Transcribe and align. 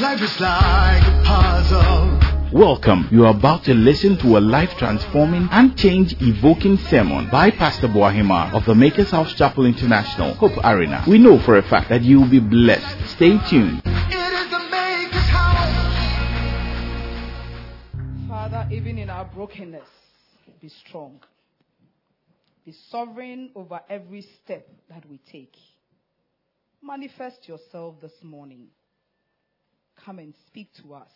Life 0.00 0.22
is 0.22 0.40
like 0.40 1.02
a 1.02 1.22
puzzle. 1.26 2.58
Welcome. 2.58 3.06
You 3.12 3.26
are 3.26 3.36
about 3.36 3.64
to 3.64 3.74
listen 3.74 4.16
to 4.20 4.38
a 4.38 4.40
life 4.40 4.70
transforming 4.78 5.46
and 5.50 5.76
change 5.76 6.14
evoking 6.22 6.78
sermon 6.78 7.28
by 7.28 7.50
Pastor 7.50 7.86
Boahima 7.86 8.50
of 8.54 8.64
the 8.64 8.74
Makers 8.74 9.10
House 9.10 9.34
Chapel 9.34 9.66
International, 9.66 10.32
Hope 10.32 10.56
Arena. 10.64 11.04
We 11.06 11.18
know 11.18 11.38
for 11.38 11.58
a 11.58 11.62
fact 11.62 11.90
that 11.90 12.00
you 12.00 12.22
will 12.22 12.30
be 12.30 12.40
blessed. 12.40 13.10
Stay 13.10 13.36
tuned. 13.50 13.82
It 13.84 14.14
is 14.14 14.50
the 14.50 14.58
maker's 14.70 15.28
house. 15.28 16.08
Father, 18.26 18.66
even 18.72 18.96
in 18.96 19.10
our 19.10 19.26
brokenness, 19.26 19.86
be 20.62 20.70
strong. 20.70 21.20
Be 22.64 22.72
sovereign 22.90 23.50
over 23.54 23.82
every 23.90 24.22
step 24.22 24.66
that 24.88 25.04
we 25.10 25.18
take. 25.30 25.54
Manifest 26.82 27.46
yourself 27.46 28.00
this 28.00 28.14
morning. 28.22 28.68
Come 30.04 30.18
and 30.18 30.34
speak 30.46 30.68
to 30.82 30.94
us. 30.94 31.10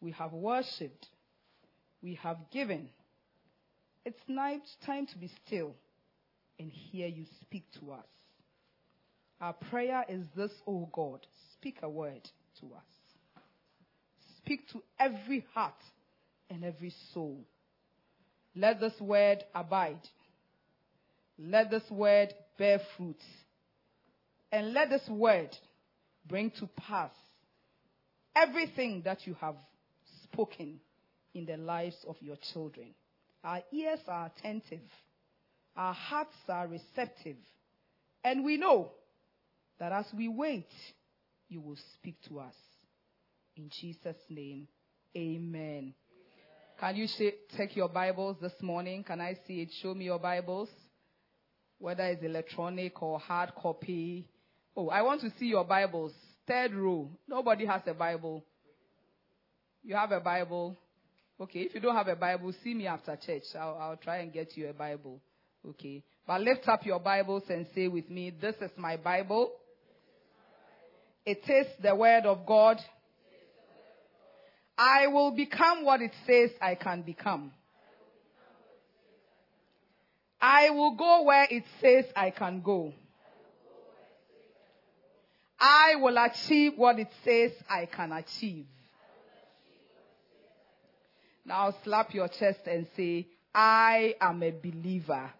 We 0.00 0.12
have 0.12 0.32
worshipped. 0.32 1.06
We 2.02 2.14
have 2.22 2.38
given. 2.52 2.88
It's 4.04 4.18
night 4.28 4.62
time 4.86 5.06
to 5.06 5.18
be 5.18 5.30
still 5.46 5.74
and 6.58 6.70
hear 6.70 7.06
you 7.06 7.24
speak 7.42 7.64
to 7.80 7.92
us. 7.92 8.06
Our 9.40 9.52
prayer 9.52 10.04
is 10.08 10.24
this, 10.36 10.50
O 10.66 10.88
God. 10.92 11.26
Speak 11.54 11.78
a 11.82 11.88
word 11.88 12.28
to 12.60 12.66
us. 12.74 13.42
Speak 14.38 14.68
to 14.72 14.82
every 14.98 15.44
heart 15.54 15.74
and 16.50 16.64
every 16.64 16.92
soul. 17.12 17.44
Let 18.56 18.80
this 18.80 18.94
word 19.00 19.44
abide. 19.54 20.00
Let 21.38 21.70
this 21.70 21.84
word 21.90 22.34
bear 22.58 22.80
fruit. 22.96 23.20
And 24.50 24.72
let 24.72 24.90
this 24.90 25.06
word 25.08 25.50
bring 26.26 26.50
to 26.52 26.68
pass 26.76 27.12
everything 28.42 29.02
that 29.04 29.26
you 29.26 29.34
have 29.40 29.56
spoken 30.24 30.80
in 31.34 31.46
the 31.46 31.56
lives 31.56 31.96
of 32.06 32.16
your 32.20 32.36
children. 32.52 32.94
Our 33.42 33.60
ears 33.72 34.00
are 34.08 34.30
attentive. 34.36 34.80
Our 35.76 35.94
hearts 35.94 36.36
are 36.48 36.66
receptive. 36.66 37.36
And 38.24 38.44
we 38.44 38.56
know 38.56 38.90
that 39.78 39.92
as 39.92 40.06
we 40.16 40.28
wait, 40.28 40.68
you 41.48 41.60
will 41.60 41.78
speak 41.94 42.16
to 42.28 42.40
us. 42.40 42.54
In 43.56 43.70
Jesus' 43.80 44.16
name, 44.28 44.68
amen. 45.16 45.94
Can 46.80 46.96
you 46.96 47.08
sh- 47.08 47.56
take 47.56 47.76
your 47.76 47.88
Bibles 47.88 48.36
this 48.40 48.52
morning? 48.60 49.02
Can 49.02 49.20
I 49.20 49.36
see 49.46 49.62
it? 49.62 49.70
Show 49.82 49.94
me 49.94 50.04
your 50.04 50.18
Bibles. 50.18 50.68
Whether 51.78 52.04
it's 52.04 52.22
electronic 52.22 53.00
or 53.02 53.18
hard 53.18 53.52
copy. 53.54 54.28
Oh, 54.76 54.88
I 54.88 55.02
want 55.02 55.20
to 55.22 55.30
see 55.38 55.46
your 55.46 55.64
Bibles. 55.64 56.12
Third 56.48 56.72
row. 56.74 57.10
Nobody 57.28 57.66
has 57.66 57.82
a 57.86 57.92
Bible. 57.92 58.42
You 59.84 59.94
have 59.94 60.12
a 60.12 60.20
Bible. 60.20 60.76
Okay, 61.40 61.60
if 61.60 61.74
you 61.74 61.80
don't 61.80 61.94
have 61.94 62.08
a 62.08 62.16
Bible, 62.16 62.52
see 62.64 62.74
me 62.74 62.86
after 62.86 63.16
church. 63.16 63.44
I'll, 63.54 63.76
I'll 63.78 63.96
try 63.96 64.18
and 64.18 64.32
get 64.32 64.56
you 64.56 64.68
a 64.68 64.72
Bible. 64.72 65.20
Okay. 65.68 66.02
But 66.26 66.40
lift 66.40 66.66
up 66.66 66.84
your 66.84 66.98
Bibles 66.98 67.44
and 67.48 67.66
say 67.74 67.86
with 67.88 68.10
me, 68.10 68.30
This 68.30 68.54
is 68.60 68.70
my 68.76 68.96
Bible. 68.96 69.52
It 71.24 71.42
is 71.48 71.66
the 71.82 71.94
Word 71.94 72.24
of 72.24 72.46
God. 72.46 72.78
I 74.76 75.08
will 75.08 75.32
become 75.32 75.84
what 75.84 76.00
it 76.00 76.12
says 76.26 76.50
I 76.62 76.74
can 76.76 77.02
become. 77.02 77.52
I 80.40 80.70
will 80.70 80.94
go 80.96 81.24
where 81.24 81.46
it 81.50 81.64
says 81.82 82.04
I 82.16 82.30
can 82.30 82.62
go. 82.62 82.94
I 85.60 85.96
will 85.96 86.16
achieve 86.18 86.74
what 86.76 86.98
it 86.98 87.08
says 87.24 87.52
I 87.68 87.86
can 87.86 88.12
achieve. 88.12 88.66
Now 91.44 91.74
slap 91.82 92.14
your 92.14 92.28
chest 92.28 92.60
and 92.66 92.86
say, 92.96 93.26
I 93.54 94.14
am 94.20 94.42
a 94.42 94.50
believer. 94.50 95.30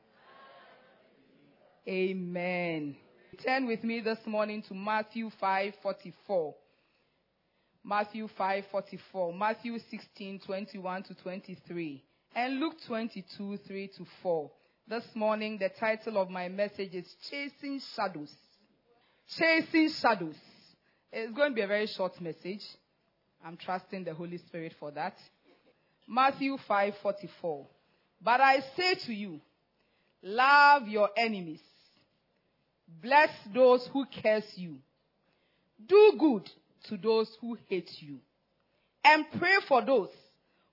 Amen. 1.87 2.97
Turn 3.45 3.67
with 3.67 3.85
me 3.85 4.01
this 4.01 4.19
morning 4.27 4.63
to 4.69 4.75
Matthew 4.75 5.31
5:44. 5.41 6.55
Matthew 7.85 8.29
5:44, 8.39 9.39
Matthew 9.39 9.79
16:21 9.79 11.07
to 11.07 11.15
23, 11.15 12.05
and 12.35 12.59
Luke 12.59 12.75
22 12.87 13.59
3 13.59 13.89
to 13.89 14.07
4. 14.23 14.51
This 14.89 15.05
morning 15.15 15.59
the 15.59 15.69
title 15.69 16.19
of 16.19 16.31
my 16.31 16.49
message 16.49 16.95
is 16.95 17.15
Chasing 17.31 17.81
Shadows. 17.95 18.35
Chasing 19.37 19.91
Shadows. 19.91 20.37
It's 21.13 21.33
going 21.33 21.51
to 21.51 21.55
be 21.55 21.61
a 21.61 21.67
very 21.67 21.87
short 21.87 22.19
message. 22.21 22.65
I'm 23.45 23.57
trusting 23.57 24.05
the 24.05 24.15
Holy 24.15 24.39
Spirit 24.39 24.75
for 24.81 24.91
that. 24.93 25.19
Matthew 26.07 26.57
5:44. 26.69 27.67
But 28.23 28.41
I 28.41 28.61
say 28.77 28.95
to 28.95 29.13
you, 29.13 29.41
love 30.23 30.89
your 30.89 31.11
enemies. 31.17 31.61
Bless 33.03 33.31
those 33.55 33.87
who 33.93 34.07
curse 34.23 34.57
you. 34.57 34.79
Do 35.87 36.15
good 36.19 36.51
to 36.85 36.97
those 36.97 37.31
who 37.41 37.59
hate 37.69 37.91
you. 38.01 38.19
And 39.05 39.27
pray 39.39 39.57
for 39.69 39.85
those 39.85 40.11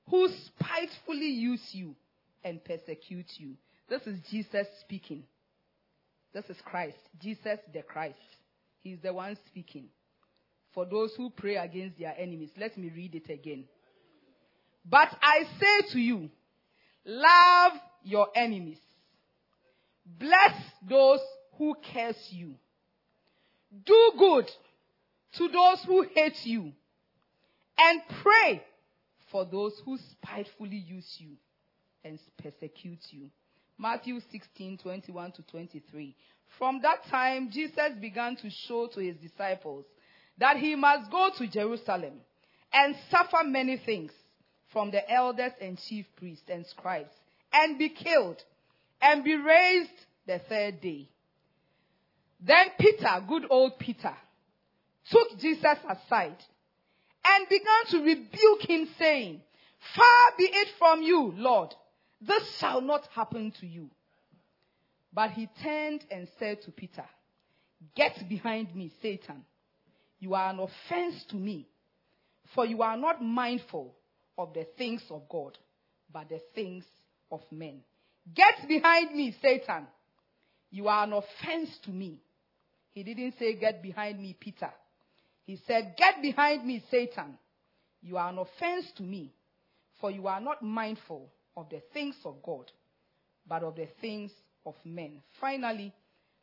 who 0.10 0.30
spitefully 0.30 1.28
use 1.28 1.76
you 1.76 1.96
and 2.44 2.64
persecute 2.64 3.38
you. 3.38 3.56
This 3.90 4.08
is 4.08 4.20
Jesus 4.32 4.68
speaking. 4.80 5.24
This 6.34 6.50
is 6.50 6.58
Christ. 6.62 6.98
Jesus 7.20 7.60
the 7.74 7.82
Christ. 7.82 8.16
He's 8.86 9.00
the 9.02 9.12
one 9.12 9.36
speaking. 9.48 9.88
For 10.76 10.86
those 10.86 11.12
who 11.18 11.32
pray 11.32 11.56
against 11.56 11.98
their 11.98 12.14
enemies. 12.16 12.52
Let 12.56 12.78
me 12.78 12.92
read 12.96 13.16
it 13.16 13.34
again. 13.34 13.66
But 14.88 15.10
I 15.24 15.42
say 15.60 15.94
to 15.94 16.00
you, 16.00 16.30
love 17.04 17.72
your 18.04 18.28
enemies. 18.36 18.78
Bless 20.06 20.54
those 20.88 21.20
who 21.58 21.74
curse 21.92 22.28
you. 22.30 22.54
Do 23.88 24.12
good 24.20 24.52
to 25.40 25.48
those 25.48 25.80
who 25.88 26.06
hate 26.14 26.38
you. 26.44 26.72
And 27.80 28.02
pray 28.22 28.62
for 29.32 29.46
those 29.46 29.74
who 29.84 29.98
spitefully 30.12 30.78
use 30.78 31.12
you 31.18 31.32
and 32.04 32.20
persecute 32.38 33.02
you. 33.10 33.32
Matthew 33.78 34.20
16, 34.32 34.78
21 34.78 35.32
to 35.34 35.42
23. 35.44 36.16
From 36.58 36.82
that 36.82 37.06
time, 37.10 37.50
Jesus 37.52 37.92
began 38.00 38.36
to 38.38 38.50
show 38.68 38.88
to 38.94 39.00
his 39.00 39.18
disciples 39.18 39.86
that 40.38 40.58
he 40.58 40.76
must 40.76 41.12
go 41.12 41.30
to 41.38 41.48
Jerusalem 41.48 42.22
and 42.72 42.96
suffer 43.10 43.44
many 43.44 43.78
things 43.78 44.12
from 44.72 44.92
the 44.92 45.10
elders 45.10 45.52
and 45.62 45.80
chief 45.90 46.06
priests 46.18 46.50
and 46.50 46.66
scribes 46.68 47.14
and 47.54 47.78
be 47.78 47.90
killed 47.90 48.42
and 49.02 49.24
be 49.24 49.36
raised 49.36 49.90
the 50.28 50.40
third 50.50 50.82
day. 50.82 51.08
Then 52.42 52.68
Peter, 52.80 53.24
good 53.28 53.46
old 53.50 53.80
Peter, 53.80 54.16
took 55.10 55.40
Jesus 55.40 55.78
aside 55.90 56.38
and 57.26 57.50
began 57.50 57.86
to 57.90 58.00
rebuke 58.00 58.70
him, 58.70 58.88
saying, 59.00 59.42
Far 59.96 60.32
be 60.38 60.44
it 60.44 60.68
from 60.78 61.02
you, 61.02 61.34
Lord, 61.36 61.74
this 62.22 62.58
shall 62.58 62.82
not 62.82 63.08
happen 63.14 63.52
to 63.60 63.68
you. 63.68 63.90
But 65.14 65.32
he 65.32 65.48
turned 65.64 66.06
and 66.12 66.28
said 66.40 66.62
to 66.64 66.72
Peter, 66.72 67.06
Get 67.96 68.28
behind 68.28 68.76
me, 68.76 68.92
Satan. 69.02 69.44
You 70.20 70.34
are 70.34 70.50
an 70.50 70.60
offense 70.60 71.24
to 71.30 71.36
me, 71.36 71.68
for 72.54 72.66
you 72.66 72.82
are 72.82 72.98
not 72.98 73.24
mindful 73.24 73.96
of 74.38 74.54
the 74.54 74.66
things 74.78 75.02
of 75.10 75.28
God, 75.30 75.58
but 76.12 76.30
the 76.30 76.42
things 76.54 76.84
of 77.32 77.42
men. 77.52 77.82
Get 78.34 78.68
behind 78.68 79.16
me, 79.16 79.36
Satan. 79.42 79.88
You 80.72 80.88
are 80.88 81.04
an 81.04 81.14
offense 81.14 81.70
to 81.84 81.92
me. 81.92 82.20
He 82.94 83.04
didn't 83.04 83.36
say, 83.38 83.56
Get 83.56 83.84
behind 83.84 84.20
me, 84.20 84.36
Peter. 84.40 84.72
He 85.46 85.60
said, 85.68 85.96
Get 85.98 86.22
behind 86.22 86.66
me, 86.66 86.84
Satan. 86.90 87.38
You 88.02 88.18
are 88.18 88.30
an 88.30 88.40
offense 88.40 88.92
to 88.98 89.04
me, 89.04 89.34
for 90.02 90.12
you 90.12 90.28
are 90.28 90.42
not 90.42 90.62
mindful 90.62 91.30
of 91.58 91.70
the 91.70 91.82
things 91.94 92.16
of 92.26 92.42
God, 92.44 92.72
but 93.48 93.64
of 93.64 93.76
the 93.76 93.88
things 94.02 94.32
of 94.66 94.76
men. 94.84 95.22
Finally, 95.40 95.94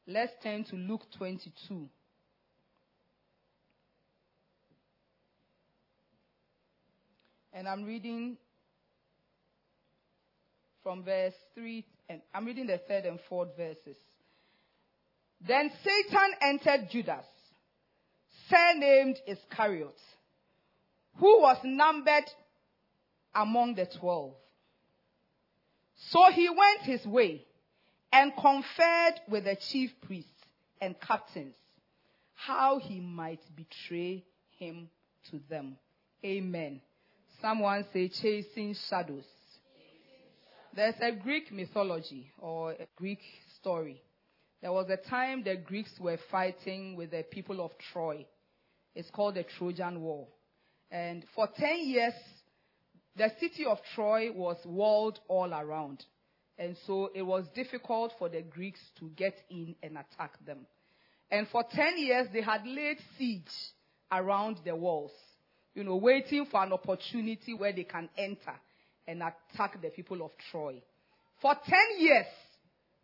let's 0.07 0.33
turn 0.43 0.65
to 0.65 0.77
Luke 0.77 1.03
22. 1.17 1.89
And 7.53 7.69
I'm 7.69 7.85
reading 7.85 8.39
from 10.83 11.05
verse 11.05 11.35
3, 11.55 11.85
and 12.09 12.21
I'm 12.35 12.47
reading 12.47 12.67
the 12.67 12.79
third 12.89 13.05
and 13.05 13.19
fourth 13.29 13.57
verses. 13.57 13.97
Then 15.47 15.71
Satan 15.83 16.35
entered 16.41 16.89
Judas, 16.91 17.25
surnamed 18.49 19.19
Iscariot, 19.27 19.99
who 21.19 21.41
was 21.41 21.59
numbered 21.65 22.31
among 23.35 23.75
the 23.75 23.87
twelve. 23.99 24.35
So 26.11 26.31
he 26.33 26.49
went 26.49 26.83
his 26.83 27.07
way 27.07 27.45
and 28.13 28.33
conferred 28.37 29.21
with 29.29 29.45
the 29.45 29.57
chief 29.57 29.91
priests 30.07 30.31
and 30.81 30.99
captains 31.01 31.55
how 32.35 32.79
he 32.79 33.01
might 33.01 33.41
betray 33.57 34.25
him 34.59 34.89
to 35.31 35.41
them. 35.49 35.77
Amen. 36.25 36.81
Someone 37.41 37.85
say 37.93 38.09
chasing 38.09 38.75
shadows. 38.89 39.25
There's 40.75 40.95
a 41.01 41.13
Greek 41.13 41.53
mythology 41.53 42.31
or 42.39 42.73
a 42.73 42.87
Greek 42.97 43.21
story. 43.61 44.01
There 44.61 44.73
was 44.73 44.89
a 44.89 44.97
time 44.97 45.43
the 45.43 45.57
Greeks 45.57 45.93
were 46.01 46.19
fighting 46.31 46.97
with 46.97 47.11
the 47.11 47.25
people 47.31 47.61
of 47.65 47.73
Troy. 47.93 48.25
It's 48.95 49.11
called 49.11 49.35
the 49.35 49.45
Trojan 49.45 50.01
War. 50.01 50.29
And 50.91 51.25
for 51.35 51.49
10 51.57 51.85
years, 51.85 52.15
the 53.17 53.31
city 53.41 53.65
of 53.65 53.79
Troy 53.95 54.31
was 54.33 54.57
walled 54.65 55.21
all 55.29 55.53
around. 55.53 56.05
And 56.59 56.77
so 56.87 57.11
it 57.15 57.23
was 57.23 57.45
difficult 57.55 58.13
for 58.19 58.29
the 58.29 58.43
Greeks 58.43 58.81
to 59.01 59.09
get 59.17 59.35
in 59.51 59.75
and 59.83 59.93
attack 59.99 60.33
them. 60.47 60.67
And 61.31 61.49
for 61.49 61.65
10 61.71 61.99
years, 61.99 62.29
they 62.33 62.43
had 62.43 62.67
laid 62.67 62.99
siege 63.19 63.51
around 64.11 64.59
the 64.65 64.77
walls, 64.77 65.13
you 65.75 65.83
know, 65.83 65.97
waiting 65.97 66.47
for 66.51 66.63
an 66.63 66.73
opportunity 66.73 67.55
where 67.55 67.73
they 67.73 67.85
can 67.85 68.09
enter 68.19 68.55
and 69.07 69.23
attack 69.23 69.81
the 69.81 69.89
people 69.89 70.23
of 70.23 70.31
Troy. 70.51 70.83
For 71.41 71.55
10 71.55 71.75
years, 71.99 72.27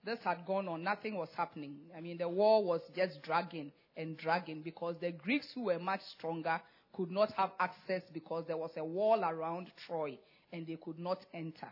this 0.05 0.19
had 0.23 0.47
gone 0.47 0.69
on. 0.69 0.85
Nothing 0.85 1.17
was 1.17 1.31
happening. 1.37 1.77
I 1.97 2.01
mean, 2.01 2.19
the 2.19 2.29
war 2.29 2.63
was 2.63 2.81
just 2.95 3.23
dragging 3.23 3.73
and 3.97 4.17
dragging 4.17 4.63
because 4.63 4.97
the 5.01 5.11
Greeks, 5.11 5.49
who 5.55 5.65
were 5.65 5.79
much 5.79 6.03
stronger, 6.17 6.61
could 6.99 7.13
not 7.13 7.31
have 7.37 7.53
access 7.61 8.03
because 8.13 8.45
there 8.49 8.57
was 8.57 8.73
a 8.77 8.85
wall 8.85 9.25
around 9.25 9.71
Troy 9.87 10.19
and 10.53 10.67
they 10.67 10.77
could 10.85 10.99
not 10.99 11.25
enter. 11.33 11.69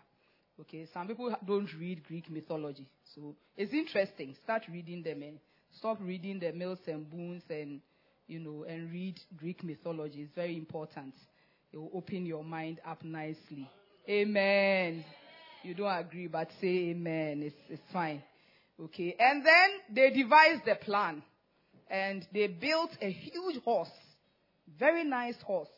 Okay, 0.61 0.87
some 0.95 1.09
people 1.09 1.35
don't 1.45 1.69
read 1.81 2.05
Greek 2.05 2.31
mythology. 2.31 2.87
So 3.13 3.35
it's 3.57 3.73
interesting. 3.73 4.37
Start 4.45 4.63
reading 4.73 5.03
them. 5.03 5.25
Eh? 5.25 5.33
Stop 5.79 5.99
reading 6.01 6.39
the 6.39 6.53
Mills 6.53 6.79
and 6.87 7.11
Boons 7.11 7.43
and, 7.51 7.81
you 8.29 8.39
know, 8.39 8.65
and 8.69 8.93
read 8.93 9.19
Greek 9.37 9.65
mythology. 9.65 10.23
It's 10.23 10.35
very 10.35 10.57
important. 10.57 11.15
It 11.73 11.77
will 11.77 11.91
open 11.93 12.25
your 12.25 12.45
mind 12.45 12.81
up 12.87 13.03
nicely. 13.03 13.69
Amen. 14.09 15.05
You 15.65 15.75
don't 15.75 15.99
agree, 15.99 16.29
but 16.29 16.49
say 16.61 16.91
amen. 16.91 17.43
It's, 17.43 17.57
it's 17.69 17.93
fine. 17.93 18.23
Okay. 18.81 19.17
And 19.19 19.45
then 19.45 19.71
they 19.93 20.11
devised 20.11 20.69
a 20.69 20.77
plan. 20.77 21.21
And 21.91 22.25
they 22.33 22.47
built 22.47 22.91
a 23.03 23.11
huge 23.11 23.61
horse. 23.65 23.91
Very 24.79 25.05
nice 25.05 25.37
horse. 25.43 25.69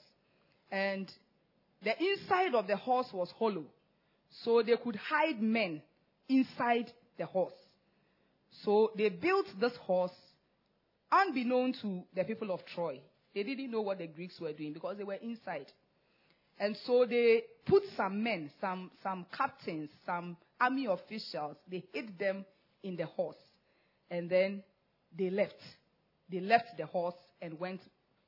And 0.70 1.10
the 1.82 1.94
inside 1.98 2.54
of 2.54 2.66
the 2.66 2.76
horse 2.76 3.08
was 3.12 3.30
hollow. 3.38 3.66
So 4.44 4.62
they 4.62 4.76
could 4.82 4.96
hide 4.96 5.40
men 5.40 5.82
inside 6.28 6.92
the 7.16 7.26
horse. 7.26 7.52
So 8.64 8.92
they 8.96 9.08
built 9.08 9.46
this 9.60 9.76
horse 9.82 10.12
unbeknown 11.10 11.74
to 11.82 12.02
the 12.14 12.24
people 12.24 12.50
of 12.50 12.60
Troy. 12.74 13.00
They 13.34 13.42
didn't 13.42 13.70
know 13.70 13.82
what 13.82 13.98
the 13.98 14.06
Greeks 14.06 14.40
were 14.40 14.52
doing 14.52 14.72
because 14.72 14.98
they 14.98 15.04
were 15.04 15.14
inside. 15.14 15.66
And 16.58 16.76
so 16.84 17.06
they 17.08 17.44
put 17.66 17.84
some 17.96 18.22
men, 18.22 18.50
some, 18.60 18.90
some 19.02 19.26
captains, 19.36 19.90
some 20.04 20.36
army 20.60 20.86
officials, 20.86 21.56
they 21.70 21.84
hid 21.92 22.18
them 22.18 22.44
in 22.82 22.96
the 22.96 23.06
horse. 23.06 23.36
And 24.10 24.28
then 24.28 24.62
they 25.16 25.30
left. 25.30 25.60
They 26.30 26.40
left 26.40 26.76
the 26.76 26.86
horse 26.86 27.14
and 27.40 27.58
went, 27.60 27.80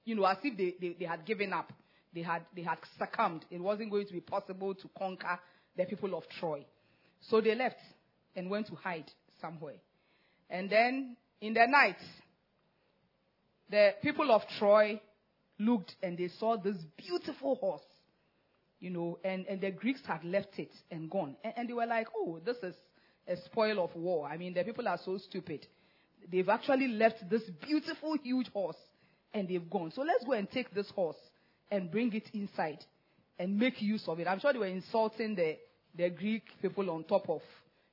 you 0.05 0.15
know, 0.15 0.25
as 0.25 0.39
if 0.43 0.57
they, 0.57 0.75
they, 0.81 0.97
they 0.99 1.05
had 1.05 1.25
given 1.25 1.53
up. 1.53 1.73
They 2.13 2.23
had, 2.23 2.43
they 2.55 2.63
had 2.63 2.79
succumbed. 2.99 3.45
It 3.51 3.61
wasn't 3.61 3.91
going 3.91 4.07
to 4.07 4.13
be 4.13 4.21
possible 4.21 4.75
to 4.75 4.91
conquer 4.99 5.39
the 5.77 5.85
people 5.85 6.17
of 6.17 6.25
Troy. 6.41 6.65
So 7.29 7.41
they 7.41 7.55
left 7.55 7.77
and 8.35 8.51
went 8.51 8.67
to 8.69 8.75
hide 8.75 9.11
somewhere. 9.41 9.77
And 10.49 10.69
then 10.69 11.17
in 11.41 11.55
the 11.55 11.67
night, 11.67 11.99
the 13.71 13.95
people 14.03 14.33
of 14.33 14.43
Troy 14.59 15.01
looked 15.59 15.95
and 16.03 16.19
they 16.19 16.29
saw 16.39 16.57
this 16.57 16.77
beautiful 16.97 17.55
horse, 17.57 17.83
you 18.81 18.91
know, 18.91 19.19
and, 19.23 19.47
and 19.47 19.61
the 19.61 19.71
Greeks 19.71 20.01
had 20.05 20.25
left 20.25 20.59
it 20.59 20.73
and 20.91 21.09
gone. 21.09 21.37
And, 21.45 21.55
and 21.57 21.69
they 21.69 21.73
were 21.73 21.87
like, 21.87 22.09
oh, 22.17 22.41
this 22.45 22.57
is 22.63 22.75
a 23.29 23.37
spoil 23.45 23.85
of 23.85 23.95
war. 23.95 24.27
I 24.27 24.37
mean, 24.37 24.55
the 24.55 24.65
people 24.65 24.89
are 24.89 24.99
so 25.05 25.19
stupid. 25.19 25.67
They've 26.31 26.49
actually 26.49 26.89
left 26.89 27.31
this 27.31 27.43
beautiful, 27.65 28.17
huge 28.23 28.49
horse 28.49 28.77
and 29.33 29.49
they've 29.49 29.71
gone. 29.71 29.93
So 29.95 30.03
let's 30.03 30.25
go 30.25 30.33
and 30.33 30.51
take 30.51 30.73
this 30.75 30.91
horse 30.91 31.17
and 31.71 31.91
bring 31.91 32.13
it 32.13 32.29
inside 32.33 32.85
and 33.39 33.59
make 33.59 33.81
use 33.81 34.05
of 34.07 34.19
it. 34.21 34.27
I'm 34.27 34.41
sure 34.41 34.53
they 34.53 34.59
were 34.59 34.67
insulting 34.67 35.35
the, 35.35 35.57
the 35.97 36.11
Greek 36.11 36.43
people 36.61 36.91
on 36.91 37.05
top 37.05 37.29
of 37.29 37.41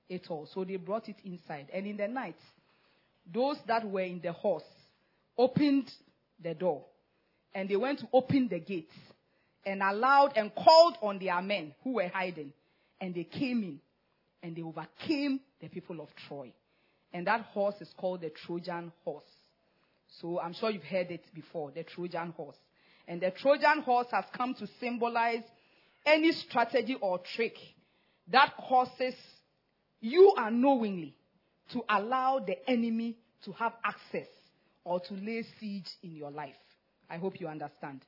it 0.10 0.26
all. 0.30 0.48
So 0.54 0.64
they 0.64 0.76
brought 0.78 1.08
it 1.10 1.18
inside. 1.24 1.68
And 1.74 1.86
in 1.86 1.98
the 1.98 2.08
night, 2.08 2.36
those 3.32 3.58
that 3.68 3.86
were 3.90 4.02
in 4.02 4.22
the 4.22 4.32
horse 4.34 4.64
opened 5.38 5.92
the 6.42 6.54
door 6.54 6.86
and 7.54 7.70
they 7.70 7.76
went 7.76 8.00
to 8.00 8.08
open 8.14 8.48
the 8.50 8.60
gates 8.60 8.94
and 9.66 9.82
allowed 9.82 10.34
and 10.36 10.54
called 10.56 10.98
on 11.02 11.20
their 11.20 11.42
men 11.42 11.74
who 11.84 11.94
were 11.94 12.08
hiding. 12.08 12.54
And 13.00 13.14
they 13.14 13.26
came 13.26 13.64
in 13.64 13.80
and 14.42 14.56
they 14.56 14.62
overcame 14.62 15.40
the 15.60 15.68
people 15.68 16.00
of 16.02 16.08
Troy. 16.28 16.52
And 17.14 17.28
that 17.28 17.42
horse 17.54 17.76
is 17.82 17.90
called 17.98 18.22
the 18.22 18.32
Trojan 18.46 18.92
horse. 19.04 19.24
So 20.22 20.40
I'm 20.40 20.54
sure 20.54 20.70
you've 20.70 20.84
heard 20.84 21.12
it 21.12 21.26
before, 21.34 21.72
the 21.72 21.84
Trojan 21.84 22.32
horse. 22.32 22.58
And 23.08 23.22
the 23.22 23.32
Trojan 23.32 23.82
horse 23.82 24.08
has 24.12 24.26
come 24.36 24.54
to 24.56 24.68
symbolize 24.80 25.44
any 26.06 26.32
strategy 26.32 26.98
or 27.00 27.20
trick 27.36 27.58
that 28.30 28.54
causes 28.58 29.14
you 30.00 30.34
unknowingly 30.38 31.16
to 31.72 31.82
allow 31.90 32.40
the 32.40 32.58
enemy 32.70 33.18
to 33.44 33.52
have 33.54 33.74
access 33.84 34.28
or 34.84 35.00
to 35.02 35.14
lay 35.14 35.44
siege 35.60 35.90
in 36.04 36.16
your 36.16 36.32
life. 36.32 36.56
I 37.10 37.18
hope 37.18 37.40
you 37.40 37.48
understand. 37.48 38.02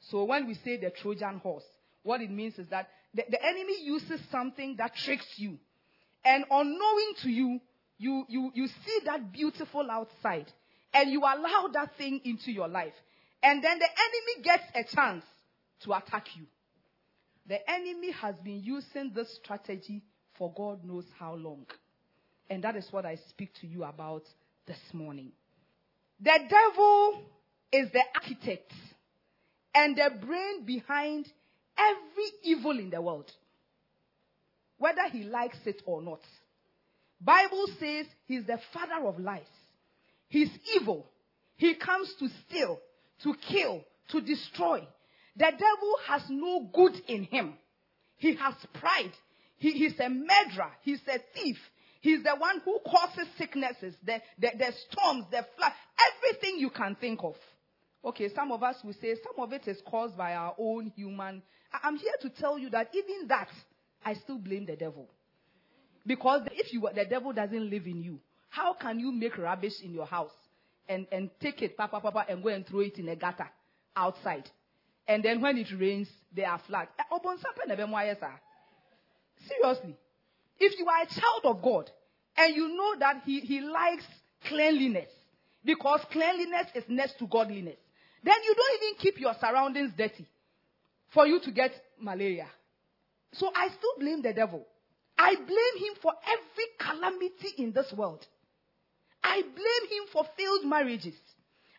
So 0.00 0.24
when 0.24 0.46
we 0.46 0.54
say 0.54 0.76
the 0.76 0.90
Trojan 0.90 1.38
horse, 1.38 1.64
what 2.02 2.20
it 2.20 2.30
means 2.30 2.58
is 2.58 2.68
that 2.68 2.88
the, 3.14 3.24
the 3.30 3.44
enemy 3.44 3.82
uses 3.82 4.20
something 4.30 4.76
that 4.76 4.94
tricks 4.94 5.26
you. 5.36 5.58
And 6.24 6.44
unknowing 6.50 7.12
to 7.22 7.30
you, 7.30 7.60
you, 7.98 8.24
you, 8.28 8.50
you 8.54 8.66
see 8.66 9.00
that 9.06 9.32
beautiful 9.32 9.90
outside 9.90 10.52
and 10.92 11.10
you 11.10 11.20
allow 11.20 11.68
that 11.72 11.96
thing 11.96 12.20
into 12.24 12.50
your 12.50 12.68
life. 12.68 12.94
And 13.42 13.62
then 13.62 13.78
the 13.78 13.86
enemy 13.86 14.42
gets 14.44 14.64
a 14.74 14.94
chance 14.94 15.24
to 15.84 15.92
attack 15.92 16.26
you. 16.36 16.44
The 17.46 17.58
enemy 17.70 18.12
has 18.12 18.34
been 18.44 18.60
using 18.62 19.12
this 19.14 19.38
strategy 19.42 20.02
for 20.36 20.52
God 20.56 20.84
knows 20.84 21.04
how 21.18 21.34
long. 21.34 21.66
And 22.50 22.62
that 22.64 22.76
is 22.76 22.86
what 22.90 23.04
I 23.04 23.16
speak 23.28 23.50
to 23.60 23.66
you 23.66 23.84
about 23.84 24.22
this 24.66 24.78
morning. 24.92 25.32
The 26.20 26.38
devil 26.48 27.22
is 27.72 27.90
the 27.92 28.02
architect 28.14 28.72
and 29.74 29.96
the 29.96 30.10
brain 30.24 30.64
behind 30.64 31.26
every 31.76 32.30
evil 32.42 32.78
in 32.78 32.90
the 32.90 33.00
world. 33.00 33.30
Whether 34.78 35.08
he 35.10 35.24
likes 35.24 35.58
it 35.64 35.82
or 35.86 36.02
not. 36.02 36.20
Bible 37.20 37.66
says 37.80 38.06
he's 38.26 38.44
the 38.46 38.58
father 38.72 39.06
of 39.06 39.18
lies. 39.18 39.42
He's 40.28 40.50
evil. 40.76 41.06
He 41.56 41.74
comes 41.74 42.12
to 42.18 42.28
steal, 42.46 42.78
to 43.22 43.34
kill, 43.48 43.84
to 44.10 44.20
destroy. 44.20 44.86
The 45.36 45.50
devil 45.50 45.94
has 46.06 46.22
no 46.28 46.68
good 46.72 46.94
in 47.08 47.24
him. 47.24 47.54
He 48.16 48.34
has 48.36 48.54
pride. 48.74 49.12
He, 49.58 49.72
he's 49.72 49.98
a 49.98 50.08
murderer. 50.08 50.72
He's 50.82 51.00
a 51.08 51.18
thief. 51.34 51.56
He's 52.00 52.22
the 52.22 52.36
one 52.36 52.60
who 52.64 52.78
causes 52.86 53.26
sicknesses, 53.36 53.94
the, 54.04 54.20
the, 54.38 54.50
the 54.56 54.72
storms, 54.88 55.24
the 55.30 55.44
flood, 55.56 55.72
everything 56.14 56.58
you 56.58 56.70
can 56.70 56.96
think 57.00 57.20
of. 57.24 57.34
Okay, 58.04 58.28
some 58.34 58.52
of 58.52 58.62
us 58.62 58.76
will 58.84 58.94
say 59.00 59.16
some 59.16 59.42
of 59.42 59.52
it 59.52 59.66
is 59.66 59.78
caused 59.84 60.16
by 60.16 60.34
our 60.34 60.54
own 60.58 60.92
human. 60.94 61.42
I'm 61.82 61.96
here 61.96 62.14
to 62.22 62.30
tell 62.30 62.58
you 62.58 62.70
that 62.70 62.90
even 62.94 63.26
that, 63.28 63.48
I 64.04 64.14
still 64.14 64.38
blame 64.38 64.66
the 64.66 64.76
devil. 64.76 65.08
Because 66.06 66.42
if 66.52 66.72
you, 66.72 66.88
the 66.94 67.04
devil 67.04 67.32
doesn't 67.32 67.68
live 67.68 67.86
in 67.86 68.02
you, 68.02 68.20
how 68.48 68.74
can 68.74 68.98
you 68.98 69.12
make 69.12 69.36
rubbish 69.38 69.80
in 69.82 69.92
your 69.92 70.06
house 70.06 70.32
and, 70.88 71.06
and 71.12 71.30
take 71.40 71.62
it, 71.62 71.76
papa, 71.76 72.00
papa, 72.00 72.24
and 72.28 72.42
go 72.42 72.48
and 72.48 72.66
throw 72.66 72.80
it 72.80 72.98
in 72.98 73.08
a 73.08 73.16
gutter 73.16 73.48
outside? 73.96 74.48
And 75.06 75.22
then 75.22 75.40
when 75.40 75.56
it 75.56 75.68
rains, 75.78 76.08
they 76.34 76.44
are 76.44 76.60
flat. 76.66 76.90
Eh, 76.98 77.02
Seriously. 79.48 79.96
If 80.58 80.78
you 80.78 80.86
are 80.86 81.02
a 81.02 81.06
child 81.06 81.44
of 81.56 81.62
God 81.62 81.90
and 82.36 82.54
you 82.54 82.68
know 82.68 82.98
that 82.98 83.22
He, 83.24 83.40
he 83.40 83.60
likes 83.60 84.04
cleanliness, 84.48 85.08
because 85.64 86.00
cleanliness 86.10 86.66
is 86.74 86.84
next 86.88 87.18
to 87.18 87.26
godliness, 87.26 87.76
then 88.22 88.34
you 88.44 88.54
don't 88.54 88.82
even 88.82 88.98
keep 89.00 89.20
your 89.20 89.34
surroundings 89.40 89.92
dirty 89.96 90.26
for 91.14 91.26
you 91.26 91.40
to 91.40 91.50
get 91.52 91.70
malaria. 92.00 92.46
So 93.32 93.50
I 93.54 93.68
still 93.68 93.94
blame 93.98 94.22
the 94.22 94.32
devil. 94.32 94.66
I 95.16 95.34
blame 95.34 95.84
him 95.84 95.94
for 96.00 96.12
every 96.26 96.64
calamity 96.78 97.62
in 97.62 97.72
this 97.72 97.92
world. 97.96 98.24
I 99.22 99.42
blame 99.42 99.90
him 99.90 100.04
for 100.12 100.24
failed 100.36 100.64
marriages. 100.64 101.14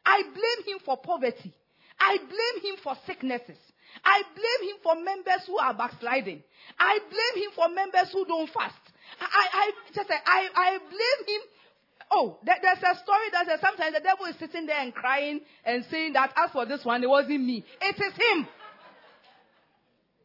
I 0.05 0.23
blame 0.23 0.75
him 0.75 0.79
for 0.85 0.97
poverty. 0.97 1.53
I 1.99 2.17
blame 2.17 2.63
him 2.63 2.79
for 2.83 2.95
sicknesses. 3.05 3.57
I 4.03 4.21
blame 4.35 4.69
him 4.69 4.77
for 4.83 4.95
members 4.95 5.45
who 5.47 5.57
are 5.57 5.73
backsliding. 5.73 6.43
I 6.77 6.99
blame 6.99 7.43
him 7.43 7.51
for 7.55 7.69
members 7.69 8.11
who 8.13 8.25
don't 8.25 8.49
fast. 8.49 8.75
I, 9.19 9.47
I 9.53 9.71
just 9.93 10.09
I, 10.09 10.47
I 10.55 10.77
blame 10.77 11.35
him 11.35 11.41
Oh, 12.11 12.39
there- 12.43 12.57
there's 12.61 12.81
a 12.81 12.95
story 13.03 13.29
that 13.33 13.45
says 13.45 13.59
sometimes 13.61 13.93
the 13.93 13.99
devil 14.01 14.25
is 14.25 14.35
sitting 14.37 14.65
there 14.65 14.79
and 14.79 14.93
crying 14.93 15.41
and 15.63 15.85
saying 15.91 16.13
that 16.13 16.33
as 16.35 16.51
for 16.51 16.65
this 16.65 16.83
one, 16.83 17.03
it 17.03 17.09
wasn't 17.09 17.41
me. 17.43 17.63
It 17.81 17.95
is 17.99 18.13
him. 18.13 18.47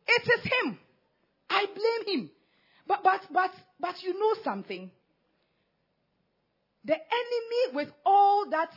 It 0.06 0.22
is 0.22 0.44
him. 0.44 0.78
I 1.50 1.66
blame 1.66 2.18
him. 2.20 2.30
But 2.86 3.02
but 3.02 3.20
but 3.30 3.50
but 3.80 4.02
you 4.02 4.18
know 4.18 4.34
something. 4.42 4.90
The 6.84 6.94
enemy 6.94 7.74
with 7.74 7.88
all 8.04 8.50
that 8.50 8.70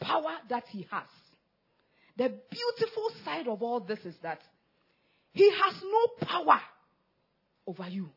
power 0.00 0.36
that 0.48 0.64
he 0.68 0.86
has. 0.90 1.08
The 2.16 2.28
beautiful 2.50 3.10
side 3.24 3.48
of 3.48 3.62
all 3.62 3.80
this 3.80 4.00
is 4.00 4.14
that 4.22 4.40
he 5.32 5.50
has 5.50 5.74
no 5.82 6.26
power 6.26 6.60
over 7.66 7.88
you. 7.88 8.10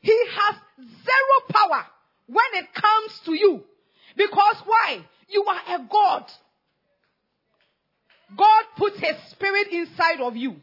He 0.00 0.18
has 0.30 0.56
zero 0.78 1.48
power 1.50 1.86
when 2.26 2.44
it 2.54 2.66
comes 2.74 3.20
to 3.26 3.34
you. 3.34 3.62
Because 4.16 4.56
why? 4.64 5.04
You 5.28 5.44
are 5.44 5.76
a 5.76 5.88
God. 5.90 6.24
God 8.36 8.64
put 8.76 8.94
his 8.94 9.16
spirit 9.30 9.68
inside 9.70 10.20
of 10.20 10.36
you. 10.36 10.56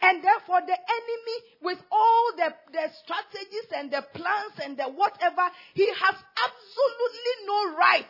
And 0.00 0.22
therefore 0.22 0.60
the 0.66 0.76
enemy 0.76 1.38
with 1.62 1.78
all 1.90 2.32
the, 2.36 2.54
the 2.72 2.88
strategies 3.02 3.68
and 3.76 3.90
the 3.90 4.02
plans 4.14 4.52
and 4.62 4.76
the 4.76 4.84
whatever, 4.84 5.48
he 5.74 5.86
has 5.86 6.14
absolutely 6.14 7.46
no 7.46 7.76
right 7.76 8.06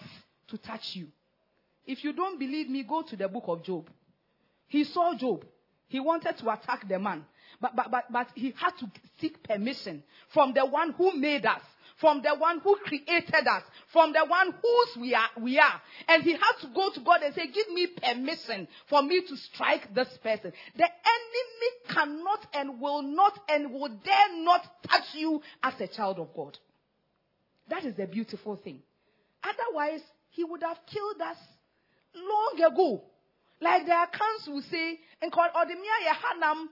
to 0.49 0.59
touch 0.59 0.95
you. 0.95 1.09
If 1.87 2.05
you 2.05 2.13
don't 2.13 2.39
believe 2.39 2.69
me, 2.69 2.83
go 2.83 3.03
to 3.03 3.17
the 3.17 3.29
book 3.29 3.45
of 3.49 3.63
Job. 3.63 3.91
He 4.69 4.85
saw 4.85 5.15
Job. 5.17 5.45
He 5.89 6.01
wanted 6.01 6.39
to 6.39 6.51
attack 6.51 6.89
the 6.89 6.99
man. 6.99 7.25
But, 7.61 7.77
but, 7.77 7.91
but, 7.91 8.05
but 8.11 8.29
he 8.35 8.55
had 8.57 8.73
to 8.81 8.91
seek 9.21 9.43
permission 9.43 10.03
from 10.33 10.55
the 10.55 10.67
one 10.67 10.93
who 10.93 11.13
made 11.13 11.47
us, 11.47 11.61
from 12.01 12.23
the 12.23 12.35
one 12.37 12.61
who 12.61 12.77
created 12.85 13.47
us, 13.47 13.63
from 13.93 14.13
the 14.13 14.25
one 14.27 14.53
whose 14.53 15.01
we 15.01 15.15
are, 15.15 15.29
we 15.41 15.59
are. 15.59 15.81
And 16.09 16.23
he 16.23 16.33
had 16.33 16.53
to 16.63 16.69
go 16.75 16.91
to 16.93 17.01
God 17.01 17.23
and 17.23 17.35
say, 17.35 17.47
give 17.47 17.69
me 17.71 17.87
permission 17.87 18.69
for 18.89 19.03
me 19.03 19.23
to 19.29 19.37
strike 19.37 19.95
this 19.95 20.09
person. 20.23 20.53
The 20.77 20.85
enemy 20.85 21.95
cannot 21.95 22.47
and 22.53 22.81
will 22.81 23.03
not 23.03 23.39
and 23.49 23.73
will 23.73 23.89
dare 23.89 24.43
not 24.43 24.63
touch 24.89 25.05
you 25.15 25.41
as 25.63 25.75
a 25.81 25.87
child 25.87 26.19
of 26.19 26.35
God. 26.35 26.59
That 27.69 27.85
is 27.85 27.97
the 27.97 28.07
beautiful 28.07 28.57
thing. 28.57 28.81
Otherwise, 29.43 30.01
he 30.31 30.45
would 30.45 30.63
have 30.63 30.79
killed 30.93 31.21
us 31.21 31.37
long 32.15 32.73
ago. 32.73 33.05
Like 33.61 33.87
the 33.87 33.93
accounts 33.93 34.49
will 34.49 34.63
say, 34.71 34.99
and 35.23 35.31
called 35.31 35.51
Odemia 35.55 36.11
Yahanam 36.11 36.67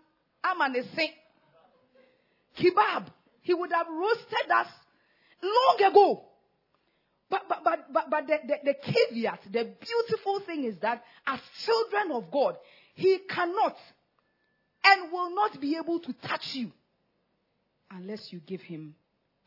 Amanese. 0.44 1.10
Kebab. 2.58 3.06
He 3.40 3.54
would 3.54 3.72
have 3.72 3.86
roasted 3.88 4.50
us 4.54 4.66
long 5.42 5.90
ago. 5.90 6.24
But, 7.30 7.48
but, 7.48 7.64
but, 7.64 7.92
but, 7.92 8.10
but 8.10 8.26
the, 8.26 8.38
the, 8.46 8.54
the 8.64 8.74
caveat, 8.74 9.40
the 9.50 9.72
beautiful 9.80 10.40
thing 10.40 10.64
is 10.64 10.76
that 10.82 11.02
as 11.26 11.40
children 11.64 12.12
of 12.12 12.30
God, 12.30 12.56
He 12.94 13.18
cannot 13.28 13.76
and 14.84 15.12
will 15.12 15.34
not 15.34 15.60
be 15.60 15.76
able 15.76 16.00
to 16.00 16.12
touch 16.12 16.54
you 16.54 16.70
unless 17.90 18.32
you 18.32 18.40
give 18.40 18.60
Him 18.60 18.94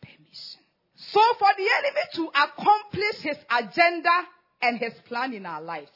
permission. 0.02 0.62
So 0.96 1.20
for 1.38 1.50
the 1.58 1.68
enemy 1.80 2.02
to 2.16 2.28
accomplish 2.42 3.20
his 3.22 3.38
agenda 3.50 4.28
and 4.62 4.80
his 4.80 4.94
plan 5.06 5.34
in 5.34 5.46
our 5.46 5.62
lives, 5.62 5.92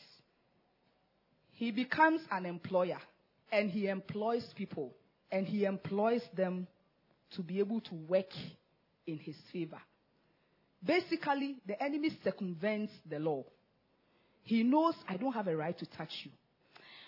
he 1.51 1.71
becomes 1.71 2.21
an 2.31 2.45
employer 2.45 2.99
and 3.51 3.71
he 3.71 3.87
employs 3.87 4.45
people 4.55 4.93
and 5.31 5.47
he 5.47 5.65
employs 5.65 6.21
them 6.35 6.67
to 7.31 7.41
be 7.41 7.59
able 7.59 7.81
to 7.81 7.95
work 7.95 8.31
in 9.07 9.17
his 9.17 9.35
favor. 9.53 9.79
Basically, 10.85 11.57
the 11.67 11.81
enemy 11.81 12.17
circumvents 12.23 12.93
the 13.09 13.19
law. 13.19 13.43
He 14.43 14.63
knows 14.63 14.95
I 15.07 15.17
don't 15.17 15.33
have 15.33 15.47
a 15.47 15.55
right 15.55 15.77
to 15.77 15.85
touch 15.85 16.11
you. 16.23 16.31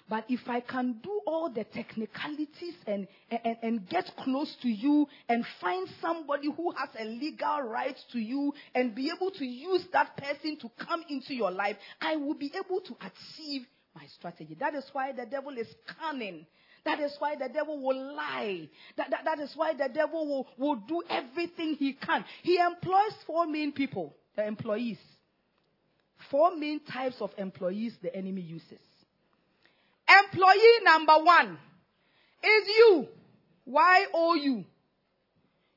But 0.10 0.26
if 0.28 0.42
I 0.48 0.60
can 0.60 1.00
do 1.02 1.22
all 1.26 1.50
the 1.50 1.64
technicalities 1.64 2.74
and, 2.86 3.08
and, 3.30 3.58
and 3.62 3.90
get 3.90 4.12
close 4.18 4.54
to 4.62 4.68
you 4.68 5.08
and 5.30 5.46
find 5.62 5.88
somebody 6.02 6.50
who 6.54 6.72
has 6.72 6.90
a 7.00 7.06
legal 7.06 7.62
right 7.62 7.96
to 8.12 8.20
you 8.20 8.54
and 8.76 8.94
be 8.94 9.10
able 9.16 9.32
to 9.32 9.46
use 9.46 9.86
that 9.94 10.18
person 10.18 10.58
to 10.60 10.70
come 10.86 11.04
into 11.10 11.34
your 11.34 11.52
life, 11.52 11.78
I 12.02 12.18
will 12.18 12.34
be 12.34 12.52
able 12.54 12.82
to 12.82 12.96
achieve 13.00 13.62
my 13.96 14.06
strategy. 14.18 14.58
That 14.60 14.76
is 14.76 14.84
why 14.92 15.14
the 15.14 15.26
devil 15.26 15.58
is 15.58 15.68
cunning. 16.00 16.46
That 16.84 17.00
is 17.00 17.16
why 17.20 17.36
the 17.36 17.48
devil 17.48 17.80
will 17.80 18.16
lie. 18.16 18.68
That, 18.98 19.12
that, 19.12 19.22
that 19.26 19.40
is 19.40 19.52
why 19.56 19.74
the 19.74 19.90
devil 19.94 20.28
will, 20.28 20.48
will 20.58 20.76
do 20.88 21.04
everything 21.10 21.76
he 21.76 21.94
can. 21.94 22.26
He 22.42 22.58
employs 22.58 23.14
four 23.28 23.46
main 23.46 23.72
people, 23.72 24.16
the 24.36 24.46
employees. 24.46 24.98
Four 26.30 26.56
main 26.56 26.80
types 26.80 27.16
of 27.20 27.32
employees 27.38 27.94
the 28.02 28.16
enemy 28.16 28.42
uses. 28.42 28.80
Employee 30.08 30.80
number 30.84 31.18
one 31.24 31.58
is 32.44 32.68
you. 32.78 33.08
Y 33.66 34.06
O 34.14 34.34
U. 34.36 34.66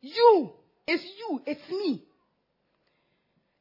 You. 0.01 0.51
It's 0.87 1.05
you. 1.19 1.41
It's 1.47 1.71
me. 1.71 2.03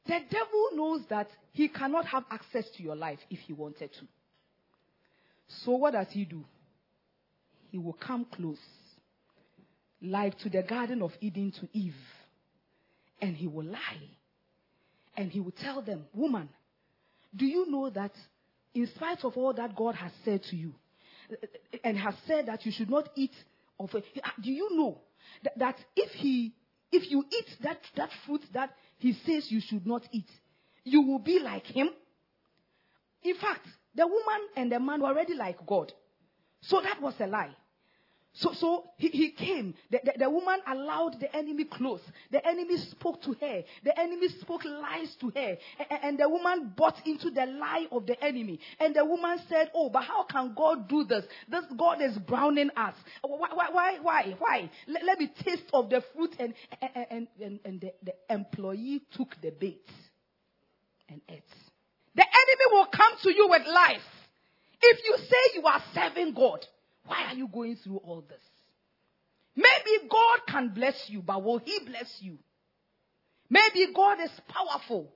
The 0.06 0.20
devil 0.30 0.70
knows 0.74 1.02
that 1.10 1.28
he 1.52 1.70
cannot 1.70 2.06
have 2.08 2.24
access 2.30 2.66
to 2.78 2.84
your 2.84 2.96
life 2.96 3.20
if 3.30 3.40
he 3.40 3.54
wanted 3.54 3.92
to. 3.94 4.06
So 5.64 5.74
what 5.74 5.94
does 5.94 6.08
he 6.10 6.26
do? 6.26 6.44
He 7.74 7.80
will 7.80 7.94
come 7.94 8.26
close, 8.26 8.60
like 10.00 10.38
to 10.42 10.50
the 10.50 10.62
Garden 10.62 11.02
of 11.02 11.12
Eden 11.20 11.52
to 11.60 11.68
Eve, 11.74 11.96
and 13.20 13.36
he 13.36 13.48
will 13.48 13.66
lie. 13.66 14.10
And 15.18 15.32
he 15.32 15.40
will 15.40 15.56
tell 15.60 15.82
them, 15.82 16.06
Woman, 16.14 16.50
do 17.36 17.48
you 17.48 17.66
know 17.72 17.90
that 17.90 18.12
in 18.76 18.86
spite 18.96 19.24
of 19.24 19.36
all 19.38 19.56
that 19.56 19.76
God 19.76 19.96
has 19.96 20.12
said 20.24 20.44
to 20.52 20.56
you, 20.56 20.76
and 21.84 21.98
has 21.98 22.14
said 22.28 22.46
that 22.46 22.64
you 22.64 22.72
should 22.72 22.92
not 22.92 23.10
eat 23.16 23.34
of 23.80 23.90
it, 23.96 24.06
do 24.40 24.52
you 24.52 24.78
know 24.78 25.02
that, 25.44 25.58
that 25.58 25.78
if 25.96 26.12
he 26.12 26.54
if 26.92 27.10
you 27.10 27.26
eat 27.28 27.58
that, 27.64 27.80
that 27.96 28.12
fruit 28.28 28.42
that 28.54 28.70
he 29.00 29.14
says 29.26 29.48
you 29.50 29.62
should 29.68 29.88
not 29.88 30.04
eat, 30.12 30.30
you 30.84 31.02
will 31.02 31.18
be 31.18 31.40
like 31.40 31.66
him? 31.66 31.90
In 33.24 33.34
fact, 33.34 33.66
the 33.96 34.06
woman 34.06 34.48
and 34.56 34.72
the 34.72 34.80
man 34.80 35.02
were 35.02 35.08
already 35.08 35.34
like 35.34 35.66
God. 35.66 35.92
So 36.62 36.80
that 36.82 37.02
was 37.02 37.16
a 37.20 37.26
lie. 37.26 37.56
So, 38.36 38.52
so 38.54 38.86
he, 38.98 39.10
he 39.10 39.32
came. 39.32 39.76
The, 39.92 40.00
the, 40.04 40.14
the 40.18 40.30
woman 40.30 40.60
allowed 40.68 41.20
the 41.20 41.34
enemy 41.36 41.66
close. 41.66 42.02
The 42.32 42.46
enemy 42.48 42.78
spoke 42.90 43.22
to 43.24 43.34
her. 43.34 43.64
The 43.84 44.00
enemy 44.00 44.28
spoke 44.42 44.66
lies 44.66 45.16
to 45.22 45.30
her. 45.36 45.58
And, 45.92 46.00
and 46.04 46.20
the 46.20 46.28
woman 46.28 46.74
bought 46.76 46.96
into 47.06 47.30
the 47.30 47.46
lie 47.46 47.86
of 47.92 48.08
the 48.08 48.22
enemy. 48.24 48.60
And 48.80 48.96
the 48.96 49.06
woman 49.06 49.38
said, 49.48 49.70
Oh, 49.76 49.90
but 49.90 50.04
how 50.04 50.24
can 50.24 50.56
God 50.56 50.90
do 50.90 51.04
this? 51.04 51.26
This 51.48 51.66
God 51.78 52.02
is 52.02 52.18
browning 52.18 52.72
us. 52.76 52.96
Why, 53.22 53.50
why, 53.54 53.68
why, 53.72 53.98
why? 54.02 54.36
why? 54.40 54.72
Let, 54.88 55.06
let 55.06 55.20
me 55.20 55.32
taste 55.44 55.70
of 55.72 55.92
the 55.92 56.04
fruit. 56.16 56.36
And, 56.40 56.56
and, 57.12 57.28
and, 57.40 57.60
and 57.64 57.82
the, 57.82 57.94
the 58.02 58.14
employee 58.32 59.04
took 59.16 59.36
the 59.44 59.52
bait 59.52 59.86
and 61.08 61.22
ate. 61.30 61.44
The 62.16 62.24
enemy 62.24 62.66
will 62.72 62.88
come 62.88 63.14
to 63.22 63.32
you 63.32 63.48
with 63.50 63.62
lies. 63.68 64.02
If 64.82 65.00
you 65.06 65.18
say 65.18 65.60
you 65.60 65.66
are 65.68 65.84
serving 65.94 66.34
God, 66.34 66.66
why 67.06 67.26
are 67.30 67.36
you 67.36 67.48
going 67.48 67.76
through 67.78 67.98
all 67.98 68.22
this? 68.28 68.42
Maybe 69.56 70.08
God 70.10 70.40
can 70.48 70.70
bless 70.70 70.96
you, 71.08 71.22
but 71.22 71.44
will 71.44 71.60
He 71.60 71.80
bless 71.86 72.12
you? 72.20 72.38
Maybe 73.50 73.94
God 73.94 74.20
is 74.22 74.32
powerful, 74.48 75.14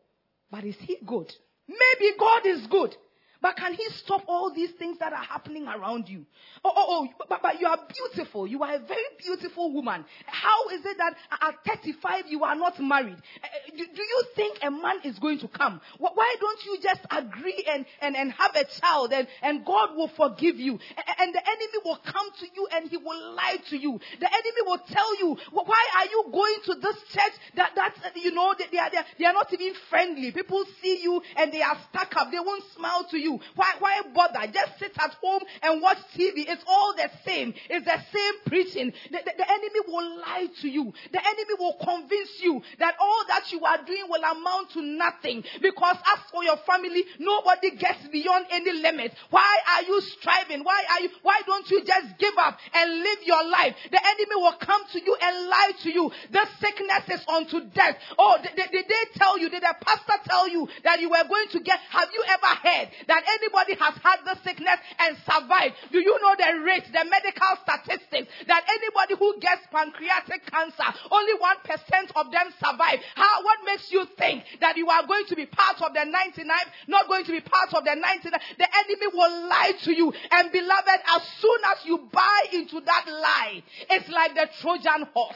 but 0.51 0.63
is 0.63 0.75
He 0.79 0.97
good? 1.05 1.31
Maybe 1.67 2.15
God 2.19 2.45
is 2.45 2.67
good, 2.67 2.95
but 3.41 3.55
can 3.55 3.73
He 3.73 3.85
stop 3.89 4.23
all 4.27 4.53
these 4.53 4.71
things 4.71 4.97
that 4.99 5.13
are 5.13 5.23
happening 5.23 5.67
around 5.67 6.09
you? 6.09 6.25
Oh, 6.63 6.71
oh, 6.75 6.85
oh, 6.89 7.25
but, 7.29 7.41
but 7.41 7.59
you 7.59 7.67
are 7.67 7.79
beautiful. 7.87 8.47
You 8.47 8.63
are 8.63 8.75
a 8.75 8.79
very 8.79 9.03
beautiful 9.19 9.71
woman. 9.71 10.05
How 10.25 10.67
is 10.69 10.85
it 10.85 10.97
that 10.97 11.15
at 11.41 11.55
35 11.65 12.25
you 12.29 12.43
are 12.43 12.55
not 12.55 12.79
married? 12.79 13.17
Uh, 13.43 13.47
Do, 13.77 13.85
do 13.85 14.01
you 14.01 14.23
think 14.35 14.59
a 14.63 14.71
man 14.71 14.99
is 15.03 15.19
going 15.19 15.39
to 15.39 15.47
come? 15.47 15.81
Why 15.99 16.35
don't 16.39 16.65
you 16.65 16.79
just 16.81 17.01
agree 17.11 17.65
and, 17.71 17.85
and, 18.01 18.15
and 18.15 18.31
have 18.31 18.55
a 18.55 18.65
child 18.81 19.13
and, 19.13 19.27
and 19.41 19.65
God 19.65 19.95
will 19.95 20.09
forgive 20.15 20.57
you? 20.57 20.79
And 21.19 21.33
the 21.33 21.41
enemy 21.41 21.79
will 21.85 21.99
come 22.03 22.31
to 22.39 22.45
you 22.55 22.67
and 22.73 22.89
he 22.89 22.97
will 22.97 23.33
lie 23.35 23.57
to 23.69 23.77
you. 23.77 23.99
The 24.19 24.27
enemy 24.27 24.61
will 24.65 24.79
tell 24.89 25.19
you, 25.19 25.37
why 25.51 25.85
are 25.99 26.05
you 26.05 26.25
going 26.31 26.57
to 26.65 26.75
this 26.81 26.97
church 27.13 27.33
that, 27.55 27.71
that 27.75 27.93
you 28.15 28.31
know, 28.31 28.55
they, 28.71 28.77
are, 28.77 28.89
they 29.19 29.25
are 29.25 29.33
not 29.33 29.51
even 29.53 29.73
friendly. 29.89 30.31
People 30.31 30.63
see 30.81 31.01
you 31.01 31.21
and 31.35 31.51
they 31.51 31.61
are 31.61 31.77
stuck 31.89 32.15
up. 32.15 32.31
They 32.31 32.39
won't 32.39 32.63
smile 32.75 33.05
to 33.11 33.17
you. 33.17 33.26
You. 33.27 33.39
Why, 33.55 33.73
why 33.79 34.01
bother? 34.13 34.51
Just 34.51 34.79
sit 34.79 34.91
at 34.97 35.13
home 35.21 35.41
and 35.61 35.81
watch 35.81 35.97
TV. 36.15 36.47
It's 36.47 36.63
all 36.65 36.93
the 36.95 37.09
same. 37.25 37.53
It's 37.69 37.85
the 37.85 37.99
same 38.13 38.33
preaching. 38.45 38.93
The, 39.11 39.19
the, 39.19 39.31
the 39.37 39.51
enemy 39.51 39.81
will 39.87 40.19
lie 40.21 40.47
to 40.61 40.67
you. 40.67 40.93
The 41.11 41.19
enemy 41.19 41.55
will 41.59 41.75
convince 41.83 42.39
you 42.41 42.61
that 42.79 42.95
all 42.99 43.23
that 43.27 43.51
you 43.51 43.63
are 43.65 43.83
doing 43.83 44.05
will 44.07 44.23
amount 44.23 44.71
to 44.71 44.81
nothing. 44.81 45.43
Because 45.61 45.97
as 45.97 46.19
for 46.31 46.43
your 46.43 46.57
family, 46.65 47.03
nobody 47.19 47.75
gets 47.75 48.07
beyond 48.07 48.45
any 48.51 48.71
limit. 48.71 49.13
Why 49.29 49.59
are 49.75 49.83
you 49.83 50.01
striving? 50.01 50.63
Why 50.63 50.83
are 50.91 51.01
you, 51.01 51.09
why 51.23 51.41
don't 51.45 51.69
you 51.69 51.83
just 51.83 52.17
give 52.17 52.33
up 52.37 52.57
and 52.73 53.03
live 53.03 53.19
your 53.25 53.43
life? 53.49 53.75
The 53.91 53.99
enemy 53.99 54.35
will 54.35 54.57
come 54.59 54.81
to 54.93 54.99
you 55.03 55.17
and 55.21 55.49
lie 55.49 55.71
to 55.83 55.91
you. 55.91 56.11
The 56.31 56.45
sickness 56.59 57.19
is 57.19 57.25
unto 57.27 57.61
death. 57.73 57.97
Oh, 58.17 58.37
did, 58.41 58.55
did 58.71 58.85
they 58.87 59.03
tell 59.15 59.37
you, 59.37 59.49
did 59.49 59.63
the 59.63 59.75
pastor 59.81 60.13
tell 60.25 60.47
you 60.47 60.67
that 60.83 61.01
you 61.01 61.09
were 61.09 61.27
going 61.27 61.47
to 61.51 61.59
get, 61.59 61.79
have 61.89 62.09
you 62.13 62.23
ever 62.27 62.53
heard 62.63 62.89
that 63.07 63.16
anybody 63.25 63.75
has 63.79 63.95
had 64.03 64.19
the 64.25 64.35
sickness 64.43 64.79
and 64.99 65.17
survived? 65.25 65.75
Do 65.91 65.99
you 65.99 66.17
know 66.21 66.35
the 66.37 66.63
rate, 66.63 66.85
the 66.91 67.05
medical 67.05 67.53
statistics 67.63 68.29
that 68.47 68.63
anybody 68.67 69.15
who 69.17 69.39
gets 69.39 69.65
pancreatic 69.71 70.45
cancer, 70.45 70.89
only 71.11 71.33
1% 71.33 72.11
of 72.15 72.31
them 72.31 72.53
survive? 72.59 72.99
How, 73.15 73.43
what 73.43 73.59
makes 73.65 73.91
you 73.91 74.05
think 74.17 74.43
that 74.61 74.77
you 74.77 74.87
are 74.89 75.05
going 75.05 75.25
to 75.27 75.35
be 75.35 75.45
part 75.45 75.81
of 75.81 75.93
the 75.93 76.03
99, 76.05 76.47
not 76.87 77.07
going 77.07 77.25
to 77.25 77.31
be 77.31 77.41
part 77.41 77.73
of 77.73 77.83
the 77.83 77.95
99? 77.95 78.33
The 78.57 78.67
enemy 78.67 79.07
will 79.13 79.49
lie 79.49 79.73
to 79.83 79.91
you. 79.91 80.13
And 80.31 80.51
beloved, 80.51 80.99
as 81.15 81.21
soon 81.39 81.59
as 81.71 81.85
you 81.85 82.09
buy 82.11 82.39
into 82.53 82.81
that 82.81 83.05
lie, 83.07 83.63
it's 83.89 84.09
like 84.09 84.35
the 84.35 84.47
Trojan 84.61 85.07
horse. 85.13 85.35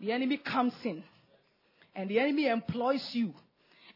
The 0.00 0.12
enemy 0.12 0.38
comes 0.38 0.72
in 0.84 1.04
and 1.94 2.08
the 2.08 2.18
enemy 2.18 2.46
employs 2.46 3.06
you 3.12 3.34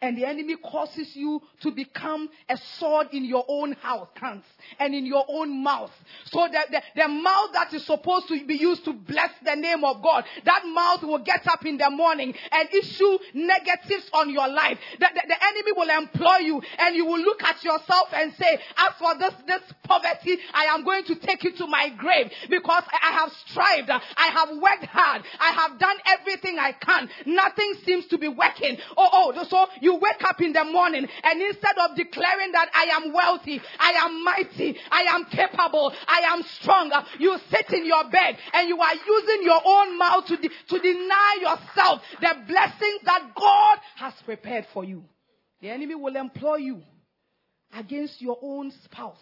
and 0.00 0.16
the 0.16 0.26
enemy 0.26 0.56
causes 0.56 1.14
you 1.14 1.42
to 1.60 1.70
become 1.70 2.28
a 2.48 2.56
sword 2.78 3.08
in 3.12 3.24
your 3.24 3.44
own 3.48 3.72
house, 3.72 4.08
hands, 4.14 4.44
and 4.78 4.94
in 4.94 5.06
your 5.06 5.24
own 5.28 5.62
mouth. 5.62 5.92
So 6.26 6.46
that 6.50 6.70
the, 6.70 6.82
the 6.96 7.08
mouth 7.08 7.50
that 7.52 7.72
is 7.74 7.84
supposed 7.84 8.28
to 8.28 8.44
be 8.46 8.56
used 8.56 8.84
to 8.84 8.92
bless 8.92 9.30
the 9.44 9.54
name 9.54 9.84
of 9.84 10.02
God, 10.02 10.24
that 10.44 10.62
mouth 10.66 11.02
will 11.02 11.18
get 11.18 11.46
up 11.48 11.64
in 11.66 11.78
the 11.78 11.90
morning 11.90 12.34
and 12.52 12.68
issue 12.74 13.18
negatives 13.34 14.08
on 14.12 14.30
your 14.30 14.48
life. 14.48 14.78
The, 14.98 15.08
the, 15.14 15.22
the 15.28 15.44
enemy 15.44 15.72
will 15.76 15.90
employ 15.90 16.38
you 16.38 16.62
and 16.78 16.96
you 16.96 17.06
will 17.06 17.20
look 17.20 17.42
at 17.42 17.62
yourself 17.64 18.08
and 18.12 18.32
say, 18.34 18.58
as 18.76 18.94
for 18.98 19.16
this, 19.18 19.34
this 19.46 19.62
poverty, 19.84 20.38
I 20.52 20.64
am 20.66 20.84
going 20.84 21.04
to 21.04 21.14
take 21.16 21.44
it 21.44 21.56
to 21.58 21.66
my 21.66 21.90
grave 21.90 22.30
because 22.48 22.84
I 22.92 23.12
have 23.12 23.32
strived. 23.46 23.90
I 23.90 24.28
have 24.28 24.50
worked 24.58 24.86
hard. 24.86 25.22
I 25.40 25.52
have 25.52 25.78
done 25.78 25.96
everything 26.06 26.58
I 26.58 26.72
can. 26.72 27.08
Nothing 27.26 27.74
seems 27.84 28.06
to 28.06 28.18
be 28.18 28.28
working. 28.28 28.78
Oh, 28.96 29.32
oh, 29.36 29.44
so 29.48 29.66
you 29.84 29.94
wake 29.94 30.24
up 30.24 30.40
in 30.40 30.52
the 30.52 30.64
morning 30.64 31.06
and 31.22 31.42
instead 31.42 31.76
of 31.78 31.96
declaring 31.96 32.52
that 32.52 32.70
I 32.74 32.84
am 32.96 33.12
wealthy, 33.12 33.60
I 33.78 33.90
am 33.90 34.24
mighty, 34.24 34.76
I 34.90 35.02
am 35.02 35.26
capable, 35.26 35.92
I 36.08 36.20
am 36.32 36.42
strong, 36.42 36.90
you 37.18 37.38
sit 37.50 37.72
in 37.72 37.86
your 37.86 38.10
bed 38.10 38.36
and 38.52 38.68
you 38.68 38.80
are 38.80 38.94
using 38.94 39.42
your 39.42 39.60
own 39.64 39.98
mouth 39.98 40.26
to, 40.26 40.36
de- 40.36 40.48
to 40.48 40.78
deny 40.78 41.36
yourself 41.40 42.02
the 42.20 42.34
blessings 42.46 43.00
that 43.04 43.32
God 43.34 43.78
has 43.96 44.14
prepared 44.24 44.66
for 44.72 44.84
you. 44.84 45.04
The 45.60 45.70
enemy 45.70 45.94
will 45.94 46.16
employ 46.16 46.56
you 46.56 46.82
against 47.76 48.20
your 48.20 48.38
own 48.42 48.70
spouse. 48.84 49.18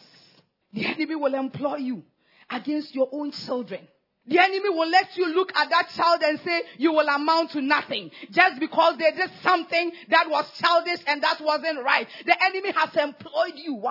The 0.73 0.87
enemy 0.87 1.16
will 1.16 1.35
employ 1.35 1.76
you 1.76 2.02
against 2.50 2.95
your 2.95 3.09
own 3.12 3.33
children. 3.33 3.87
The 4.26 4.38
enemy 4.38 4.69
will 4.71 4.88
let 4.88 5.17
you 5.17 5.35
look 5.35 5.50
at 5.57 5.69
that 5.71 5.88
child 5.97 6.23
and 6.23 6.38
say 6.41 6.62
you 6.79 6.93
will 6.93 7.09
amount 7.09 7.50
to 7.52 7.61
nothing 7.61 8.11
just 8.31 8.61
because 8.61 8.97
they 8.97 9.11
did 9.11 9.31
something 9.43 9.91
that 10.11 10.31
was 10.31 10.49
childish 10.59 11.00
and 11.09 11.23
that 11.23 11.41
wasn't 11.41 11.83
right. 11.85 12.07
The 12.25 12.37
enemy 12.45 12.73
has 12.73 12.95
employed 12.97 13.55
you 13.57 13.83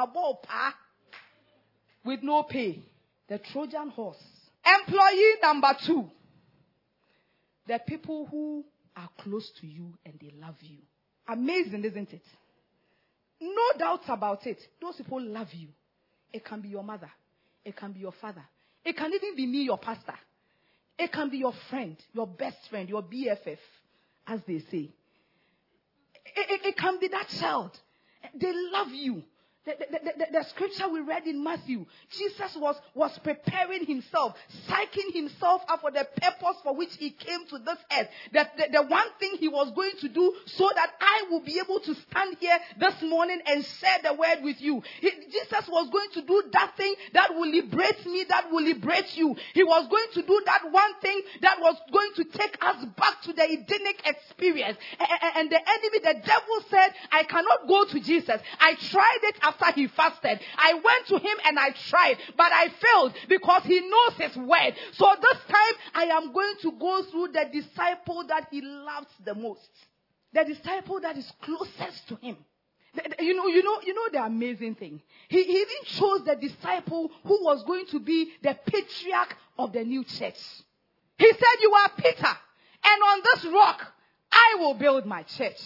with 2.06 2.24
no 2.24 2.44
pay. 2.44 2.82
The 3.28 3.40
Trojan 3.40 3.90
horse. 3.90 4.24
Employee 4.66 5.34
number 5.42 5.76
two. 5.86 6.10
The 7.68 7.80
people 7.86 8.28
who 8.32 8.64
are 8.96 9.10
close 9.20 9.52
to 9.60 9.68
you 9.68 9.94
and 10.06 10.14
they 10.22 10.32
love 10.40 10.56
you. 10.62 10.78
Amazing, 11.28 11.84
isn't 11.84 12.14
it? 12.14 12.24
No 13.42 13.78
doubt 13.78 14.04
about 14.08 14.48
it. 14.48 14.60
Those 14.82 14.96
people 14.96 15.22
love 15.22 15.54
you. 15.54 15.68
It 16.32 16.46
can 16.46 16.62
be 16.62 16.70
your 16.70 16.84
mother. 16.84 17.10
It 17.66 17.76
can 17.76 17.92
be 17.92 18.00
your 18.00 18.14
father. 18.14 18.44
It 18.84 18.98
can 18.98 19.14
even 19.14 19.36
be 19.36 19.46
me, 19.46 19.64
your 19.64 19.78
pastor. 19.78 20.16
It 20.98 21.12
can 21.12 21.30
be 21.30 21.38
your 21.38 21.54
friend, 21.70 21.98
your 22.14 22.28
best 22.28 22.58
friend, 22.70 22.88
your 22.90 23.04
BFF, 23.04 23.58
as 24.28 24.40
they 24.48 24.60
say. 24.72 24.90
It, 26.36 26.52
it, 26.52 26.66
it 26.66 26.78
can 26.78 27.00
be 27.00 27.08
that 27.10 27.28
child. 27.40 27.78
They 28.36 28.52
love 28.54 28.90
you. 28.90 29.24
The, 29.64 29.76
the, 29.78 30.00
the, 30.18 30.40
the, 30.40 30.44
scripture 30.46 30.90
we 30.90 31.02
read 31.02 31.28
in 31.28 31.44
Matthew, 31.44 31.86
Jesus 32.10 32.56
was, 32.56 32.76
was 32.96 33.16
preparing 33.20 33.86
himself, 33.86 34.34
psyching 34.68 35.14
himself 35.14 35.62
up 35.70 35.82
for 35.82 35.92
the 35.92 36.08
purpose 36.20 36.58
for 36.64 36.76
which 36.76 36.96
he 36.98 37.12
came 37.12 37.46
to 37.46 37.60
this 37.60 37.78
earth. 37.96 38.08
That 38.34 38.58
the, 38.58 38.66
the 38.72 38.82
one 38.82 39.06
thing 39.20 39.34
he 39.38 39.48
was 39.48 39.70
going 39.76 39.92
to 40.00 40.10
do 40.10 40.34
so 40.48 40.68
that 40.74 40.94
I 41.00 41.26
will 41.30 41.42
be 41.42 41.60
able 41.60 41.80
to 41.80 41.94
stand 41.94 42.38
here 42.40 42.58
this 42.80 43.04
morning 43.04 43.40
and 43.46 43.64
share 43.64 44.00
the 44.02 44.16
word 44.16 44.40
with 44.42 44.60
you. 44.62 44.82
He, 45.00 45.12
Jesus 45.30 45.68
was 45.70 45.92
going 45.92 46.10
to 46.14 46.24
do 46.24 46.44
that 46.54 46.76
thing 46.76 46.96
that 47.14 47.36
will 47.36 47.48
liberate 47.48 48.04
me, 48.08 48.26
that 48.30 48.52
will 48.52 48.64
liberate 48.64 49.16
you. 49.16 49.36
He 49.54 49.64
was 49.64 49.88
going 49.88 50.08
to 50.14 50.24
do 50.24 50.42
that 50.48 50.72
one 50.72 51.00
thing 51.02 51.22
that 51.42 51.60
was 51.62 51.76
going 51.94 52.14
to 52.16 52.24
take 52.24 52.58
us 52.66 52.84
back 52.98 53.22
to 53.26 53.34
the 53.34 53.44
Edenic 53.44 54.08
experience. 54.08 54.80
And, 55.00 55.10
and 55.36 55.52
the 55.52 55.60
enemy, 55.60 56.00
the 56.02 56.26
devil 56.26 56.66
said, 56.72 56.96
I 57.12 57.26
cannot 57.26 57.68
go 57.68 57.86
to 57.86 58.00
Jesus. 58.00 58.42
I 58.60 58.74
tried 58.74 59.20
it 59.22 59.36
after 59.52 59.80
he 59.80 59.88
fasted. 59.88 60.40
I 60.58 60.74
went 60.74 61.08
to 61.08 61.18
him 61.18 61.38
and 61.46 61.60
I 61.60 61.72
tried, 61.90 62.18
but 62.38 62.52
I 62.52 62.70
failed 62.70 63.14
because 63.28 63.64
he 63.64 63.80
knows 63.80 64.14
his 64.18 64.36
word. 64.38 64.74
So 64.94 65.08
this 65.22 65.38
time 65.48 65.74
I 65.94 66.04
am 66.06 66.32
going 66.34 66.56
to 66.62 66.72
go 66.74 67.04
through 67.04 67.30
the 67.30 67.46
disciple 67.52 68.26
that 68.28 68.48
he 68.52 68.62
loves 68.62 69.12
the 69.24 69.36
most. 69.36 69.70
The 70.34 70.46
disciple 70.46 71.00
that 71.02 71.18
is 71.18 71.32
closest 71.42 72.08
to 72.10 72.16
him. 72.16 72.38
You 73.20 73.36
know, 73.36 73.48
you 73.48 73.64
know, 73.64 73.80
you 73.86 73.94
know 73.94 74.10
the 74.12 74.24
amazing 74.24 74.76
thing. 74.76 75.02
He, 75.30 75.44
he 75.44 75.54
even 75.54 75.84
chose 75.86 76.26
the 76.26 76.36
disciple 76.36 77.10
who 77.24 77.44
was 77.44 77.64
going 77.64 77.86
to 77.92 78.00
be 78.00 78.32
the 78.44 78.58
patriarch 78.66 79.36
of 79.58 79.72
the 79.72 79.84
new 79.84 80.04
church. 80.04 80.40
He 81.18 81.32
said, 81.32 81.62
you 81.62 81.72
are 81.74 81.92
Peter, 81.96 82.38
and 82.84 83.04
on 83.04 83.22
this 83.24 83.46
rock 83.54 83.94
I 84.32 84.56
will 84.60 84.74
build 84.74 85.06
my 85.06 85.24
church. 85.24 85.60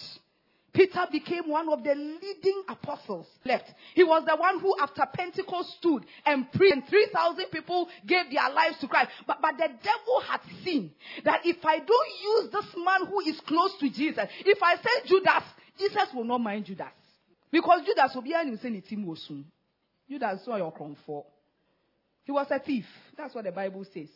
Peter 0.76 1.06
became 1.10 1.48
one 1.48 1.70
of 1.70 1.82
the 1.82 1.94
leading 1.94 2.62
apostles 2.68 3.26
left. 3.46 3.72
He 3.94 4.04
was 4.04 4.24
the 4.26 4.36
one 4.36 4.60
who 4.60 4.76
after 4.78 5.04
Pentecost 5.14 5.70
stood 5.78 6.04
and 6.26 6.52
preached 6.52 6.74
and 6.74 6.86
3,000 6.86 7.46
people 7.46 7.88
gave 8.04 8.30
their 8.30 8.50
lives 8.50 8.78
to 8.80 8.88
Christ. 8.88 9.10
But, 9.26 9.38
but 9.40 9.56
the 9.56 9.68
devil 9.68 10.20
had 10.28 10.40
seen 10.62 10.92
that 11.24 11.46
if 11.46 11.64
I 11.64 11.78
don't 11.78 12.10
use 12.22 12.50
this 12.52 12.74
man 12.76 13.06
who 13.08 13.20
is 13.20 13.40
close 13.40 13.74
to 13.80 13.88
Jesus, 13.88 14.26
if 14.44 14.62
I 14.62 14.76
say 14.76 15.06
Judas, 15.06 15.44
Jesus 15.78 16.08
will 16.14 16.24
not 16.24 16.42
mind 16.42 16.66
Judas. 16.66 16.92
Because 17.50 17.80
Judas 17.86 18.14
will 18.14 18.22
be 18.22 18.34
an 18.34 18.82
team 18.82 19.16
soon. 19.16 19.46
Judas 20.10 20.44
saw 20.44 20.56
your 20.56 20.72
comfort. 20.72 21.24
He 22.24 22.32
was 22.32 22.48
a 22.50 22.58
thief. 22.58 22.86
That's 23.16 23.34
what 23.34 23.44
the 23.44 23.52
Bible 23.52 23.84
says. 23.94 24.08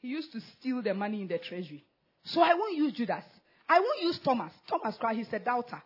He 0.00 0.08
used 0.08 0.32
to 0.32 0.40
steal 0.58 0.80
the 0.80 0.94
money 0.94 1.20
in 1.20 1.28
the 1.28 1.38
treasury. 1.38 1.84
So 2.24 2.40
I 2.40 2.54
won't 2.54 2.76
use 2.76 2.92
Judas. 2.92 3.24
I 3.72 3.80
won't 3.80 4.02
use 4.02 4.18
Thomas. 4.18 4.52
Thomas 4.68 4.98
cried, 4.98 5.16
he's 5.16 5.32
a 5.32 5.38
doubter. 5.38 5.82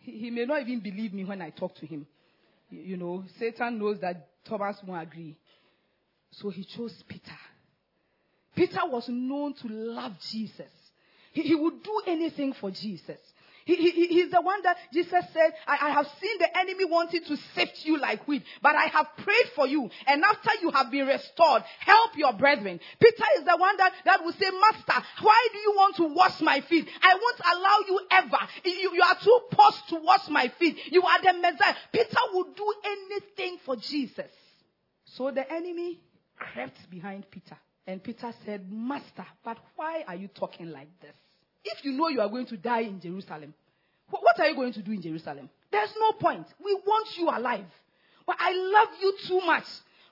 He, 0.00 0.18
he, 0.18 0.30
may 0.30 0.44
not 0.44 0.60
even 0.62 0.80
believe 0.80 1.14
me 1.14 1.24
when 1.24 1.40
I 1.40 1.50
talk 1.50 1.72
to 1.76 1.86
him. 1.86 2.04
You 2.68 2.96
know, 2.96 3.24
Satan 3.38 3.78
knows 3.78 4.00
that 4.00 4.26
Thomas 4.44 4.76
won't 4.84 5.06
agree. 5.06 5.36
So 6.32 6.50
he 6.50 6.64
chose 6.64 6.92
Peter. 7.06 7.38
Peter 8.56 8.80
was 8.86 9.08
known 9.08 9.54
to 9.54 9.68
love 9.68 10.14
Jesus. 10.32 10.72
He, 11.32 11.42
he 11.42 11.54
would 11.54 11.80
do 11.84 12.02
anything 12.08 12.54
for 12.54 12.72
Jesus. 12.72 13.20
He, 13.68 13.76
he, 13.76 14.06
he's 14.06 14.30
the 14.30 14.40
one 14.40 14.62
that 14.62 14.78
Jesus 14.94 15.24
said, 15.34 15.52
I, 15.66 15.76
I 15.82 15.90
have 15.90 16.06
seen 16.18 16.38
the 16.38 16.58
enemy 16.58 16.86
wanting 16.86 17.22
to 17.24 17.36
sift 17.54 17.84
you 17.84 17.98
like 17.98 18.26
wheat, 18.26 18.42
but 18.62 18.74
I 18.74 18.86
have 18.86 19.08
prayed 19.18 19.50
for 19.54 19.66
you. 19.66 19.90
And 20.06 20.24
after 20.24 20.52
you 20.62 20.70
have 20.70 20.90
been 20.90 21.06
restored, 21.06 21.64
help 21.80 22.16
your 22.16 22.32
brethren. 22.32 22.80
Peter 22.98 23.24
is 23.36 23.44
the 23.44 23.58
one 23.58 23.76
that, 23.76 23.92
that 24.06 24.24
will 24.24 24.32
say, 24.32 24.48
Master, 24.58 25.06
why 25.20 25.48
do 25.52 25.58
you 25.58 25.74
want 25.76 25.96
to 25.96 26.04
wash 26.04 26.40
my 26.40 26.62
feet? 26.62 26.88
I 27.02 27.12
won't 27.12 27.40
allow 27.44 27.78
you 27.86 28.00
ever. 28.10 28.38
You, 28.64 28.94
you 28.94 29.02
are 29.02 29.16
too 29.22 29.38
posh 29.50 29.82
to 29.90 29.96
wash 30.02 30.30
my 30.30 30.50
feet. 30.58 30.78
You 30.90 31.02
are 31.02 31.20
the 31.20 31.34
Messiah. 31.34 31.74
Peter 31.92 32.20
would 32.32 32.56
do 32.56 32.74
anything 32.86 33.58
for 33.66 33.76
Jesus. 33.76 34.32
So 35.04 35.30
the 35.30 35.44
enemy 35.52 36.00
crept 36.38 36.88
behind 36.90 37.30
Peter. 37.30 37.58
And 37.86 38.02
Peter 38.02 38.32
said, 38.46 38.72
Master, 38.72 39.26
but 39.44 39.58
why 39.76 40.04
are 40.08 40.16
you 40.16 40.28
talking 40.28 40.70
like 40.70 40.88
this? 41.02 41.14
If 41.64 41.84
you 41.84 41.92
know 41.92 42.08
you 42.08 42.20
are 42.20 42.28
going 42.28 42.46
to 42.46 42.56
die 42.56 42.80
in 42.82 43.00
Jerusalem, 43.00 43.54
what 44.10 44.40
are 44.40 44.46
you 44.46 44.54
going 44.54 44.72
to 44.72 44.82
do 44.82 44.92
in 44.92 45.02
Jerusalem? 45.02 45.50
There's 45.70 45.92
no 45.98 46.12
point. 46.12 46.46
We 46.64 46.74
want 46.74 47.08
you 47.18 47.28
alive. 47.28 47.66
But 48.26 48.36
I 48.38 48.52
love 48.52 48.88
you 49.00 49.14
too 49.26 49.40
much 49.46 49.64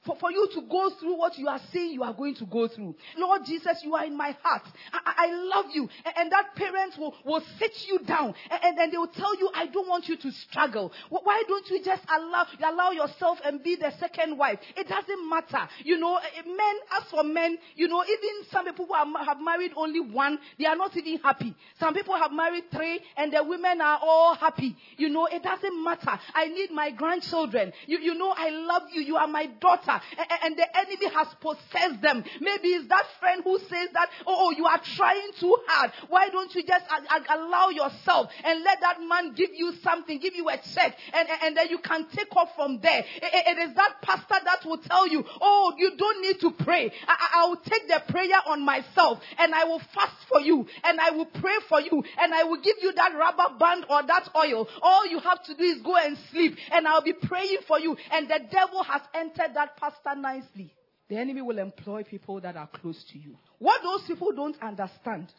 for, 0.06 0.16
for 0.16 0.30
you 0.30 0.48
to 0.54 0.62
go 0.62 0.90
through 0.98 1.18
what 1.18 1.36
you 1.36 1.48
are 1.48 1.60
saying 1.72 1.92
you 1.92 2.02
are 2.02 2.14
going 2.14 2.34
to 2.36 2.46
go 2.46 2.68
through. 2.68 2.94
Lord 3.18 3.42
Jesus, 3.44 3.82
you 3.82 3.94
are 3.94 4.04
in 4.04 4.16
my 4.16 4.36
heart. 4.42 4.62
I, 4.92 5.14
I- 5.16 5.26
love 5.46 5.66
you. 5.72 5.88
And, 6.04 6.14
and 6.16 6.32
that 6.32 6.54
parent 6.56 6.98
will, 6.98 7.14
will 7.24 7.42
sit 7.58 7.72
you 7.88 7.98
down 8.00 8.34
and, 8.50 8.78
and, 8.78 8.92
they 8.92 8.96
will 8.96 9.06
tell 9.08 9.36
you, 9.38 9.50
I 9.54 9.66
don't 9.66 9.88
want 9.88 10.08
you 10.08 10.16
to 10.16 10.30
struggle. 10.32 10.92
Why 11.08 11.42
don't 11.48 11.68
you 11.70 11.82
just 11.82 12.02
allow, 12.08 12.46
allow 12.64 12.90
yourself 12.90 13.38
and 13.44 13.62
be 13.62 13.76
the 13.76 13.92
second 13.98 14.36
wife? 14.38 14.58
It 14.76 14.88
doesn't 14.88 15.28
matter. 15.28 15.68
You 15.84 15.98
know, 15.98 16.16
eh, 16.16 16.42
men, 16.44 16.74
as 16.96 17.04
for 17.10 17.22
men, 17.22 17.58
you 17.74 17.88
know, 17.88 18.02
even 18.04 18.50
some 18.50 18.64
people 18.64 18.86
who 18.86 18.94
are, 18.94 19.06
have 19.24 19.40
married 19.40 19.72
only 19.76 20.00
one, 20.00 20.38
they 20.58 20.66
are 20.66 20.76
not 20.76 20.96
even 20.96 21.18
happy. 21.18 21.54
Some 21.78 21.94
people 21.94 22.16
have 22.16 22.32
married 22.32 22.64
three 22.70 23.00
and 23.16 23.32
the 23.32 23.42
women 23.42 23.80
are 23.80 23.98
all 24.02 24.34
happy. 24.34 24.76
You 24.96 25.08
know, 25.08 25.26
it 25.26 25.42
doesn't 25.42 25.84
matter. 25.84 26.18
I 26.34 26.48
need 26.48 26.70
my 26.70 26.90
grandchildren. 26.90 27.72
You, 27.86 27.98
you 27.98 28.14
know, 28.14 28.32
I 28.36 28.50
love 28.50 28.82
you. 28.92 29.02
You 29.02 29.16
are 29.16 29.26
my 29.28 29.46
daughter. 29.46 29.95
A- 30.18 30.20
a- 30.34 30.44
And 30.44 30.56
the 30.56 30.66
enemy 30.78 31.08
has 31.14 31.28
possessed 31.40 32.00
them. 32.02 32.24
Maybe 32.40 32.68
it's 32.68 32.88
that 32.88 33.06
friend 33.20 33.42
who 33.44 33.58
says 33.58 33.88
that, 33.92 34.08
oh, 34.26 34.36
oh 34.46 34.50
you 34.50 34.66
are 34.66 34.80
trying 34.96 35.30
too 35.40 35.56
hard. 35.66 35.92
Why 36.08 36.28
don't 36.28 36.54
you 36.54 36.62
just 36.62 36.84
allow 37.30 37.68
yourself 37.70 38.30
and 38.44 38.62
let 38.62 38.80
that 38.80 39.00
man 39.00 39.34
give 39.34 39.50
you 39.54 39.72
something, 39.82 40.18
give 40.18 40.34
you 40.34 40.48
a 40.48 40.56
check, 40.58 40.96
and, 41.12 41.28
and- 41.28 41.40
and 41.42 41.56
then 41.56 41.68
you 41.68 41.78
can 41.78 42.06
take 42.14 42.34
off 42.36 42.54
from 42.54 42.80
there. 42.80 43.04
I- 43.22 43.26
I- 43.46 43.50
It 43.50 43.58
is 43.70 43.74
that 43.74 44.02
pastor 44.02 44.40
that 44.44 44.64
will 44.64 44.78
tell 44.78 45.06
you, 45.06 45.24
oh, 45.40 45.74
you 45.78 45.96
don't 45.96 46.20
need 46.22 46.40
to 46.40 46.50
pray. 46.50 46.92
I, 47.08 47.14
I- 47.14 47.42
I 47.42 47.46
will 47.48 47.56
take 47.56 47.86
the 47.88 48.02
prayer 48.12 48.40
on 48.46 48.62
myself 48.64 49.20
and 49.38 49.54
I 49.54 49.64
will 49.64 49.80
fast 49.94 50.16
for 50.28 50.40
you 50.40 50.66
and 50.84 51.00
I 51.00 51.10
will 51.10 51.26
pray 51.26 51.56
for 51.68 51.80
you 51.80 52.02
and 52.18 52.34
I 52.34 52.44
will 52.44 52.60
give 52.60 52.76
you 52.82 52.92
that 52.92 53.14
rubber 53.14 53.56
band 53.58 53.86
or 53.88 54.02
that 54.02 54.28
oil. 54.36 54.68
All 54.82 55.06
you 55.06 55.18
have 55.20 55.42
to 55.44 55.54
do 55.54 55.62
is 55.62 55.80
go 55.82 55.96
and 55.96 56.16
sleep 56.30 56.56
and 56.72 56.86
I'll 56.88 57.02
be 57.02 57.12
praying 57.12 57.58
for 57.66 57.78
you. 57.78 57.96
And 58.10 58.28
the 58.28 58.40
devil 58.50 58.82
has 58.82 59.02
entered 59.14 59.54
that 59.54 59.76
pastor 59.76 59.85
nicely. 60.16 60.74
The 61.08 61.16
enemy 61.16 61.42
will 61.42 61.58
employ 61.58 62.02
people 62.02 62.40
that 62.40 62.56
are 62.56 62.66
close 62.66 63.02
to 63.12 63.18
you. 63.18 63.36
What 63.58 63.82
those 63.82 64.02
people 64.06 64.32
don't 64.32 64.60
understand 64.60 65.32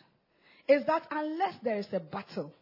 is 0.67 0.85
that 0.85 1.07
unless 1.11 1.55
there 1.63 1.77
is 1.77 1.87
a 1.91 1.99
battle, 1.99 2.53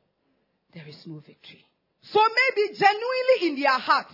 there 0.73 0.87
is 0.87 0.97
no 1.05 1.19
victory. 1.19 1.63
So 2.01 2.19
maybe 2.19 2.77
genuinely 2.77 3.47
in 3.47 3.61
their 3.61 3.79
hearts, 3.79 4.13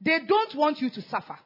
they 0.00 0.18
don't 0.26 0.54
want 0.54 0.80
you 0.80 0.90
to 0.90 1.02
suffer. 1.02 1.38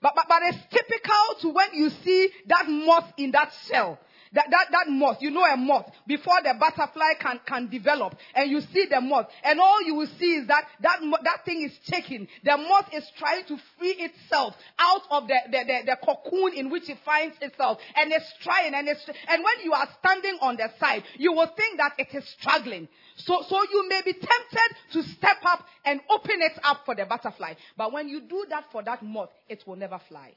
But, 0.00 0.14
but, 0.16 0.26
but 0.28 0.42
it's 0.42 0.58
typical 0.70 1.40
to 1.42 1.48
when 1.50 1.68
you 1.74 1.90
see 1.90 2.30
that 2.48 2.68
moth 2.68 3.12
in 3.16 3.30
that 3.32 3.52
shell. 3.68 3.98
That, 4.34 4.46
that, 4.50 4.68
that 4.70 4.86
moth, 4.88 5.18
you 5.20 5.30
know 5.30 5.44
a 5.44 5.56
moth, 5.56 5.90
before 6.06 6.40
the 6.42 6.54
butterfly 6.58 7.14
can, 7.20 7.40
can 7.46 7.68
develop, 7.68 8.16
and 8.34 8.50
you 8.50 8.60
see 8.60 8.86
the 8.90 9.00
moth, 9.00 9.26
and 9.44 9.60
all 9.60 9.82
you 9.82 9.94
will 9.94 10.08
see 10.18 10.36
is 10.36 10.46
that 10.46 10.64
that, 10.80 11.00
that 11.24 11.44
thing 11.44 11.62
is 11.62 11.72
shaking. 11.84 12.26
The 12.42 12.56
moth 12.56 12.88
is 12.94 13.04
trying 13.18 13.44
to 13.44 13.58
free 13.78 13.94
itself 13.98 14.54
out 14.78 15.02
of 15.10 15.28
the, 15.28 15.36
the, 15.50 15.58
the, 15.66 15.78
the 15.86 15.96
cocoon 16.02 16.54
in 16.54 16.70
which 16.70 16.88
it 16.88 16.98
finds 17.04 17.36
itself, 17.42 17.78
and 17.94 18.10
it's 18.10 18.32
trying, 18.40 18.74
and 18.74 18.88
it's, 18.88 19.06
and 19.28 19.44
when 19.44 19.64
you 19.64 19.74
are 19.74 19.88
standing 19.98 20.38
on 20.40 20.56
the 20.56 20.70
side, 20.80 21.04
you 21.18 21.32
will 21.32 21.50
think 21.54 21.76
that 21.76 21.92
it 21.98 22.08
is 22.16 22.26
struggling. 22.40 22.88
So, 23.16 23.42
so 23.46 23.62
you 23.70 23.88
may 23.88 24.00
be 24.02 24.14
tempted 24.14 24.76
to 24.92 25.02
step 25.02 25.38
up 25.44 25.66
and 25.84 26.00
open 26.10 26.40
it 26.40 26.58
up 26.64 26.86
for 26.86 26.94
the 26.94 27.04
butterfly. 27.04 27.54
But 27.76 27.92
when 27.92 28.08
you 28.08 28.22
do 28.22 28.46
that 28.48 28.64
for 28.72 28.82
that 28.82 29.02
moth, 29.02 29.30
it 29.48 29.62
will 29.66 29.76
never 29.76 30.00
fly. 30.08 30.32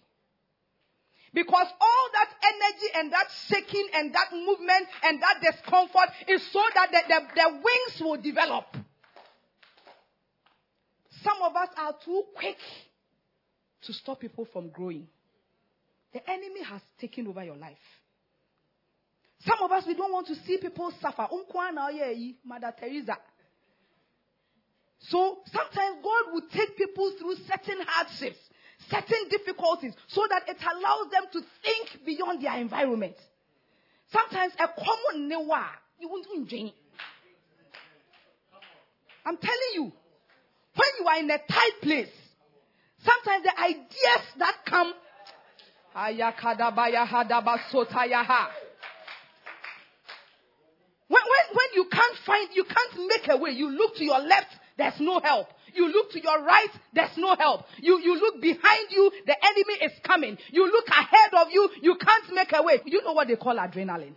Because 1.35 1.67
all 1.81 2.09
that 2.13 2.29
energy 2.43 2.87
and 2.95 3.11
that 3.11 3.27
shaking 3.47 3.87
and 3.93 4.15
that 4.15 4.31
movement 4.31 4.87
and 5.03 5.21
that 5.21 5.41
discomfort 5.41 6.09
is 6.29 6.41
so 6.51 6.61
that 6.73 6.89
the, 6.91 7.01
the, 7.09 7.21
the 7.35 7.49
wings 7.51 8.01
will 8.01 8.15
develop. 8.15 8.65
Some 11.21 11.41
of 11.43 11.53
us 11.57 11.67
are 11.77 11.93
too 12.05 12.23
quick 12.35 12.57
to 13.81 13.93
stop 13.93 14.21
people 14.21 14.47
from 14.53 14.69
growing. 14.69 15.07
The 16.13 16.27
enemy 16.29 16.63
has 16.63 16.81
taken 17.01 17.27
over 17.27 17.43
your 17.43 17.57
life. 17.57 17.77
Some 19.39 19.59
of 19.61 19.71
us, 19.71 19.85
we 19.85 19.93
don't 19.93 20.13
want 20.13 20.27
to 20.27 20.35
see 20.35 20.57
people 20.57 20.91
suffer. 21.01 21.27
Mother 22.45 22.73
Teresa. 22.79 23.17
So 24.99 25.39
sometimes 25.51 25.97
God 26.01 26.33
will 26.33 26.47
take 26.51 26.77
people 26.77 27.11
through 27.19 27.35
certain 27.45 27.81
hardships, 27.85 28.39
certain 28.89 29.29
difficulties, 29.29 29.93
so 30.07 30.25
that 30.29 30.43
it 30.47 30.57
allows 30.61 31.11
them 31.11 31.23
to 31.33 31.41
think 31.63 32.05
beyond 32.05 32.41
their 32.41 32.57
environment. 32.57 33.15
Sometimes 34.11 34.53
a 34.59 34.67
common 34.67 35.29
newa, 35.29 35.63
you 35.99 36.07
won't 36.09 36.27
enjoy. 36.35 36.71
I'm 39.25 39.37
telling 39.37 39.71
you, 39.73 39.91
when 40.75 40.89
you 40.99 41.07
are 41.07 41.19
in 41.19 41.29
a 41.31 41.37
tight 41.37 41.81
place, 41.81 42.11
sometimes 43.03 43.43
the 43.43 43.59
ideas 43.59 44.23
that 44.37 44.57
come. 44.65 44.93
When, 51.07 51.21
when, 51.21 51.55
when 51.55 51.67
you 51.75 51.85
can't 51.91 52.17
find, 52.25 52.49
you 52.53 52.65
can't 52.65 53.07
make 53.07 53.27
a 53.29 53.37
way, 53.37 53.51
you 53.51 53.69
look 53.69 53.95
to 53.95 54.03
your 54.03 54.19
left, 54.19 54.47
there's 54.77 54.99
no 54.99 55.19
help. 55.19 55.47
You 55.75 55.91
look 55.91 56.11
to 56.11 56.21
your 56.21 56.43
right, 56.43 56.69
there's 56.93 57.17
no 57.17 57.35
help. 57.35 57.65
You, 57.77 57.99
you 57.99 58.17
look 58.19 58.41
behind 58.41 58.87
you, 58.91 59.11
the 59.25 59.35
enemy 59.45 59.73
is 59.81 59.91
coming. 60.03 60.37
You 60.51 60.65
look 60.71 60.87
ahead 60.87 61.33
of 61.33 61.47
you, 61.51 61.69
you 61.81 61.95
can't 61.95 62.33
make 62.33 62.53
a 62.53 62.63
way. 62.63 62.79
You 62.85 63.03
know 63.03 63.11
what 63.11 63.27
they 63.27 63.35
call 63.35 63.57
adrenaline? 63.57 64.15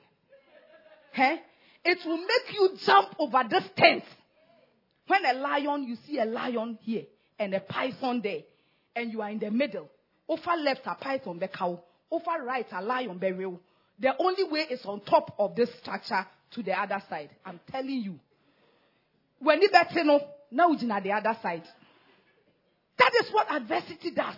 Huh? 1.12 1.36
It 1.84 1.98
will 2.06 2.18
make 2.18 2.54
you 2.54 2.70
jump 2.84 3.14
over 3.18 3.42
this 3.50 3.64
distance. 3.74 4.04
When 5.08 5.24
a 5.24 5.32
lion, 5.32 5.84
you 5.84 5.96
see 6.06 6.18
a 6.18 6.24
lion 6.24 6.78
here 6.82 7.04
and 7.38 7.54
a 7.54 7.60
python 7.60 8.20
there, 8.22 8.40
and 8.94 9.12
you 9.12 9.22
are 9.22 9.30
in 9.30 9.38
the 9.38 9.50
middle. 9.50 9.88
Over 10.28 10.52
left 10.62 10.82
a 10.86 10.94
python, 10.94 11.38
the 11.38 11.48
cow. 11.48 11.82
Over 12.10 12.44
right 12.44 12.66
a 12.72 12.82
lion, 12.82 13.18
the 13.18 13.32
real. 13.32 13.60
The 13.98 14.12
only 14.18 14.44
way 14.44 14.66
is 14.70 14.84
on 14.84 15.00
top 15.00 15.34
of 15.38 15.56
this 15.56 15.70
structure 15.80 16.26
to 16.52 16.62
the 16.62 16.78
other 16.78 17.02
side. 17.08 17.30
I'm 17.44 17.58
telling 17.70 18.02
you. 18.02 18.20
When 19.40 19.62
you 19.62 19.70
better 19.70 20.04
know, 20.04 20.20
now 20.50 20.70
you're 20.70 20.92
at 20.92 21.02
the 21.02 21.12
other 21.12 21.36
side. 21.42 21.64
That 22.98 23.12
is 23.20 23.32
what 23.32 23.50
adversity 23.50 24.10
does. 24.10 24.36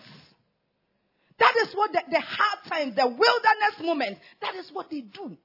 That 1.38 1.54
is 1.62 1.74
what 1.74 1.92
the, 1.92 2.02
the 2.10 2.20
hard 2.20 2.58
times, 2.68 2.96
the 2.96 3.06
wilderness 3.06 3.80
moments, 3.80 4.20
that 4.42 4.54
is 4.56 4.70
what 4.72 4.90
they 4.90 5.00
do. 5.00 5.36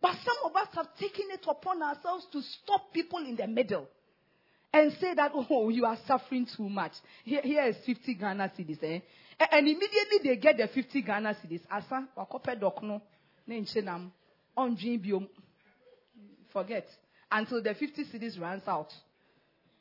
But 0.00 0.16
some 0.24 0.36
of 0.46 0.56
us 0.56 0.68
have 0.74 0.96
taken 0.98 1.26
it 1.30 1.44
upon 1.46 1.82
ourselves 1.82 2.26
to 2.32 2.40
stop 2.40 2.92
people 2.94 3.18
in 3.18 3.36
the 3.36 3.46
middle 3.46 3.86
and 4.72 4.92
say 5.00 5.14
that, 5.14 5.32
oh, 5.34 5.68
you 5.68 5.84
are 5.84 5.98
suffering 6.06 6.46
too 6.56 6.68
much. 6.68 6.92
Here, 7.24 7.42
here 7.42 7.64
is 7.66 7.76
50 7.84 8.14
Ghana 8.14 8.52
cedis, 8.58 8.82
eh? 8.82 9.00
And 9.50 9.68
immediately 9.68 10.18
they 10.24 10.36
get 10.36 10.56
the 10.56 10.68
50 10.68 11.02
Ghana 11.02 11.36
cedis. 11.44 11.60
Asa, 11.70 12.08
wakope 12.16 12.58
dokno, 12.58 13.02
ne 13.46 13.60
nchenam, 13.60 14.10
onjin 14.56 15.04
biom. 15.04 15.28
Forget. 16.52 16.86
Until 17.30 17.62
the 17.62 17.74
50 17.74 18.04
cedis 18.04 18.40
runs 18.40 18.62
out. 18.66 18.88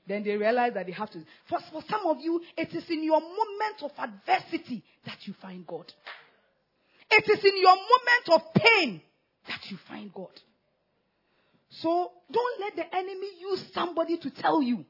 Then 0.10 0.24
they 0.24 0.36
realize 0.36 0.74
that 0.74 0.88
they 0.88 0.92
have 0.94 1.12
to. 1.12 1.20
For, 1.48 1.60
for 1.72 1.84
some 1.88 2.08
of 2.08 2.20
you, 2.20 2.42
it 2.58 2.74
is 2.74 2.90
in 2.90 3.04
your 3.04 3.22
moment 3.22 3.84
of 3.84 3.92
adversity 3.96 4.84
that 5.06 5.28
you 5.28 5.36
find 5.40 5.66
God. 5.68 5.94
It 7.12 7.30
is 7.30 7.46
in 7.46 7.62
your 7.62 7.76
moment 7.76 8.30
of 8.32 8.54
pain 8.56 9.02
that 9.48 9.70
you 9.70 9.78
find 9.88 10.12
God. 10.12 10.32
So 11.70 12.12
don't 12.32 12.60
let 12.60 12.76
the 12.76 12.96
enemy 12.96 13.28
use 13.40 13.64
somebody 13.72 14.18
to 14.18 14.32
tell 14.32 14.64
you 14.64 14.84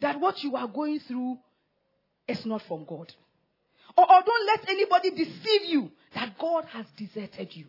that 0.00 0.18
what 0.18 0.42
you 0.42 0.56
are 0.56 0.66
going 0.66 0.98
through 0.98 1.38
is 2.26 2.44
not 2.44 2.62
from 2.62 2.86
God. 2.86 3.14
Or, 3.96 4.02
or 4.04 4.22
don't 4.26 4.46
let 4.48 4.68
anybody 4.68 5.10
deceive 5.10 5.64
you 5.66 5.92
that 6.16 6.36
God 6.40 6.64
has 6.72 6.86
deserted 6.96 7.54
you. 7.54 7.66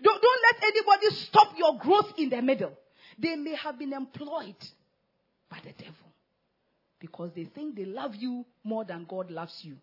Don't, 0.00 0.22
don't 0.22 0.42
let 0.52 0.62
anybody 0.62 1.16
stop 1.16 1.54
your 1.58 1.78
growth 1.78 2.12
in 2.16 2.28
the 2.28 2.40
middle. 2.40 2.78
They 3.18 3.34
may 3.34 3.56
have 3.56 3.76
been 3.76 3.92
employed 3.92 4.54
by 5.50 5.58
the 5.64 5.72
devil 5.72 6.11
because 7.02 7.32
they 7.34 7.44
think 7.44 7.74
they 7.76 7.84
love 7.84 8.14
you 8.14 8.44
more 8.64 8.84
than 8.84 9.04
God 9.08 9.30
loves 9.30 9.58
you. 9.64 9.76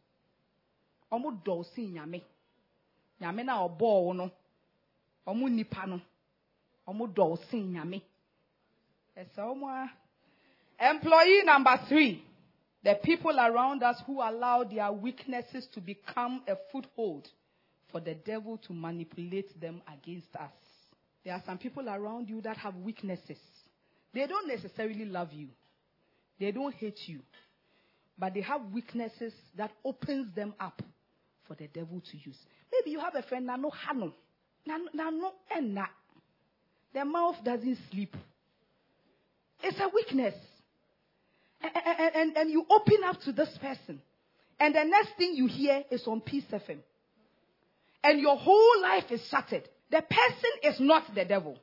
Ọmụ 1.12 1.32
dọọsi 1.46 1.82
nyame. 1.92 2.22
Nyame 3.22 3.44
na 3.44 3.54
ọbọọ 3.68 4.16
no. 4.16 4.30
Ọmụ 5.28 5.50
nipa 5.50 5.86
no. 5.86 6.00
Ọmụ 6.88 7.08
dọọsi 7.16 7.58
nyame. 7.74 8.00
Ẹsẹ 9.16 9.42
ọmụ 9.52 9.66
a. 9.68 9.90
Employee 10.80 11.44
number 11.44 11.78
three. 11.90 12.24
The 12.84 12.96
people 13.04 13.38
around 13.40 13.84
us 13.84 13.98
who 14.08 14.22
allow 14.22 14.64
their 14.64 14.92
weaknesses 14.92 15.68
to 15.74 15.82
become 15.82 16.42
a 16.48 16.56
foothold 16.72 17.28
for 17.92 18.00
the 18.00 18.14
devil 18.16 18.58
to 18.60 18.74
manipulate 18.74 19.60
them 19.60 19.82
against 19.88 20.34
us. 20.36 20.54
There 21.26 21.34
are 21.34 21.44
some 21.46 21.58
people 21.58 21.90
around 21.90 22.30
you 22.30 22.40
that 22.42 22.56
have 22.58 22.76
weaknesses. 22.78 23.38
They 24.14 24.26
don't 24.28 24.48
necessarily 24.48 25.04
love 25.06 25.34
you. 25.34 25.50
They 26.40 26.52
don't 26.52 26.74
hate 26.74 27.00
you. 27.08 27.20
But 28.18 28.34
they 28.34 28.42
have 28.42 28.62
weaknesses 28.74 29.34
that 29.58 29.72
opens 29.84 30.34
them 30.36 30.54
up 30.60 30.82
for 31.48 31.56
the 31.56 31.68
devil 31.68 32.02
to 32.12 32.18
use. 32.18 32.38
Maybe 32.72 32.92
you 32.92 33.00
have 33.00 33.16
a 33.16 33.24
friend, 33.24 33.46
Nano 33.46 33.72
Hano. 33.72 34.14
Nano 34.66 35.34
Enna. 35.56 35.88
Their 36.94 37.06
mouth 37.06 37.36
doesn't 37.44 37.78
sleep. 37.92 38.16
It's 39.64 39.80
a 39.80 39.90
weakness. 39.94 40.36
And, 41.62 42.16
and, 42.16 42.38
and, 42.38 42.50
you 42.50 42.66
open 42.70 43.04
up 43.06 43.20
to 43.26 43.34
this 43.34 43.50
person. 43.62 44.02
And 44.60 44.74
the 44.74 44.84
next 44.86 45.18
thing 45.18 45.34
you 45.36 45.48
hear 45.48 45.84
is 45.92 46.04
on 46.08 46.22
Peace 46.22 46.46
FM. 46.52 46.80
And 48.04 48.20
your 48.22 48.38
whole 48.38 48.82
life 48.82 49.06
is 49.12 49.22
shattered. 49.30 49.68
The 49.92 50.02
person 50.02 50.52
is 50.64 50.80
not 50.80 51.14
the 51.14 51.26
devil. 51.26 51.58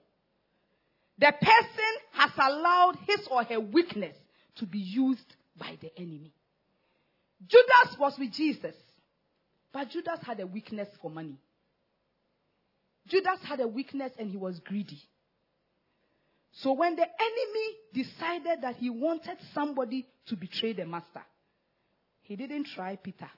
The 1.18 1.32
person 1.40 1.92
has 2.12 2.30
allowed 2.36 2.98
his 3.06 3.26
or 3.30 3.44
her 3.44 3.60
weakness 3.60 4.16
to 4.56 4.66
be 4.66 4.78
used 4.78 5.34
by 5.58 5.76
the 5.80 5.90
enemy. 5.98 6.32
Judas 7.46 7.96
was 7.98 8.14
with 8.18 8.32
Jesus, 8.32 8.74
but 9.72 9.90
Judas 9.90 10.18
had 10.22 10.40
a 10.40 10.46
weakness 10.46 10.88
for 11.00 11.10
money. 11.10 11.38
Judas 13.08 13.38
had 13.44 13.60
a 13.60 13.68
weakness 13.68 14.12
and 14.18 14.30
he 14.30 14.36
was 14.36 14.58
greedy. 14.60 15.00
So 16.62 16.72
when 16.72 16.96
the 16.96 17.02
enemy 17.02 17.76
decided 17.92 18.62
that 18.62 18.76
he 18.76 18.88
wanted 18.88 19.36
somebody 19.54 20.06
to 20.28 20.36
betray 20.36 20.72
the 20.72 20.86
master, 20.86 21.22
he 22.22 22.34
didn't 22.34 22.66
try 22.74 22.96
Peter. 22.96 23.30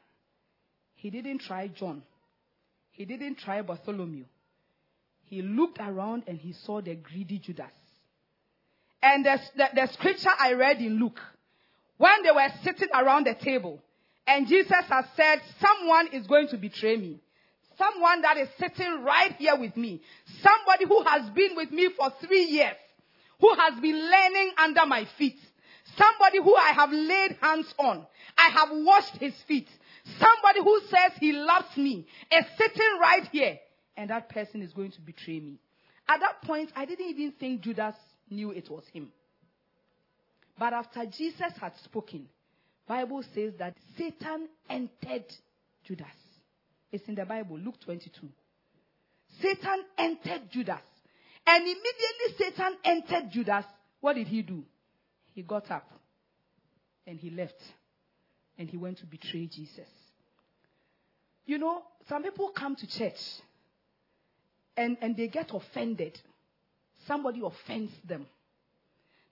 He 0.94 1.10
didn't 1.10 1.40
try 1.40 1.68
John. 1.68 2.02
He 2.90 3.04
didn't 3.04 3.38
try 3.38 3.62
Bartholomew. 3.62 4.24
He 5.24 5.42
looked 5.42 5.78
around 5.80 6.24
and 6.26 6.38
he 6.38 6.54
saw 6.64 6.80
the 6.80 6.94
greedy 6.94 7.38
Judas. 7.38 7.72
And 9.02 9.24
the, 9.24 9.40
the, 9.56 9.68
the 9.74 9.86
scripture 9.92 10.30
I 10.38 10.54
read 10.54 10.78
in 10.78 10.98
Luke, 10.98 11.20
when 11.98 12.22
they 12.22 12.30
were 12.30 12.48
sitting 12.62 12.88
around 12.94 13.26
the 13.26 13.34
table, 13.34 13.80
and 14.26 14.46
Jesus 14.46 14.84
has 14.88 15.06
said, 15.16 15.40
someone 15.60 16.08
is 16.12 16.26
going 16.26 16.48
to 16.48 16.58
betray 16.58 16.96
me. 16.96 17.20
Someone 17.78 18.22
that 18.22 18.36
is 18.36 18.48
sitting 18.58 19.04
right 19.04 19.34
here 19.38 19.56
with 19.56 19.76
me. 19.76 20.02
Somebody 20.42 20.84
who 20.86 21.02
has 21.04 21.30
been 21.30 21.56
with 21.56 21.70
me 21.70 21.88
for 21.96 22.12
three 22.26 22.44
years. 22.44 22.74
Who 23.40 23.54
has 23.54 23.80
been 23.80 23.96
learning 23.96 24.52
under 24.58 24.84
my 24.84 25.06
feet. 25.16 25.38
Somebody 25.96 26.38
who 26.42 26.54
I 26.54 26.72
have 26.72 26.90
laid 26.90 27.36
hands 27.40 27.72
on. 27.78 28.06
I 28.36 28.50
have 28.50 28.68
washed 28.72 29.16
his 29.18 29.34
feet. 29.46 29.68
Somebody 30.18 30.60
who 30.60 30.80
says 30.88 31.12
he 31.20 31.32
loves 31.32 31.76
me 31.76 32.06
is 32.32 32.44
sitting 32.58 32.98
right 33.00 33.26
here. 33.30 33.58
And 33.96 34.10
that 34.10 34.28
person 34.28 34.60
is 34.60 34.72
going 34.72 34.90
to 34.92 35.00
betray 35.00 35.40
me. 35.40 35.58
At 36.08 36.20
that 36.20 36.42
point, 36.42 36.70
I 36.74 36.84
didn't 36.84 37.08
even 37.08 37.32
think 37.32 37.62
Judas 37.62 37.94
knew 38.30 38.50
it 38.50 38.70
was 38.70 38.84
him. 38.92 39.08
But 40.58 40.72
after 40.72 41.04
Jesus 41.06 41.52
had 41.60 41.72
spoken, 41.84 42.26
Bible 42.86 43.22
says 43.34 43.52
that 43.58 43.74
Satan 43.96 44.48
entered 44.68 45.24
Judas. 45.84 46.06
It's 46.90 47.06
in 47.08 47.14
the 47.14 47.24
Bible, 47.24 47.58
Luke 47.58 47.76
22. 47.84 48.28
Satan 49.40 49.84
entered 49.96 50.50
Judas. 50.50 50.80
And 51.46 51.62
immediately 51.62 52.36
Satan 52.38 52.76
entered 52.84 53.30
Judas. 53.30 53.64
What 54.00 54.14
did 54.14 54.26
he 54.26 54.42
do? 54.42 54.64
He 55.34 55.42
got 55.42 55.70
up 55.70 55.88
and 57.06 57.18
he 57.18 57.30
left 57.30 57.62
and 58.58 58.68
he 58.68 58.76
went 58.76 58.98
to 58.98 59.06
betray 59.06 59.46
Jesus. 59.46 59.88
You 61.46 61.58
know, 61.58 61.82
some 62.08 62.22
people 62.22 62.50
come 62.54 62.76
to 62.76 62.86
church 62.86 63.18
and, 64.76 64.96
and 65.00 65.16
they 65.16 65.28
get 65.28 65.50
offended. 65.52 66.18
Somebody 67.08 67.40
offends 67.42 67.92
them. 68.06 68.26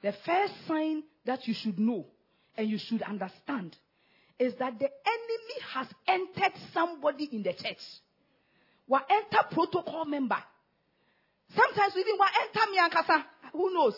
The 0.03 0.13
first 0.25 0.55
sign 0.67 1.05
that 1.27 1.47
you 1.47 1.55
should 1.55 1.79
know 1.79 2.07
and 2.57 2.69
you 2.69 2.79
should 2.79 3.03
understand 3.03 3.77
is 4.39 4.55
that 4.59 4.79
the 4.79 4.87
enemy 4.87 5.61
has 5.73 5.87
entered 6.09 6.53
somebody 6.73 7.29
in 7.33 7.43
the 7.43 7.53
church. 7.53 7.79
Will 8.89 9.01
enter 9.11 9.47
protocol 9.51 10.05
member. 10.05 10.39
Sometimes 11.55 11.93
we 11.95 12.01
even 12.01 12.17
will 12.19 12.27
enter 12.43 12.71
me 12.71 12.79
and. 12.79 13.25
Who 13.53 13.73
knows? 13.73 13.95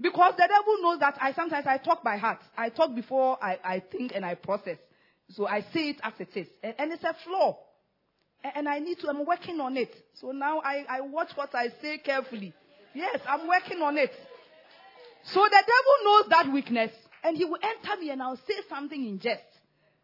Because 0.00 0.34
the 0.36 0.48
devil 0.48 0.82
knows 0.82 0.98
that 1.00 1.16
I 1.20 1.32
sometimes 1.32 1.66
I 1.66 1.78
talk 1.78 2.02
by 2.02 2.16
heart. 2.16 2.40
I 2.56 2.70
talk 2.70 2.94
before 2.94 3.38
I, 3.42 3.58
I 3.64 3.80
think 3.80 4.12
and 4.14 4.24
I 4.24 4.34
process. 4.34 4.78
So 5.30 5.46
I 5.46 5.60
say 5.72 5.90
it 5.90 6.00
as 6.02 6.14
it 6.18 6.36
is. 6.36 6.48
And, 6.62 6.74
and 6.78 6.92
it's 6.92 7.04
a 7.04 7.14
flaw. 7.24 7.58
And, 8.42 8.52
and 8.56 8.68
I 8.68 8.80
need 8.80 8.98
to, 9.00 9.08
I'm 9.08 9.24
working 9.24 9.60
on 9.60 9.76
it. 9.76 9.94
So 10.14 10.32
now 10.32 10.60
I, 10.60 10.84
I 10.88 11.00
watch 11.02 11.30
what 11.34 11.54
I 11.54 11.68
say 11.80 11.98
carefully. 11.98 12.52
Yes, 12.94 13.20
I'm 13.28 13.48
working 13.48 13.80
on 13.82 13.96
it. 13.98 14.12
So 15.24 15.40
the 15.40 15.50
devil 15.50 16.04
knows 16.04 16.28
that 16.30 16.52
weakness 16.52 16.90
and 17.22 17.36
he 17.36 17.44
will 17.44 17.58
enter 17.62 18.00
me 18.00 18.10
and 18.10 18.22
I'll 18.22 18.36
say 18.36 18.54
something 18.68 19.06
in 19.06 19.18
jest. 19.18 19.42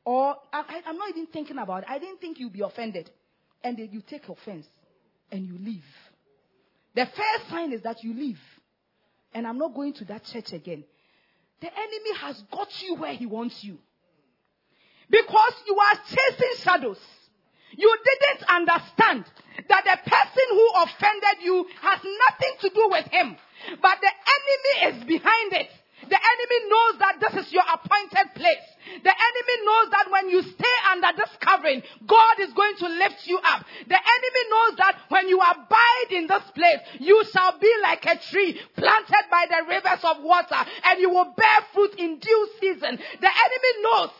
Or 0.05 0.37
I, 0.53 0.83
am 0.87 0.97
not 0.97 1.11
even 1.11 1.27
thinking 1.27 1.59
about 1.59 1.83
it. 1.83 1.89
I 1.91 1.99
didn't 1.99 2.21
think 2.21 2.39
you'd 2.39 2.53
be 2.53 2.63
offended. 2.63 3.11
And 3.63 3.77
then 3.77 3.91
you 3.93 4.01
take 4.01 4.29
offense 4.29 4.67
and 5.31 5.45
you 5.45 5.59
leave. 5.59 5.85
The 6.95 7.07
first 7.07 7.51
sign 7.51 7.73
is 7.73 7.83
that 7.83 8.03
you 8.03 8.15
leave. 8.15 8.41
And 9.35 9.47
I'm 9.47 9.59
not 9.59 9.75
going 9.75 9.93
to 9.95 10.05
that 10.07 10.25
church 10.25 10.53
again. 10.53 10.85
The 11.61 11.67
enemy 11.67 12.15
has 12.21 12.41
got 12.51 12.69
you 12.83 12.95
where 12.95 13.13
he 13.13 13.27
wants 13.27 13.63
you. 13.63 13.79
Because 15.11 15.53
you 15.67 15.77
are 15.77 15.97
chasing 16.09 16.63
shadows. 16.63 17.01
You 17.77 17.97
didn't 18.05 18.49
understand 18.49 19.25
that 19.69 19.85
the 19.85 20.11
person 20.11 20.47
who 20.51 20.67
offended 20.83 21.45
you 21.45 21.67
has 21.81 22.01
nothing 22.03 22.55
to 22.61 22.69
do 22.71 22.89
with 22.91 23.07
him. 23.07 23.37
But 23.83 23.99
the 24.01 24.13
enemy 24.13 24.97
is 24.97 25.05
behind 25.05 25.53
it. 25.53 25.71
The 26.09 26.17
enemy 26.17 26.59
knows 26.71 26.95
that 27.01 27.17
this 27.21 27.47
is 27.47 27.53
your 27.53 27.65
appointed 27.67 28.35
place. 28.35 28.67
The 29.03 29.13
enemy 29.13 29.57
knows 29.65 29.91
that 29.91 30.07
when 30.11 30.31
you 30.31 30.43
stay 30.43 30.77
under 30.93 31.09
this 31.17 31.31
covering, 31.41 31.83
God 32.07 32.41
is 32.41 32.53
going 32.53 32.77
to 32.79 32.89
lift 32.89 33.27
you 33.27 33.39
up. 33.39 33.67
The 33.87 33.99
enemy 33.99 34.43
knows 34.49 34.77
that 34.79 34.97
when 35.09 35.29
you 35.29 35.39
abide 35.39 36.11
in 36.13 36.27
this 36.29 36.45
place, 36.55 36.79
you 37.01 37.25
shall 37.33 37.59
be 37.59 37.73
like 37.83 38.07
a 38.07 38.17
tree 38.31 38.59
planted 38.77 39.25
by 39.31 39.47
the 39.51 39.69
rivers 39.69 40.05
of 40.05 40.23
water 40.23 40.65
and 40.85 41.01
you 41.01 41.11
will 41.11 41.35
bear 41.37 41.59
fruit 41.75 41.95
in 41.99 42.19
due 42.19 42.49
season. 42.61 42.97
The 43.21 43.29
enemy 43.29 43.73
knows 43.83 44.11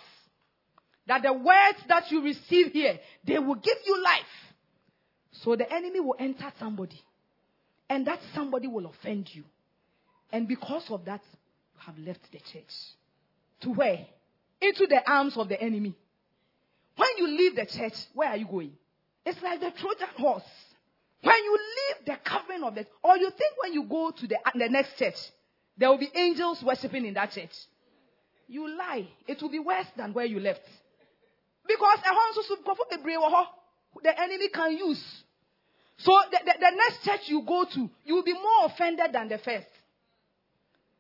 that 1.07 1.23
the 1.23 1.33
words 1.33 1.79
that 1.89 2.11
you 2.11 2.23
receive 2.23 2.73
here, 2.73 2.99
they 3.25 3.39
will 3.39 3.55
give 3.55 3.79
you 3.87 4.03
life. 4.03 4.48
So 5.31 5.57
the 5.57 5.71
enemy 5.73 6.01
will 6.01 6.17
enter 6.19 6.53
somebody 6.59 7.01
and 7.89 8.07
that 8.07 8.21
somebody 8.35 8.67
will 8.67 8.87
offend 8.87 9.35
you. 9.35 9.45
And 10.33 10.47
because 10.47 10.91
of 10.91 11.05
that, 11.07 11.21
you 11.75 11.81
have 11.87 11.99
left 11.99 12.31
the 12.33 12.39
church. 12.39 12.73
To 13.63 13.71
where? 13.71 14.07
Into 14.61 14.87
the 14.87 15.09
arms 15.11 15.37
of 15.37 15.49
the 15.49 15.61
enemy. 15.61 15.95
When 16.97 17.09
you 17.17 17.29
leave 17.29 17.57
the 17.57 17.67
church, 17.67 17.95
where 18.15 18.29
are 18.29 18.37
you 18.37 18.47
going? 18.47 18.73
It's 19.25 19.41
like 19.43 19.61
the 19.61 19.71
Trojan 19.71 20.09
horse. 20.17 20.43
When 21.23 21.37
you 21.45 21.59
leave 21.59 22.07
the 22.07 22.17
covering 22.25 22.63
of 22.63 22.75
the, 22.75 22.87
or 23.03 23.17
you 23.17 23.31
think 23.31 23.55
when 23.63 23.73
you 23.73 23.85
go 23.85 24.11
to 24.11 24.27
the, 24.27 24.39
the 24.55 24.69
next 24.69 24.99
church, 24.99 25.17
there 25.77 25.89
will 25.89 25.99
be 25.99 26.11
angels 26.15 26.63
worshiping 26.63 27.07
in 27.07 27.15
that 27.15 27.33
church. 27.33 27.55
You 28.49 28.69
lie. 28.77 29.07
It 29.27 29.41
will 29.43 29.51
be 29.51 29.59
worse 29.59 29.87
than 29.97 30.13
where 30.13 30.25
you 30.25 30.41
left. 30.41 30.63
Because 31.67 31.99
the 34.03 34.21
enemy 34.21 34.49
can 34.49 34.77
use. 34.77 35.03
So 35.99 36.13
the, 36.31 36.39
the, 36.45 36.53
the 36.59 36.71
next 36.77 37.05
church 37.05 37.29
you 37.29 37.43
go 37.47 37.65
to, 37.65 37.91
you 38.05 38.15
will 38.15 38.25
be 38.25 38.35
more 38.35 38.67
offended 38.67 39.13
than 39.13 39.29
the 39.29 39.39
first. 39.39 39.67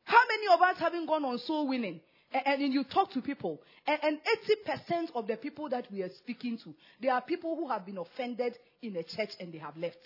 How 0.05 0.21
many 0.29 0.47
of 0.53 0.61
us 0.61 0.79
haven't 0.79 1.07
gone 1.07 1.25
on 1.25 1.39
soul 1.39 1.69
winning? 1.69 2.01
And, 2.33 2.63
and 2.63 2.73
you 2.73 2.85
talk 2.85 3.13
to 3.13 3.23
people, 3.23 3.61
and, 3.87 3.99
and 4.03 4.19
80% 4.67 5.11
of 5.15 5.27
the 5.27 5.37
people 5.37 5.69
that 5.69 5.91
we 5.91 6.03
are 6.03 6.11
speaking 6.19 6.59
to, 6.65 6.75
they 7.01 7.09
are 7.09 7.21
people 7.21 7.57
who 7.57 7.69
have 7.69 7.87
been 7.87 7.99
offended 7.99 8.55
in 8.83 8.97
a 8.97 9.03
church 9.03 9.31
and 9.41 9.53
they 9.53 9.59
have 9.59 9.77
left. 9.77 9.99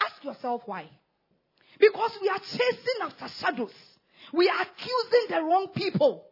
Ask 0.00 0.22
yourself 0.24 0.62
why. 0.66 0.88
Because 1.78 2.12
we 2.22 2.28
are 2.28 2.38
chasing 2.38 3.00
after 3.02 3.26
shadows. 3.40 3.72
We 4.32 4.48
are 4.48 4.62
accusing 4.62 5.26
the 5.28 5.42
wrong 5.42 5.68
people. 5.74 6.24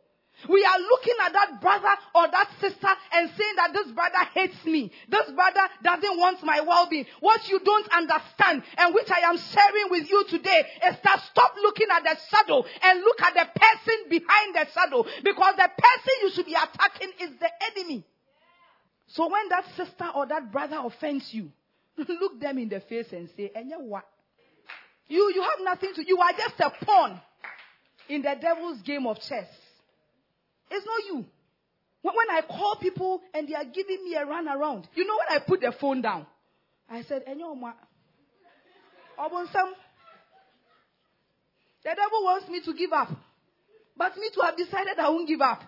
We 0.48 0.64
are 0.64 0.78
looking 0.78 1.14
at 1.24 1.32
that 1.32 1.60
brother 1.60 1.94
or 2.14 2.28
that 2.28 2.50
sister 2.60 2.88
and 3.12 3.30
saying 3.30 3.56
that 3.56 3.72
this 3.72 3.92
brother 3.92 4.24
hates 4.34 4.64
me. 4.64 4.90
This 5.08 5.30
brother 5.30 5.68
doesn't 5.82 6.18
want 6.18 6.42
my 6.42 6.60
well-being. 6.60 7.06
What 7.20 7.48
you 7.48 7.60
don't 7.60 7.88
understand 7.92 8.62
and 8.78 8.94
which 8.94 9.10
I 9.10 9.20
am 9.28 9.36
sharing 9.38 9.90
with 9.90 10.10
you 10.10 10.24
today 10.28 10.64
is 10.88 10.96
that 11.04 11.22
stop 11.30 11.54
looking 11.62 11.88
at 11.90 12.02
the 12.02 12.16
shadow 12.30 12.64
and 12.82 13.00
look 13.00 13.22
at 13.22 13.34
the 13.34 13.60
person 13.60 14.08
behind 14.08 14.54
the 14.54 14.66
shadow 14.72 15.04
because 15.22 15.54
the 15.56 15.70
person 15.78 16.14
you 16.22 16.30
should 16.30 16.46
be 16.46 16.54
attacking 16.54 17.12
is 17.20 17.30
the 17.38 17.50
enemy. 17.70 18.04
So 19.08 19.28
when 19.30 19.48
that 19.50 19.66
sister 19.76 20.06
or 20.14 20.26
that 20.26 20.50
brother 20.50 20.80
offends 20.82 21.32
you, 21.32 21.52
look 21.96 22.40
them 22.40 22.58
in 22.58 22.68
the 22.68 22.80
face 22.80 23.12
and 23.12 23.28
say, 23.36 23.50
and 23.54 23.68
you 23.68 23.78
what? 23.78 24.06
You, 25.08 25.30
you 25.34 25.42
have 25.42 25.58
nothing 25.62 25.92
to, 25.94 26.04
you 26.06 26.18
are 26.18 26.32
just 26.32 26.58
a 26.60 26.70
pawn 26.84 27.20
in 28.08 28.22
the 28.22 28.34
devil's 28.40 28.80
game 28.82 29.06
of 29.06 29.20
chess. 29.20 29.46
It's 30.72 30.86
not 30.86 31.04
you. 31.06 31.26
When 32.02 32.30
I 32.30 32.40
call 32.40 32.76
people 32.80 33.20
and 33.32 33.48
they 33.48 33.54
are 33.54 33.64
giving 33.64 34.04
me 34.04 34.14
a 34.14 34.24
run 34.26 34.48
around, 34.48 34.88
you 34.94 35.06
know 35.06 35.14
when 35.16 35.38
I 35.38 35.44
put 35.46 35.60
the 35.60 35.72
phone 35.80 36.02
down, 36.02 36.26
I 36.90 37.02
said, 37.02 37.24
Enyoma, 37.26 37.74
Obunsam, 39.18 39.72
the 41.84 41.90
devil 41.94 42.24
wants 42.24 42.48
me 42.48 42.60
to 42.64 42.74
give 42.74 42.92
up. 42.92 43.08
But 43.96 44.16
me 44.16 44.30
to 44.34 44.40
have 44.42 44.56
decided 44.56 44.98
I 44.98 45.10
won't 45.10 45.28
give 45.28 45.40
up. 45.40 45.60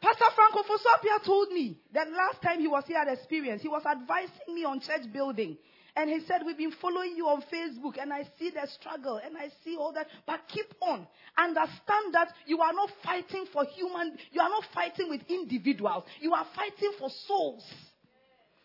Pastor 0.00 0.26
Franco 0.36 0.62
Fosopia 0.62 1.18
told 1.24 1.50
me 1.50 1.78
that 1.92 2.06
last 2.10 2.42
time 2.42 2.60
he 2.60 2.68
was 2.68 2.84
here 2.86 2.98
at 2.98 3.08
Experience, 3.08 3.62
he 3.62 3.68
was 3.68 3.82
advising 3.84 4.54
me 4.54 4.64
on 4.64 4.80
church 4.80 5.12
building. 5.12 5.56
And 5.98 6.08
he 6.08 6.20
said, 6.20 6.42
We've 6.46 6.56
been 6.56 6.70
following 6.70 7.16
you 7.16 7.26
on 7.26 7.42
Facebook, 7.52 8.00
and 8.00 8.12
I 8.12 8.22
see 8.38 8.50
the 8.50 8.64
struggle, 8.68 9.16
and 9.16 9.36
I 9.36 9.48
see 9.64 9.76
all 9.76 9.92
that. 9.94 10.06
But 10.28 10.42
keep 10.46 10.72
on. 10.80 11.04
Understand 11.36 12.14
that 12.14 12.32
you 12.46 12.60
are 12.60 12.72
not 12.72 12.92
fighting 13.02 13.46
for 13.52 13.64
human, 13.64 14.16
you 14.30 14.40
are 14.40 14.48
not 14.48 14.64
fighting 14.72 15.10
with 15.10 15.22
individuals. 15.28 16.04
You 16.20 16.34
are 16.34 16.46
fighting 16.54 16.92
for 17.00 17.10
souls. 17.26 17.68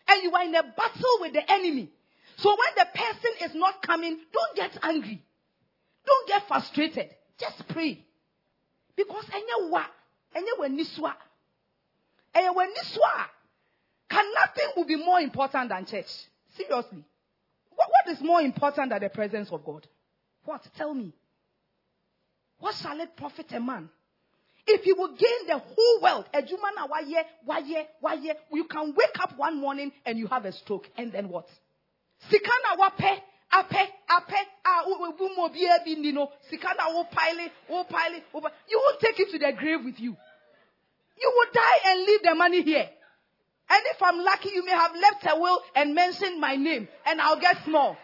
And 0.06 0.22
you 0.22 0.30
are 0.30 0.44
in 0.44 0.54
a 0.54 0.62
battle 0.62 1.18
with 1.22 1.32
the 1.32 1.50
enemy. 1.50 1.90
So 2.36 2.50
when 2.50 2.86
the 2.86 2.86
person 2.94 3.30
is 3.42 3.54
not 3.56 3.82
coming, 3.82 4.16
don't 4.32 4.56
get 4.56 4.78
angry. 4.84 5.20
Don't 6.06 6.28
get 6.28 6.46
frustrated. 6.46 7.10
Just 7.40 7.66
pray. 7.66 7.98
Because 8.94 9.24
enye 9.24 9.70
wa, 9.70 9.82
enye 10.36 10.56
wa 10.56 10.66
niswa. 10.66 11.14
Enye 12.32 12.54
wa 12.54 12.64
niswa. 12.64 13.26
Can 14.08 14.24
nothing 14.34 14.68
will 14.76 14.86
be 14.86 14.96
more 15.04 15.18
important 15.18 15.70
than 15.70 15.84
church? 15.84 16.12
Seriously. 16.56 17.04
What, 17.74 17.88
what 17.88 18.16
is 18.16 18.22
more 18.22 18.40
important 18.40 18.90
than 18.90 19.00
the 19.00 19.08
presence 19.08 19.50
of 19.50 19.64
God? 19.64 19.86
What? 20.44 20.62
Tell 20.76 20.94
me. 20.94 21.12
What 22.58 22.74
shall 22.74 23.00
it 23.00 23.16
profit 23.16 23.46
a 23.52 23.60
man? 23.60 23.88
If 24.66 24.84
he 24.84 24.92
will 24.92 25.08
gain 25.08 25.46
the 25.46 25.58
whole 25.58 26.00
world, 26.02 26.24
a 26.32 26.40
jumana 26.40 26.88
waye, 26.88 27.22
waye, 27.44 27.86
waye, 28.00 28.32
you 28.52 28.64
can 28.64 28.94
wake 28.96 29.20
up 29.20 29.36
one 29.36 29.60
morning 29.60 29.92
and 30.06 30.18
you 30.18 30.26
have 30.28 30.46
a 30.46 30.52
stroke, 30.52 30.88
and 30.96 31.12
then 31.12 31.28
what? 31.28 31.46
Sikana 32.30 32.78
wape, 32.78 33.20
ape, 33.52 33.88
ape, 34.08 34.46
ah, 34.64 34.84
nino, 35.86 36.30
sikana 36.50 36.94
wo 36.94 37.04
pile, 37.04 37.50
wo 37.68 37.84
pile, 37.84 38.14
you 38.70 38.80
won't 38.82 39.00
take 39.00 39.20
it 39.20 39.30
to 39.32 39.38
the 39.38 39.52
grave 39.52 39.84
with 39.84 40.00
you. 40.00 40.16
You 41.20 41.32
will 41.34 41.52
die 41.52 41.90
and 41.90 42.00
leave 42.06 42.22
the 42.22 42.34
money 42.34 42.62
here. 42.62 42.88
And 43.68 43.82
if 43.86 44.02
I'm 44.02 44.18
lucky, 44.18 44.50
you 44.50 44.64
may 44.64 44.72
have 44.72 44.92
left 44.94 45.26
a 45.26 45.40
will 45.40 45.60
and 45.74 45.94
mentioned 45.94 46.40
my 46.40 46.56
name, 46.56 46.88
and 47.06 47.20
I'll 47.20 47.40
get 47.40 47.64
small. 47.64 47.96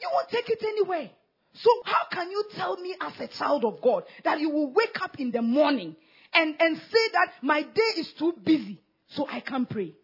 You 0.00 0.08
won't 0.12 0.28
take 0.28 0.48
it 0.48 0.62
anyway. 0.62 1.12
So 1.54 1.70
how 1.84 2.04
can 2.10 2.30
you 2.30 2.44
tell 2.54 2.76
me 2.76 2.94
as 3.00 3.18
a 3.20 3.28
child 3.28 3.64
of 3.64 3.80
God 3.80 4.04
that 4.24 4.40
you 4.40 4.50
will 4.50 4.72
wake 4.72 5.00
up 5.02 5.18
in 5.18 5.30
the 5.30 5.42
morning 5.42 5.96
and, 6.34 6.54
and 6.60 6.76
say 6.76 7.08
that 7.12 7.32
my 7.42 7.62
day 7.62 7.90
is 7.96 8.12
too 8.12 8.34
busy 8.44 8.82
so 9.08 9.26
I 9.28 9.40
can't 9.40 9.68
pray? 9.68 9.94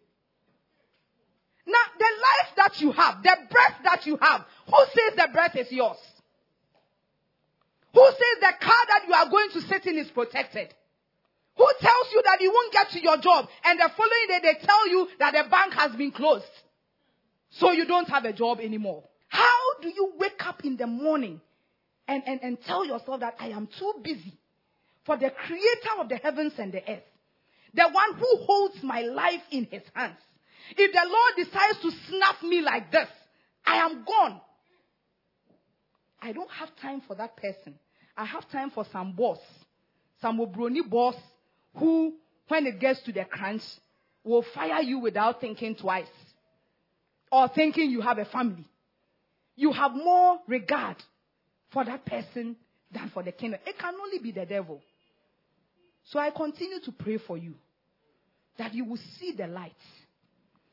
Now, 1.65 1.79
the 1.97 2.05
life 2.05 2.55
that 2.57 2.81
you 2.81 2.91
have, 2.91 3.23
the 3.23 3.37
breath 3.49 3.79
that 3.83 4.05
you 4.05 4.17
have, 4.19 4.45
who 4.67 4.85
says 4.85 5.15
the 5.15 5.29
breath 5.31 5.55
is 5.55 5.71
yours? 5.71 5.97
Who 7.93 8.05
says 8.05 8.41
the 8.41 8.53
car 8.59 8.85
that 8.87 9.03
you 9.07 9.13
are 9.13 9.29
going 9.29 9.49
to 9.51 9.61
sit 9.61 9.85
in 9.85 9.97
is 9.97 10.09
protected? 10.09 10.73
Who 11.55 11.67
tells 11.79 12.07
you 12.13 12.21
that 12.23 12.41
you 12.41 12.51
won't 12.51 12.73
get 12.73 12.89
to 12.91 13.01
your 13.01 13.17
job 13.17 13.47
and 13.63 13.79
the 13.79 13.89
following 13.95 14.27
day 14.27 14.39
they 14.41 14.65
tell 14.65 14.89
you 14.89 15.07
that 15.19 15.33
the 15.33 15.49
bank 15.49 15.73
has 15.73 15.91
been 15.95 16.11
closed? 16.11 16.45
So 17.51 17.71
you 17.71 17.85
don't 17.85 18.09
have 18.09 18.25
a 18.25 18.33
job 18.33 18.59
anymore. 18.59 19.03
How 19.27 19.79
do 19.81 19.87
you 19.89 20.13
wake 20.17 20.45
up 20.45 20.65
in 20.65 20.77
the 20.77 20.87
morning 20.87 21.41
and, 22.07 22.23
and, 22.25 22.39
and 22.41 22.61
tell 22.63 22.85
yourself 22.85 23.19
that 23.19 23.35
I 23.39 23.49
am 23.49 23.67
too 23.67 23.93
busy 24.03 24.37
for 25.05 25.17
the 25.17 25.29
creator 25.29 25.99
of 25.99 26.09
the 26.09 26.17
heavens 26.17 26.53
and 26.57 26.71
the 26.71 26.81
earth, 26.89 27.03
the 27.73 27.87
one 27.89 28.15
who 28.15 28.45
holds 28.45 28.81
my 28.81 29.01
life 29.01 29.41
in 29.51 29.65
his 29.65 29.83
hands? 29.93 30.17
If 30.75 30.91
the 30.91 31.07
Lord 31.07 31.47
decides 31.47 31.81
to 31.81 31.91
snap 32.09 32.41
me 32.41 32.61
like 32.61 32.91
this, 32.91 33.07
I 33.65 33.77
am 33.77 34.03
gone. 34.03 34.41
I 36.21 36.31
don't 36.31 36.49
have 36.51 36.69
time 36.81 37.01
for 37.07 37.15
that 37.15 37.37
person. 37.37 37.75
I 38.15 38.25
have 38.25 38.49
time 38.49 38.71
for 38.71 38.85
some 38.91 39.13
boss, 39.13 39.39
some 40.21 40.39
Obroni 40.39 40.87
boss 40.89 41.15
who, 41.75 42.13
when 42.47 42.67
it 42.67 42.79
gets 42.79 43.01
to 43.01 43.11
the 43.11 43.25
crunch, 43.25 43.63
will 44.23 44.43
fire 44.53 44.81
you 44.81 44.99
without 44.99 45.41
thinking 45.41 45.75
twice 45.75 46.07
or 47.31 47.47
thinking 47.49 47.89
you 47.89 48.01
have 48.01 48.19
a 48.19 48.25
family. 48.25 48.65
You 49.55 49.71
have 49.71 49.93
more 49.93 50.39
regard 50.47 50.97
for 51.71 51.83
that 51.83 52.05
person 52.05 52.55
than 52.91 53.09
for 53.09 53.23
the 53.23 53.31
kingdom. 53.31 53.59
It 53.65 53.77
can 53.77 53.93
only 54.01 54.19
be 54.19 54.31
the 54.31 54.45
devil. 54.45 54.81
So 56.05 56.19
I 56.19 56.29
continue 56.29 56.79
to 56.81 56.91
pray 56.91 57.17
for 57.17 57.37
you 57.37 57.55
that 58.57 58.73
you 58.73 58.85
will 58.85 58.99
see 59.19 59.31
the 59.31 59.47
light, 59.47 59.73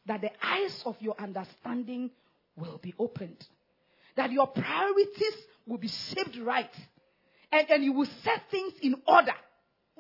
that 0.07 0.21
the 0.21 0.31
eyes 0.43 0.83
of 0.85 0.97
your 1.01 1.15
understanding 1.19 2.11
will 2.57 2.79
be 2.83 2.95
opened, 2.99 3.43
that 4.17 4.31
your 4.31 4.49
priorities 4.49 5.35
will 5.67 5.79
be 5.79 5.89
shaped 5.89 6.37
right, 6.43 6.71
and, 7.53 7.71
and 7.71 7.85
you 7.85 7.93
will 7.93 8.09
set 8.23 8.43
things 8.51 8.75
in 8.83 8.97
order 9.07 9.35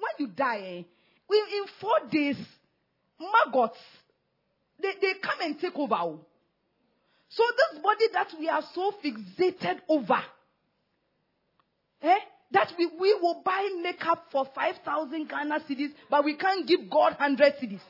when 0.00 0.26
you 0.26 0.34
die, 0.34 0.84
eh, 1.30 1.36
in 1.36 1.64
four 1.80 2.08
days, 2.10 2.36
maggots, 3.18 3.78
they, 4.80 4.92
they 5.00 5.14
come 5.22 5.40
and 5.42 5.60
take 5.60 5.76
over. 5.76 5.94
Oh. 5.94 6.20
So 7.28 7.44
this 7.56 7.82
body 7.82 8.06
that 8.12 8.28
we 8.38 8.48
are 8.48 8.62
so 8.74 8.92
fixated 9.04 9.80
over, 9.88 10.20
eh, 12.02 12.18
that 12.52 12.72
we, 12.76 12.86
we 12.98 13.14
will 13.14 13.42
buy 13.44 13.68
makeup 13.82 14.26
for 14.32 14.46
5,000 14.54 15.28
Ghana 15.28 15.60
cedis, 15.68 15.92
but 16.08 16.24
we 16.24 16.36
can't 16.36 16.66
give 16.66 16.90
God 16.90 17.16
100 17.18 17.54
cedis. 17.62 17.80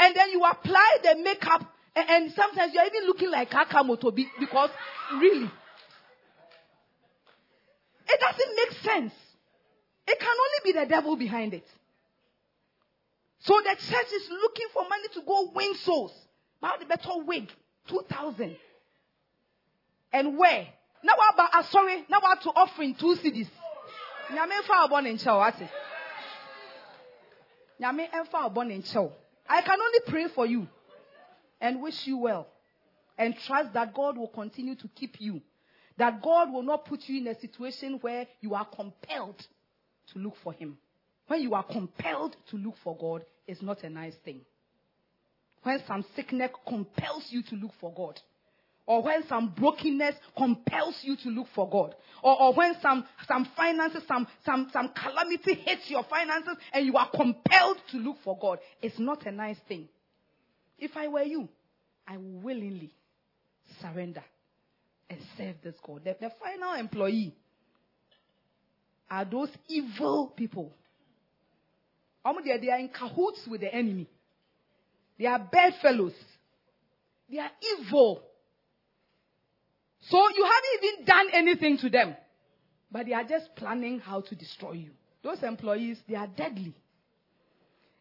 And 0.00 0.16
then 0.16 0.30
you 0.30 0.42
apply 0.44 0.96
the 1.02 1.16
makeup, 1.22 1.72
and, 1.94 2.10
and 2.10 2.32
sometimes 2.34 2.72
you're 2.74 2.84
even 2.84 3.06
looking 3.06 3.30
like 3.30 3.50
Akamoto 3.50 4.14
because 4.40 4.70
really, 5.12 5.48
it 8.08 8.20
doesn't 8.20 8.56
make 8.56 8.82
sense. 8.82 9.12
It 10.06 10.18
can 10.18 10.28
only 10.28 10.72
be 10.72 10.78
the 10.78 10.86
devil 10.86 11.16
behind 11.16 11.54
it. 11.54 11.66
So 13.40 13.54
the 13.62 13.76
church 13.76 14.12
is 14.14 14.28
looking 14.30 14.66
for 14.72 14.82
money 14.88 15.08
to 15.14 15.20
go 15.26 15.50
win 15.54 15.74
souls. 15.76 16.12
Buy 16.60 16.76
the 16.80 16.86
better 16.86 17.10
wig, 17.26 17.50
2000. 17.88 18.56
And 20.12 20.38
where? 20.38 20.66
Now 21.02 21.12
about, 21.32 21.50
uh, 21.52 21.62
sorry, 21.64 22.04
now 22.08 22.18
about 22.18 22.42
to 22.42 22.50
offering 22.50 22.94
two 22.94 23.16
chow. 28.82 29.12
I 29.46 29.60
can 29.60 29.78
only 29.78 29.98
pray 30.06 30.28
for 30.28 30.46
you 30.46 30.66
and 31.60 31.82
wish 31.82 32.06
you 32.06 32.16
well 32.16 32.46
and 33.18 33.36
trust 33.46 33.74
that 33.74 33.92
God 33.92 34.16
will 34.16 34.28
continue 34.28 34.74
to 34.76 34.88
keep 34.94 35.20
you. 35.20 35.42
That 35.96 36.22
God 36.22 36.50
will 36.52 36.62
not 36.62 36.86
put 36.86 37.08
you 37.08 37.20
in 37.20 37.26
a 37.28 37.38
situation 37.38 37.98
where 38.00 38.26
you 38.40 38.54
are 38.54 38.64
compelled 38.64 39.46
to 40.12 40.18
look 40.18 40.34
for 40.42 40.52
Him. 40.52 40.78
When 41.26 41.40
you 41.40 41.54
are 41.54 41.62
compelled 41.62 42.36
to 42.50 42.56
look 42.56 42.74
for 42.82 42.96
God, 42.96 43.24
it's 43.46 43.62
not 43.62 43.82
a 43.82 43.90
nice 43.90 44.14
thing. 44.24 44.40
When 45.62 45.80
some 45.86 46.04
sickness 46.14 46.50
compels 46.68 47.26
you 47.30 47.42
to 47.44 47.56
look 47.56 47.72
for 47.80 47.92
God, 47.94 48.20
or 48.86 49.02
when 49.02 49.26
some 49.28 49.54
brokenness 49.56 50.14
compels 50.36 50.98
you 51.02 51.16
to 51.16 51.30
look 51.30 51.46
for 51.54 51.68
God, 51.70 51.94
or, 52.22 52.38
or 52.38 52.54
when 52.54 52.74
some, 52.82 53.06
some 53.26 53.48
finances, 53.56 54.02
some, 54.06 54.26
some, 54.44 54.68
some 54.72 54.90
calamity 54.94 55.54
hits 55.54 55.88
your 55.88 56.04
finances 56.04 56.56
and 56.72 56.84
you 56.84 56.96
are 56.96 57.08
compelled 57.10 57.78
to 57.92 57.96
look 57.96 58.16
for 58.22 58.38
God, 58.38 58.58
it's 58.82 58.98
not 58.98 59.24
a 59.26 59.32
nice 59.32 59.56
thing. 59.66 59.88
If 60.78 60.96
I 60.96 61.08
were 61.08 61.22
you, 61.22 61.48
I 62.06 62.18
willingly 62.18 62.92
surrender 63.80 64.24
and 65.08 65.18
serve 65.38 65.56
this 65.62 65.76
God. 65.82 66.02
The, 66.04 66.16
the 66.20 66.32
final 66.42 66.74
employee 66.74 67.34
are 69.14 69.24
those 69.24 69.50
evil 69.68 70.32
people. 70.36 70.72
They 72.24 72.70
are 72.70 72.78
in 72.78 72.88
cahoots 72.88 73.46
with 73.46 73.60
the 73.60 73.72
enemy. 73.72 74.08
They 75.18 75.26
are 75.26 75.38
bedfellows. 75.38 76.14
They 77.30 77.38
are 77.38 77.50
evil. 77.78 78.22
So 80.08 80.18
you 80.34 80.44
haven't 80.44 80.84
even 80.84 81.04
done 81.06 81.26
anything 81.32 81.78
to 81.78 81.90
them. 81.90 82.16
But 82.90 83.06
they 83.06 83.12
are 83.12 83.24
just 83.24 83.54
planning 83.56 84.00
how 84.00 84.20
to 84.22 84.34
destroy 84.34 84.72
you. 84.72 84.90
Those 85.22 85.42
employees, 85.42 85.98
they 86.08 86.16
are 86.16 86.26
deadly. 86.26 86.74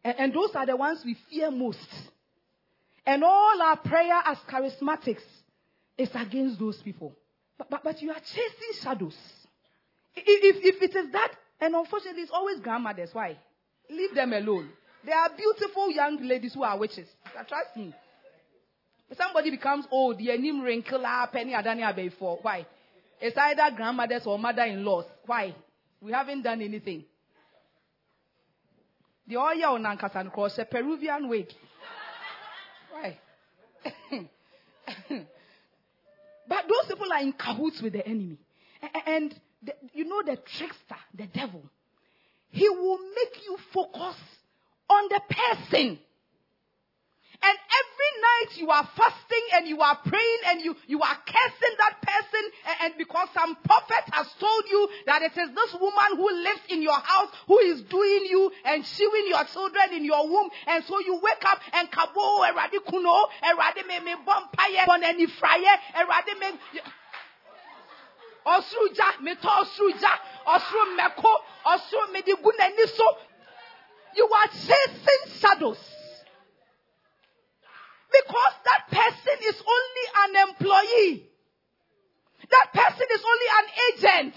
And, 0.03 0.15
and 0.17 0.33
those 0.33 0.49
are 0.55 0.65
the 0.65 0.75
ones 0.75 1.01
we 1.05 1.15
fear 1.29 1.51
most. 1.51 1.77
And 3.05 3.23
all 3.23 3.61
our 3.61 3.77
prayer 3.77 4.21
as 4.25 4.37
charismatics 4.49 5.23
is 5.97 6.09
against 6.15 6.59
those 6.59 6.81
people. 6.81 7.13
But, 7.57 7.69
but, 7.69 7.83
but 7.83 8.01
you 8.01 8.11
are 8.11 8.19
chasing 8.19 8.81
shadows. 8.81 9.15
If, 10.15 10.75
if 10.75 10.81
it 10.81 10.95
is 10.95 11.11
that, 11.11 11.31
and 11.59 11.75
unfortunately, 11.75 12.23
it's 12.23 12.31
always 12.31 12.59
grandmothers. 12.59 13.09
Why? 13.13 13.37
Leave 13.89 14.13
them 14.13 14.33
alone. 14.33 14.69
They 15.05 15.11
are 15.11 15.29
beautiful 15.35 15.91
young 15.91 16.25
ladies 16.27 16.53
who 16.53 16.63
are 16.63 16.77
witches. 16.77 17.07
Trust 17.47 17.75
me. 17.75 17.93
If 19.09 19.17
somebody 19.17 19.51
becomes 19.51 19.85
old, 19.91 20.17
the 20.17 20.25
name 20.37 20.61
wrinkle 20.61 21.05
up, 21.05 21.33
penny 21.33 21.53
adania 21.53 21.95
before. 21.95 22.39
Why? 22.41 22.65
It's 23.19 23.37
either 23.37 23.75
grandmothers 23.75 24.23
or 24.25 24.39
mother-in-laws. 24.39 25.05
Why? 25.25 25.53
We 26.01 26.11
haven't 26.11 26.41
done 26.43 26.61
anything. 26.61 27.05
The 29.27 29.37
oil 29.37 29.75
on 29.75 29.83
Nankasan 29.83 30.31
cross, 30.31 30.57
a 30.57 30.65
Peruvian 30.65 31.29
wig. 31.29 31.47
Why? 32.91 33.17
but 36.47 36.65
those 36.67 36.87
people 36.87 37.11
are 37.11 37.21
in 37.21 37.33
cahoots 37.33 37.81
with 37.81 37.93
the 37.93 38.05
enemy. 38.05 38.37
And 39.05 39.33
the, 39.65 39.73
you 39.93 40.05
know 40.05 40.21
the 40.23 40.37
trickster, 40.37 41.01
the 41.15 41.27
devil. 41.27 41.63
He 42.49 42.69
will 42.69 42.99
make 42.99 43.43
you 43.45 43.57
focus 43.73 44.15
on 44.89 45.09
the 45.09 45.21
person. 45.29 45.99
And 47.43 47.57
every 47.59 48.11
night 48.23 48.57
you 48.57 48.69
are 48.71 48.87
fasting 48.95 49.45
and 49.55 49.67
you 49.67 49.81
are 49.81 49.97
praying 50.05 50.41
and 50.47 50.61
you, 50.61 50.75
you 50.87 51.01
are 51.01 51.17
cursing 51.27 51.75
that 51.77 51.99
person 51.99 52.43
and, 52.67 52.77
and 52.83 52.93
because 52.97 53.27
some 53.33 53.57
prophet 53.65 54.03
has 54.13 54.27
told 54.39 54.63
you 54.71 54.87
that 55.07 55.23
it 55.23 55.35
is 55.35 55.49
this 55.53 55.73
woman 55.75 56.15
who 56.15 56.31
lives 56.31 56.61
in 56.69 56.81
your 56.81 56.95
house 56.95 57.27
who 57.47 57.59
is 57.59 57.81
doing 57.81 58.27
you 58.29 58.49
and 58.63 58.85
chewing 58.85 59.25
your 59.27 59.43
children 59.51 59.91
in 59.91 60.05
your 60.05 60.23
womb 60.23 60.49
and 60.67 60.85
so 60.85 60.99
you 61.01 61.19
wake 61.19 61.43
up 61.43 61.59
and 61.73 61.91
kabo 61.91 62.47
erade 62.47 62.79
kuno 62.87 63.27
erade 63.43 63.83
me 63.87 63.99
me 63.99 64.15
bompaye 64.23 64.85
bonani 64.87 65.27
fraye 65.35 65.73
erade 65.99 66.39
me 66.39 66.79
so. 72.87 73.05
You 74.15 74.29
are 74.29 74.47
chasing 74.47 75.39
shadows. 75.39 75.79
Because 78.11 78.53
that 78.65 78.87
person 78.91 79.37
is 79.47 79.61
only 79.61 80.05
an 80.23 80.49
employee. 80.49 81.25
That 82.49 82.73
person 82.73 83.07
is 83.11 83.23
only 83.25 83.49
an 83.57 83.65
agent 83.89 84.35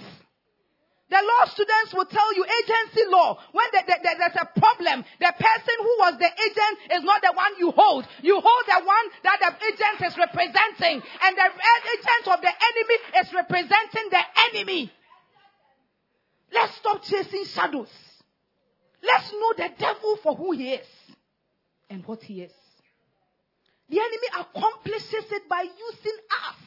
the 1.09 1.23
law 1.23 1.47
students 1.47 1.95
will 1.95 2.07
tell 2.07 2.35
you 2.35 2.45
agency 2.45 3.07
law. 3.09 3.39
When 3.53 3.67
the, 3.73 3.83
the, 3.87 3.95
the, 4.03 4.11
there's 4.19 4.43
a 4.43 4.59
problem, 4.59 5.05
the 5.21 5.33
person 5.39 5.77
who 5.79 5.95
was 6.03 6.19
the 6.19 6.27
agent 6.27 6.99
is 6.99 7.03
not 7.05 7.23
the 7.23 7.33
one 7.33 7.53
you 7.59 7.71
hold. 7.71 8.07
You 8.23 8.41
hold 8.43 8.65
the 8.67 8.83
one 8.85 9.07
that 9.23 9.39
the 9.39 9.51
agent 9.71 10.03
is 10.03 10.19
representing. 10.19 11.03
And 11.23 11.37
the 11.37 11.47
agent 11.47 12.27
of 12.27 12.41
the 12.43 12.51
enemy 12.51 12.97
is 13.23 13.33
representing 13.33 14.07
the 14.11 14.25
enemy. 14.51 14.93
Let's 16.53 16.75
stop 16.77 17.03
chasing 17.05 17.45
shadows. 17.45 17.93
Let's 19.03 19.31
know 19.31 19.53
the 19.57 19.71
devil 19.79 20.19
for 20.23 20.35
who 20.35 20.53
he 20.53 20.75
is 20.75 20.87
and 21.89 22.05
what 22.05 22.23
he 22.23 22.43
is. 22.43 22.53
The 23.89 24.01
enemy 24.01 24.29
accomplishes 24.41 25.31
it 25.31 25.49
by 25.49 25.63
using 25.63 26.19
us 26.49 26.66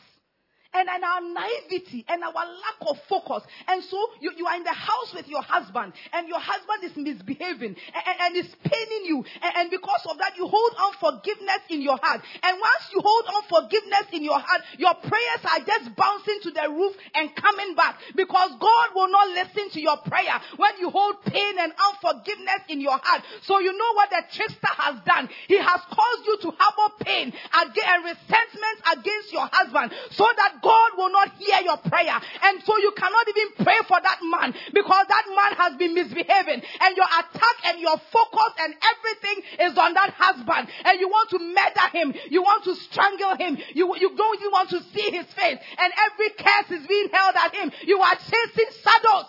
and, 0.73 0.87
and 0.87 1.03
our 1.03 1.21
naivety 1.21 2.05
and 2.07 2.23
our 2.23 2.33
lack 2.33 2.79
of 2.85 2.97
focus. 3.09 3.43
And 3.67 3.83
so 3.83 3.97
you, 4.21 4.31
you 4.37 4.45
are 4.45 4.55
in 4.55 4.63
the 4.63 4.73
house 4.73 5.13
with 5.13 5.27
your 5.27 5.41
husband 5.41 5.93
and 6.13 6.27
your 6.27 6.39
husband 6.39 6.83
is 6.83 6.95
misbehaving 6.95 7.75
and, 7.75 8.15
and, 8.21 8.37
is 8.37 8.49
paining 8.63 9.05
you. 9.05 9.25
And, 9.41 9.53
and 9.57 9.71
because 9.71 10.05
of 10.05 10.17
that, 10.19 10.37
you 10.37 10.45
hold 10.45 10.71
unforgiveness 10.77 11.65
in 11.69 11.81
your 11.81 11.97
heart. 12.01 12.21
And 12.43 12.57
once 12.61 12.83
you 12.93 13.01
hold 13.01 13.25
unforgiveness 13.41 14.13
in 14.13 14.23
your 14.23 14.39
heart, 14.39 14.61
your 14.77 14.93
prayers 14.93 15.41
are 15.43 15.65
just 15.65 15.95
bouncing 15.95 16.39
to 16.43 16.51
the 16.51 16.69
roof 16.69 16.95
and 17.15 17.33
coming 17.35 17.73
back 17.75 17.97
because 18.15 18.51
God 18.59 18.87
will 18.93 19.09
not 19.09 19.29
listen 19.29 19.69
to 19.73 19.81
your 19.81 19.97
prayer 20.05 20.37
when 20.57 20.77
you 20.79 20.89
hold 20.89 21.23
pain 21.25 21.55
and 21.59 21.73
unforgiveness 21.73 22.61
in 22.69 22.81
your 22.81 22.97
heart. 23.01 23.23
So 23.41 23.59
you 23.59 23.73
know 23.73 23.93
what 23.95 24.09
the 24.09 24.21
trickster 24.31 24.73
has 24.77 25.01
done. 25.05 25.29
He 25.47 25.57
has 25.57 25.81
caused 25.89 26.23
you 26.25 26.37
to 26.45 26.49
harbor 26.57 26.93
pain 27.01 27.33
and 27.33 27.73
resentment 28.05 28.77
against 28.93 29.33
your 29.33 29.47
husband 29.51 29.91
so 30.11 30.25
that 30.37 30.58
God 30.61 30.91
will 30.97 31.11
not 31.11 31.31
hear 31.37 31.61
your 31.63 31.77
prayer. 31.77 32.19
And 32.43 32.63
so 32.63 32.77
you 32.77 32.91
cannot 32.95 33.27
even 33.27 33.65
pray 33.65 33.79
for 33.87 33.97
that 34.01 34.19
man 34.23 34.53
because 34.73 35.05
that 35.07 35.25
man 35.27 35.53
has 35.57 35.77
been 35.77 35.93
misbehaving 35.93 36.61
and 36.81 36.97
your 36.97 37.07
attack 37.07 37.57
and 37.65 37.79
your 37.79 37.97
focus 38.11 38.51
and 38.59 38.73
everything 38.73 39.37
is 39.71 39.77
on 39.77 39.93
that 39.93 40.13
husband 40.17 40.67
and 40.85 40.99
you 40.99 41.07
want 41.07 41.29
to 41.31 41.39
murder 41.39 41.87
him. 41.93 42.13
You 42.29 42.41
want 42.41 42.63
to 42.65 42.75
strangle 42.75 43.35
him. 43.35 43.57
You, 43.73 43.95
you 43.97 44.15
don't 44.15 44.39
even 44.39 44.51
want 44.51 44.69
to 44.71 44.81
see 44.93 45.09
his 45.11 45.27
face 45.33 45.59
and 45.77 45.93
every 46.11 46.29
curse 46.37 46.81
is 46.81 46.87
being 46.87 47.09
held 47.11 47.35
at 47.35 47.55
him. 47.55 47.71
You 47.85 47.99
are 47.99 48.15
chasing 48.15 48.71
shadows. 48.83 49.25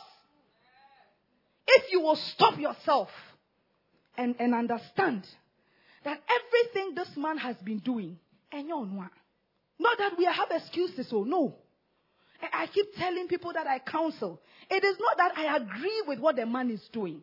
If 1.66 1.92
you 1.92 2.00
will 2.00 2.16
stop 2.16 2.58
yourself 2.58 3.08
and, 4.16 4.34
and 4.38 4.54
understand 4.54 5.26
that 6.04 6.20
everything 6.28 6.94
this 6.94 7.10
man 7.16 7.38
has 7.38 7.56
been 7.56 7.78
doing, 7.78 8.18
and 8.52 8.66
you're 8.66 8.78
one. 8.78 9.10
Not 9.80 9.96
that 9.96 10.12
we 10.18 10.26
have 10.26 10.50
excuses, 10.50 11.08
oh 11.10 11.24
no. 11.24 11.54
I 12.52 12.66
keep 12.66 12.94
telling 12.96 13.28
people 13.28 13.52
that 13.54 13.66
I 13.66 13.78
counsel. 13.78 14.40
It 14.70 14.84
is 14.84 14.96
not 15.00 15.16
that 15.16 15.32
I 15.38 15.56
agree 15.56 16.02
with 16.06 16.20
what 16.20 16.36
the 16.36 16.44
man 16.44 16.70
is 16.70 16.86
doing. 16.92 17.22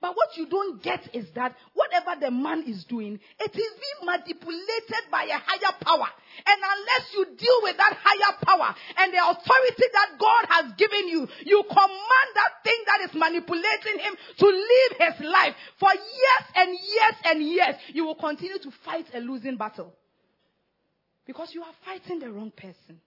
But 0.00 0.14
what 0.14 0.36
you 0.36 0.46
don't 0.46 0.82
get 0.82 1.08
is 1.14 1.26
that 1.34 1.56
whatever 1.74 2.20
the 2.20 2.30
man 2.30 2.62
is 2.66 2.84
doing, 2.84 3.18
it 3.40 3.50
is 3.50 3.72
being 3.74 4.00
manipulated 4.04 5.10
by 5.10 5.24
a 5.24 5.38
higher 5.38 5.74
power. 5.80 6.06
And 6.46 6.60
unless 6.62 7.04
you 7.14 7.24
deal 7.38 7.58
with 7.62 7.76
that 7.76 7.96
higher 7.98 8.36
power 8.42 8.74
and 8.98 9.12
the 9.12 9.18
authority 9.18 9.86
that 9.92 10.10
God 10.20 10.46
has 10.50 10.72
given 10.78 11.08
you, 11.08 11.26
you 11.44 11.62
command 11.66 12.30
that 12.34 12.52
thing 12.62 12.80
that 12.86 13.00
is 13.08 13.14
manipulating 13.14 13.98
him 13.98 14.14
to 14.38 14.46
live 14.46 14.92
his 14.98 15.26
life 15.26 15.54
for 15.80 15.90
years 15.90 16.46
and 16.54 16.70
years 16.70 17.16
and 17.24 17.42
years. 17.42 17.74
You 17.94 18.04
will 18.04 18.16
continue 18.16 18.58
to 18.58 18.70
fight 18.84 19.06
a 19.14 19.18
losing 19.18 19.56
battle. 19.56 19.94
Because 21.26 21.54
you 21.54 21.62
are 21.62 21.74
fighting 21.84 22.20
the 22.20 22.30
wrong 22.30 22.50
person. 22.50 23.00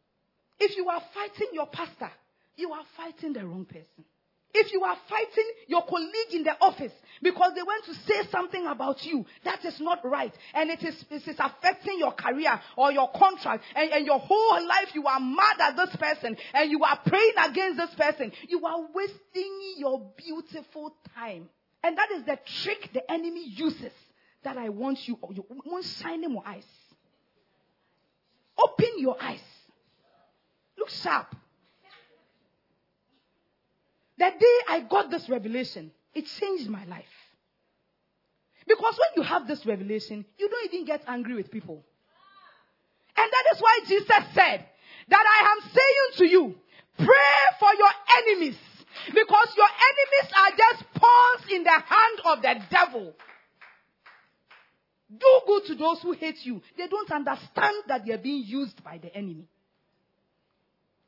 If 0.60 0.76
you 0.76 0.90
are 0.90 1.02
fighting 1.14 1.48
your 1.54 1.68
pastor, 1.68 2.12
you 2.56 2.72
are 2.74 2.84
fighting 2.98 3.34
the 3.34 3.46
wrong 3.46 3.66
person. 3.66 4.04
If 4.52 4.74
you 4.74 4.84
are 4.84 4.98
fighting 5.08 5.46
your 5.68 5.86
colleague 5.86 6.34
in 6.34 6.44
the 6.44 6.58
office 6.60 6.92
because 7.22 7.54
they 7.54 7.62
want 7.62 7.86
to 7.86 7.94
say 7.94 8.28
something 8.32 8.66
about 8.66 9.06
you, 9.06 9.24
that 9.44 9.64
is 9.64 9.80
not 9.80 10.00
right. 10.04 10.34
And 10.56 10.72
it 10.72 10.84
is, 10.84 11.06
it 11.12 11.28
is 11.28 11.36
affecting 11.38 12.00
your 12.00 12.14
career 12.14 12.60
or 12.76 12.92
your 12.92 13.12
contract 13.12 13.64
and, 13.76 13.92
and 13.92 14.06
your 14.08 14.20
whole 14.20 14.68
life 14.68 14.90
you 14.96 15.06
are 15.06 15.20
mad 15.20 15.62
at 15.62 15.76
this 15.76 15.96
person 15.96 16.36
and 16.56 16.72
you 16.72 16.84
are 16.84 17.00
praying 17.06 17.34
against 17.38 17.78
this 17.78 17.94
person. 17.94 18.32
You 18.48 18.66
are 18.66 18.88
wasting 18.94 19.76
your 19.78 20.02
beautiful 20.18 20.96
time. 21.16 21.48
And 21.84 21.96
that 21.98 22.12
is 22.12 22.24
the 22.26 22.40
trick 22.64 22.90
the 22.92 23.10
enemy 23.10 23.48
uses 23.50 23.94
that 24.44 24.58
I 24.58 24.70
want 24.70 25.08
you, 25.08 25.18
you 25.32 25.46
want 25.66 25.86
shining 25.86 26.32
more 26.32 26.44
eyes. 26.46 26.66
Your 29.00 29.16
eyes. 29.22 29.40
Look 30.78 30.90
sharp. 30.90 31.36
The 34.18 34.32
day 34.38 34.58
I 34.68 34.82
got 34.82 35.10
this 35.10 35.30
revelation, 35.30 35.92
it 36.14 36.26
changed 36.26 36.70
my 36.70 36.84
life. 36.86 37.06
Because 38.68 39.00
when 39.00 39.24
you 39.24 39.30
have 39.30 39.48
this 39.48 39.66
revelation, 39.66 40.26
you 40.38 40.50
don't 40.50 40.74
even 40.74 40.86
get 40.86 41.04
angry 41.08 41.36
with 41.36 41.50
people. 41.50 41.84
And 43.18 43.32
that 43.32 43.56
is 43.56 43.62
why 43.62 43.80
Jesus 43.88 44.24
said 44.34 44.66
that 45.08 45.26
I 45.26 45.52
am 45.52 45.72
saying 45.72 46.18
to 46.18 46.26
you, 46.26 46.56
pray 46.98 47.40
for 47.60 47.70
your 47.78 47.90
enemies. 48.20 48.58
Because 49.08 49.56
your 49.56 49.68
enemies 49.90 50.34
are 50.36 50.52
just 50.58 50.94
pawns 50.94 51.52
in 51.52 51.64
the 51.64 51.72
hand 51.72 52.20
of 52.26 52.42
the 52.42 52.56
devil. 52.70 53.14
Do 55.10 55.42
good 55.48 55.64
to 55.68 55.76
those 55.76 56.02
who 56.02 56.12
hate 56.12 56.38
you. 56.44 56.62
They 56.78 56.88
don't 56.88 57.12
understand 57.12 57.76
that 57.88 58.06
they 58.06 58.14
are 58.14 58.20
being 58.20 58.44
used 58.46 58.84
by 58.84 59.00
the 59.00 59.14
enemy. 59.16 59.48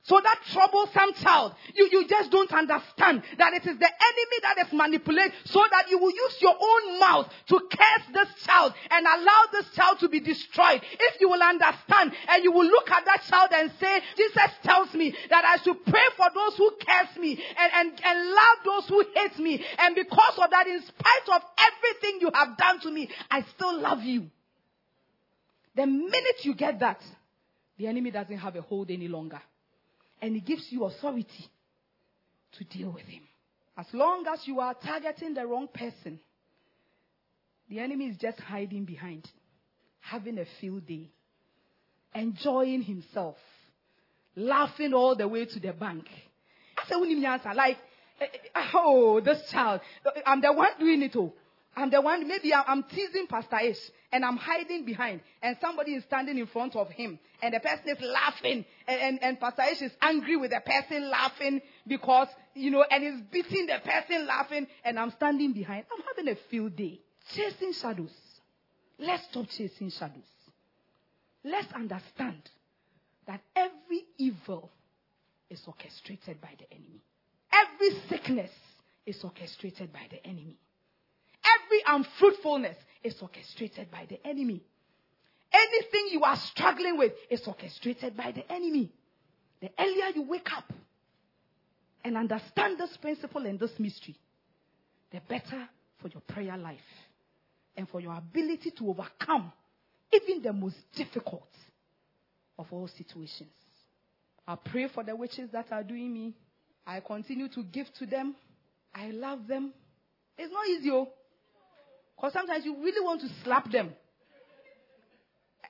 So 0.03 0.19
that 0.19 0.39
troublesome 0.51 1.13
child, 1.21 1.53
you, 1.75 1.87
you 1.91 2.07
just 2.07 2.31
don't 2.31 2.51
understand 2.51 3.21
that 3.37 3.53
it 3.53 3.67
is 3.67 3.77
the 3.77 3.85
enemy 3.85 4.37
that 4.41 4.57
is 4.65 4.73
manipulated 4.73 5.33
so 5.45 5.61
that 5.69 5.91
you 5.91 5.99
will 5.99 6.09
use 6.09 6.37
your 6.41 6.55
own 6.59 6.99
mouth 6.99 7.29
to 7.49 7.59
curse 7.59 8.05
this 8.11 8.43
child 8.43 8.73
and 8.89 9.05
allow 9.05 9.43
this 9.51 9.69
child 9.75 9.99
to 9.99 10.09
be 10.09 10.19
destroyed. 10.19 10.81
If 10.99 11.21
you 11.21 11.29
will 11.29 11.41
understand 11.41 12.13
and 12.29 12.43
you 12.43 12.51
will 12.51 12.65
look 12.65 12.89
at 12.89 13.05
that 13.05 13.21
child 13.29 13.49
and 13.53 13.71
say, 13.79 14.01
Jesus 14.17 14.49
tells 14.63 14.91
me 14.95 15.13
that 15.29 15.45
I 15.45 15.57
should 15.57 15.85
pray 15.85 16.07
for 16.17 16.27
those 16.33 16.57
who 16.57 16.71
curse 16.81 17.15
me 17.19 17.39
and, 17.59 17.71
and, 17.73 18.01
and 18.03 18.29
love 18.29 18.57
those 18.65 18.87
who 18.87 19.05
hate 19.13 19.37
me. 19.37 19.63
And 19.77 19.93
because 19.93 20.39
of 20.39 20.49
that, 20.49 20.65
in 20.65 20.81
spite 20.81 21.29
of 21.35 21.43
everything 21.59 22.21
you 22.21 22.31
have 22.33 22.57
done 22.57 22.79
to 22.81 22.91
me, 22.91 23.07
I 23.29 23.43
still 23.53 23.79
love 23.79 24.01
you. 24.01 24.31
The 25.75 25.85
minute 25.85 26.43
you 26.43 26.55
get 26.55 26.79
that, 26.79 27.03
the 27.77 27.85
enemy 27.85 28.09
doesn't 28.09 28.37
have 28.37 28.55
a 28.55 28.61
hold 28.61 28.89
any 28.89 29.07
longer 29.07 29.41
and 30.21 30.35
He 30.35 30.41
gives 30.41 30.67
you 30.69 30.85
authority 30.85 31.49
to 32.57 32.63
deal 32.65 32.91
with 32.91 33.05
Him. 33.05 33.23
As 33.77 33.85
long 33.93 34.25
as 34.27 34.41
you 34.45 34.59
are 34.59 34.73
targeting 34.73 35.33
the 35.33 35.45
wrong 35.47 35.67
person, 35.73 36.19
the 37.69 37.79
enemy 37.79 38.07
is 38.07 38.17
just 38.17 38.39
hiding 38.39 38.83
behind, 38.83 39.27
having 40.01 40.37
a 40.37 40.45
field 40.59 40.85
day, 40.85 41.09
enjoying 42.13 42.81
himself, 42.81 43.37
laughing 44.35 44.93
all 44.93 45.15
the 45.15 45.27
way 45.27 45.45
to 45.45 45.59
the 45.59 45.71
bank. 45.71 46.05
I 46.77 47.39
said, 47.41 47.55
like, 47.55 47.77
eh, 48.19 48.25
eh, 48.53 48.61
oh, 48.73 49.21
this 49.21 49.49
child, 49.49 49.79
I'm 50.25 50.41
the 50.41 50.51
one 50.51 50.67
doing 50.79 51.01
it. 51.01 51.15
Oh. 51.15 51.33
I'm 51.75 51.89
the 51.89 52.01
one, 52.01 52.27
maybe 52.27 52.53
I'm 52.53 52.83
teasing 52.83 53.27
Pastor 53.27 53.59
Ish 53.59 53.77
and 54.11 54.25
I'm 54.25 54.35
hiding 54.35 54.85
behind 54.85 55.21
and 55.41 55.55
somebody 55.61 55.93
is 55.93 56.03
standing 56.03 56.37
in 56.37 56.45
front 56.47 56.75
of 56.75 56.89
him 56.89 57.17
and 57.41 57.53
the 57.53 57.59
person 57.61 57.89
is 57.89 58.01
laughing 58.01 58.65
and, 58.87 59.01
and, 59.01 59.23
and 59.23 59.39
Pastor 59.39 59.63
Ish 59.71 59.81
is 59.83 59.91
angry 60.01 60.35
with 60.35 60.51
the 60.51 60.61
person 60.65 61.09
laughing 61.09 61.61
because, 61.87 62.27
you 62.55 62.71
know, 62.71 62.83
and 62.91 63.03
he's 63.03 63.21
beating 63.31 63.67
the 63.67 63.79
person 63.89 64.27
laughing 64.27 64.67
and 64.83 64.99
I'm 64.99 65.11
standing 65.11 65.53
behind. 65.53 65.85
I'm 65.91 66.03
having 66.15 66.31
a 66.31 66.37
field 66.49 66.75
day. 66.75 66.99
Chasing 67.33 67.71
shadows. 67.73 68.13
Let's 68.99 69.23
stop 69.31 69.47
chasing 69.49 69.91
shadows. 69.91 70.23
Let's 71.43 71.71
understand 71.73 72.49
that 73.27 73.41
every 73.55 74.03
evil 74.17 74.71
is 75.49 75.61
orchestrated 75.65 76.41
by 76.41 76.51
the 76.59 76.71
enemy. 76.73 77.01
Every 77.51 77.99
sickness 78.09 78.51
is 79.05 79.23
orchestrated 79.23 79.93
by 79.93 80.07
the 80.09 80.25
enemy. 80.25 80.57
Every 81.43 81.83
unfruitfulness 81.87 82.77
is 83.03 83.15
orchestrated 83.21 83.89
by 83.91 84.05
the 84.09 84.25
enemy. 84.25 84.63
Anything 85.53 86.09
you 86.11 86.23
are 86.23 86.37
struggling 86.37 86.97
with 86.97 87.13
is 87.29 87.45
orchestrated 87.45 88.15
by 88.15 88.31
the 88.31 88.49
enemy. 88.51 88.91
The 89.61 89.69
earlier 89.77 90.07
you 90.15 90.23
wake 90.23 90.47
up 90.55 90.71
and 92.03 92.17
understand 92.17 92.79
this 92.79 92.95
principle 92.97 93.45
and 93.45 93.59
this 93.59 93.71
mystery, 93.77 94.15
the 95.11 95.21
better 95.27 95.67
for 96.01 96.07
your 96.07 96.21
prayer 96.21 96.57
life 96.57 96.79
and 97.75 97.87
for 97.89 97.99
your 97.99 98.15
ability 98.15 98.71
to 98.77 98.89
overcome 98.89 99.51
even 100.13 100.41
the 100.41 100.53
most 100.53 100.77
difficult 100.95 101.47
of 102.57 102.67
all 102.71 102.87
situations. 102.87 103.49
I 104.47 104.55
pray 104.55 104.87
for 104.87 105.03
the 105.03 105.15
witches 105.15 105.49
that 105.51 105.71
are 105.71 105.83
doing 105.83 106.13
me. 106.13 106.33
I 106.85 106.99
continue 106.99 107.47
to 107.49 107.63
give 107.63 107.87
to 107.99 108.05
them. 108.05 108.35
I 108.93 109.11
love 109.11 109.47
them. 109.47 109.73
It's 110.37 110.51
not 110.51 110.67
easy, 110.67 110.91
oh. 110.91 111.09
Because 112.21 112.33
sometimes 112.33 112.65
you 112.65 112.75
really 112.77 113.03
want 113.03 113.21
to 113.21 113.27
slap 113.43 113.71
them. 113.71 113.89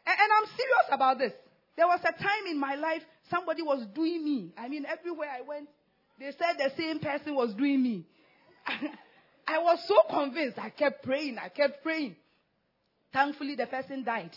And, 0.06 0.18
I'm 0.38 0.46
serious 0.48 0.88
about 0.92 1.18
this. 1.18 1.32
There 1.78 1.88
was 1.88 2.02
a 2.02 2.12
time 2.12 2.46
in 2.50 2.60
my 2.60 2.76
life 2.76 3.04
somebody 3.30 3.62
was 3.62 3.86
doing 3.96 4.26
me. 4.26 4.52
I 4.58 4.68
mean, 4.68 4.86
everywhere 4.86 5.30
I 5.30 5.42
went, 5.48 5.70
they 6.20 6.32
said 6.32 6.58
the 6.58 6.70
same 6.76 7.00
person 7.00 7.36
was 7.36 7.54
doing 7.54 7.82
me. 7.82 8.06
I 9.48 9.60
was 9.60 9.80
so 9.88 9.96
convinced. 10.10 10.60
I 10.60 10.72
kept 10.72 11.04
praying. 11.04 11.38
I 11.42 11.48
kept 11.48 11.84
praying. 11.84 12.18
Thankfully, 13.14 13.56
the 13.56 13.68
person 13.68 14.04
died. 14.04 14.36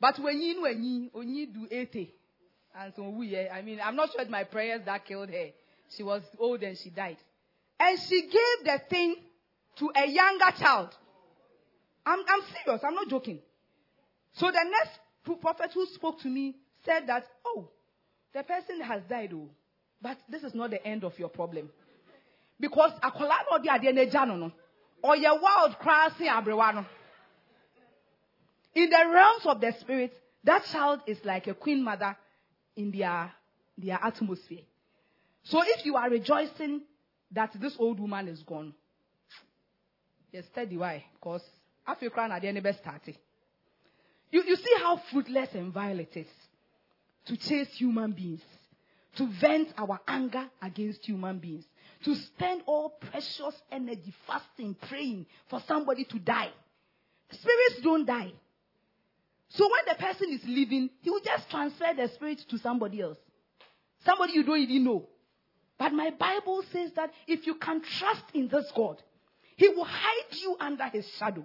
But 0.00 0.18
when 0.18 0.40
you 0.40 0.62
when 0.62 0.82
you 0.82 1.10
when 1.12 1.28
you 1.28 1.46
do 1.46 1.68
80, 1.70 2.12
and 2.76 2.92
so 2.96 3.08
we, 3.10 3.36
eh, 3.36 3.48
I 3.52 3.62
mean, 3.62 3.78
I'm 3.82 3.94
not 3.94 4.10
sure 4.10 4.20
it's 4.22 4.30
my 4.30 4.44
prayers 4.44 4.82
that 4.86 5.04
killed 5.06 5.30
her. 5.30 5.48
She 5.96 6.02
was 6.02 6.22
old 6.38 6.62
and 6.62 6.76
she 6.76 6.90
died. 6.90 7.18
And 7.78 7.98
she 8.08 8.22
gave 8.22 8.64
the 8.64 8.80
thing 8.90 9.16
to 9.78 9.90
a 9.96 10.08
younger 10.08 10.50
child. 10.58 10.96
I'm, 12.04 12.20
I'm 12.20 12.42
serious. 12.64 12.82
I'm 12.84 12.94
not 12.94 13.08
joking. 13.08 13.40
So 14.34 14.46
the 14.46 14.64
next 14.64 15.40
prophet 15.40 15.70
who 15.74 15.86
spoke 15.86 16.20
to 16.22 16.28
me 16.28 16.56
said 16.84 17.06
that, 17.06 17.24
oh, 17.44 17.68
the 18.34 18.42
person 18.42 18.80
has 18.80 19.02
died, 19.08 19.32
oh, 19.34 19.48
but 20.00 20.16
this 20.28 20.42
is 20.42 20.54
not 20.54 20.70
the 20.70 20.84
end 20.86 21.04
of 21.04 21.18
your 21.18 21.28
problem. 21.28 21.70
Because 22.60 22.92
akola 23.02 23.36
di 23.62 23.88
ade. 23.88 24.52
Or 25.02 25.16
your 25.16 25.40
wild 25.40 25.78
crossing 25.78 26.26
abrewa 26.26 26.74
no. 26.74 26.86
In 28.74 28.90
the 28.90 29.04
realms 29.12 29.46
of 29.46 29.60
the 29.60 29.72
spirit, 29.80 30.12
that 30.44 30.64
child 30.64 31.00
is 31.06 31.18
like 31.24 31.46
a 31.46 31.54
queen 31.54 31.82
mother 31.82 32.16
in 32.76 32.90
their, 32.90 33.32
their 33.76 33.98
atmosphere. 34.02 34.62
So 35.44 35.62
if 35.64 35.84
you 35.84 35.96
are 35.96 36.10
rejoicing 36.10 36.82
that 37.32 37.52
this 37.60 37.76
old 37.78 38.00
woman 38.00 38.28
is 38.28 38.42
gone, 38.42 38.74
you 40.32 40.42
steady 40.52 40.76
why? 40.76 41.04
Because 41.14 41.42
Africa 41.86 42.20
at 42.20 42.42
the 42.42 42.48
end 42.48 42.76
started. 42.80 43.16
You, 44.30 44.42
you 44.44 44.56
see 44.56 44.74
how 44.78 45.00
fruitless 45.10 45.54
and 45.54 45.72
vile 45.72 45.98
it 45.98 46.14
is 46.16 46.26
to 47.26 47.36
chase 47.36 47.68
human 47.74 48.12
beings, 48.12 48.42
to 49.16 49.26
vent 49.40 49.72
our 49.76 50.00
anger 50.06 50.48
against 50.62 51.04
human 51.04 51.38
beings, 51.38 51.64
to 52.04 52.14
spend 52.14 52.62
all 52.66 52.90
precious 52.90 53.54
energy 53.72 54.14
fasting, 54.26 54.76
praying 54.88 55.26
for 55.48 55.60
somebody 55.66 56.04
to 56.04 56.18
die. 56.18 56.50
Spirits 57.30 57.80
don't 57.82 58.06
die. 58.06 58.32
So 59.50 59.64
when 59.64 59.94
the 59.96 60.02
person 60.02 60.30
is 60.30 60.44
leaving, 60.46 60.90
he 61.00 61.10
will 61.10 61.20
just 61.20 61.50
transfer 61.50 61.88
the 61.96 62.08
spirit 62.08 62.44
to 62.50 62.58
somebody 62.58 63.00
else. 63.00 63.18
Somebody 64.04 64.34
you 64.34 64.44
don't 64.44 64.60
even 64.60 64.84
know. 64.84 65.08
But 65.78 65.92
my 65.92 66.10
Bible 66.10 66.62
says 66.72 66.92
that 66.96 67.10
if 67.26 67.46
you 67.46 67.54
can 67.54 67.80
trust 67.80 68.24
in 68.34 68.48
this 68.48 68.70
God, 68.74 69.02
he 69.58 69.68
will 69.68 69.84
hide 69.84 70.36
you 70.40 70.56
under 70.60 70.84
his 70.84 71.06
shadow. 71.18 71.44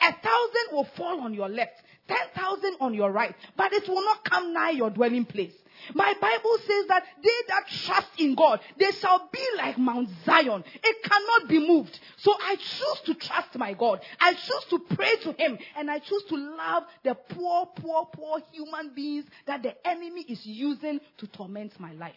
A 0.00 0.12
thousand 0.12 0.72
will 0.72 0.86
fall 0.96 1.20
on 1.22 1.34
your 1.34 1.48
left, 1.48 1.74
ten 2.06 2.16
thousand 2.34 2.76
on 2.80 2.94
your 2.94 3.10
right, 3.10 3.34
but 3.56 3.72
it 3.72 3.88
will 3.88 4.04
not 4.04 4.24
come 4.24 4.54
nigh 4.54 4.70
your 4.70 4.90
dwelling 4.90 5.24
place. 5.24 5.52
My 5.92 6.14
Bible 6.20 6.56
says 6.58 6.86
that 6.86 7.02
they 7.22 7.30
that 7.48 7.66
trust 7.84 8.08
in 8.18 8.36
God, 8.36 8.60
they 8.78 8.92
shall 8.92 9.28
be 9.32 9.44
like 9.56 9.76
Mount 9.76 10.08
Zion. 10.24 10.62
It 10.84 11.02
cannot 11.02 11.48
be 11.48 11.58
moved. 11.66 11.98
So 12.18 12.32
I 12.32 12.54
choose 12.56 13.00
to 13.06 13.14
trust 13.14 13.56
my 13.56 13.74
God. 13.74 14.00
I 14.20 14.34
choose 14.34 14.64
to 14.70 14.78
pray 14.94 15.16
to 15.22 15.32
Him. 15.32 15.58
And 15.76 15.90
I 15.90 15.98
choose 15.98 16.24
to 16.28 16.36
love 16.36 16.84
the 17.04 17.14
poor, 17.14 17.66
poor, 17.76 18.08
poor 18.12 18.40
human 18.52 18.92
beings 18.94 19.24
that 19.46 19.62
the 19.62 19.74
enemy 19.86 20.22
is 20.22 20.44
using 20.44 21.00
to 21.18 21.26
torment 21.26 21.78
my 21.78 21.92
life. 21.92 22.14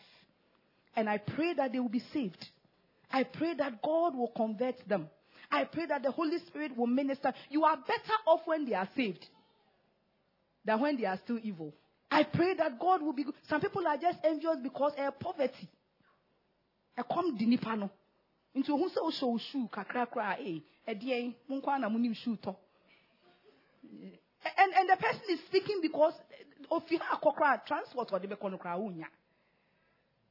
And 0.96 1.10
I 1.10 1.18
pray 1.18 1.54
that 1.54 1.72
they 1.72 1.80
will 1.80 1.90
be 1.90 2.04
saved. 2.14 2.48
I 3.12 3.24
pray 3.24 3.54
that 3.56 3.82
God 3.82 4.16
will 4.16 4.32
convert 4.36 4.88
them. 4.88 5.10
I 5.52 5.66
pray 5.66 5.86
that 5.88 6.02
the 6.04 6.12
Holy 6.12 6.38
Spirit 6.48 6.76
will 6.78 6.88
minister. 6.88 7.34
You 7.50 7.66
are 7.66 7.78
better 7.78 8.18
off 8.26 8.42
when 8.46 8.66
they 8.66 8.74
are 8.74 8.88
saved 8.96 9.26
than 10.64 10.80
when 10.80 10.98
they 10.98 11.06
are 11.06 11.20
still 11.24 11.40
evil. 11.44 11.74
I 12.10 12.24
pray 12.24 12.54
that 12.56 12.80
God 12.80 13.02
will 13.02 13.14
be 13.14 13.24
good. 13.24 13.36
Some 13.50 13.62
people 13.62 13.86
are 13.88 13.98
just 13.98 14.20
envious 14.24 14.58
because 14.64 14.94
of 14.98 15.20
poverty. 15.20 15.70
I 16.98 17.04
come 17.04 17.38
di 17.38 17.46
nipa 17.46 17.76
no. 17.76 17.90
Nti 18.56 18.70
ohun 18.70 18.90
sɛ 18.90 19.40
shoe 19.40 19.70
kakra 19.72 20.06
kra 20.12 20.36
eh 20.40 20.60
ɛdeɛn 20.88 21.34
mo 21.48 21.62
nkwa 21.62 21.80
na 21.80 21.90
mo 21.90 21.98
nim 21.98 22.14
shoe. 22.14 22.38
And 24.58 24.74
and 24.74 24.90
the 24.90 24.98
person 24.98 25.22
is 25.30 25.40
speaking 25.48 25.80
because 25.82 26.14
ofi 26.70 27.00
ha 27.00 27.18
akɔkora 27.18 27.66
transport 27.66 28.10
ɔde 28.10 28.28
bɛkɔ 28.28 28.52
no 28.52 28.58
kora 28.58 28.78
onya. 28.78 29.08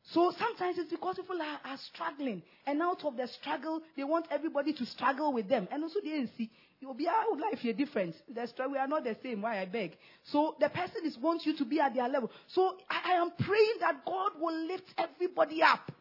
So 0.03 0.33
sometimes 0.37 0.79
it's 0.79 0.91
because 0.91 1.17
people 1.17 1.41
are, 1.41 1.61
are 1.65 1.77
struggling, 1.77 2.43
and 2.67 2.81
out 2.83 3.05
of 3.05 3.17
their 3.17 3.27
struggle, 3.27 3.83
they 3.97 4.05
want 4.05 4.27
everybody 4.31 4.73
to 4.73 4.87
struggle 4.87 5.33
with 5.33 5.49
them. 5.49 5.69
And 5.71 5.83
also, 5.83 6.01
they 6.03 6.27
see 6.37 6.51
you'll 6.81 6.95
be 6.95 7.07
our 7.07 7.37
life 7.37 7.61
here 7.61 7.75
different. 7.75 8.17
The 8.35 8.47
struggle, 8.47 8.73
we 8.73 8.79
are 8.79 8.89
not 8.89 9.05
the 9.05 9.17
same. 9.23 9.43
Why 9.43 9.61
I 9.61 9.67
beg? 9.67 9.97
So 10.25 10.57
the 10.59 10.69
person 10.69 11.03
is 11.05 11.19
wants 11.19 11.47
you 11.47 11.57
to 11.59 11.65
be 11.65 11.81
at 11.81 11.95
their 11.95 12.09
level. 12.09 12.31
So 12.49 12.77
I, 12.89 13.13
I 13.13 13.23
am 13.23 13.31
praying 13.39 13.75
that 13.81 14.05
God 14.05 14.33
will 14.41 14.67
lift 14.67 14.95
everybody 14.99 15.63
up. 15.63 15.93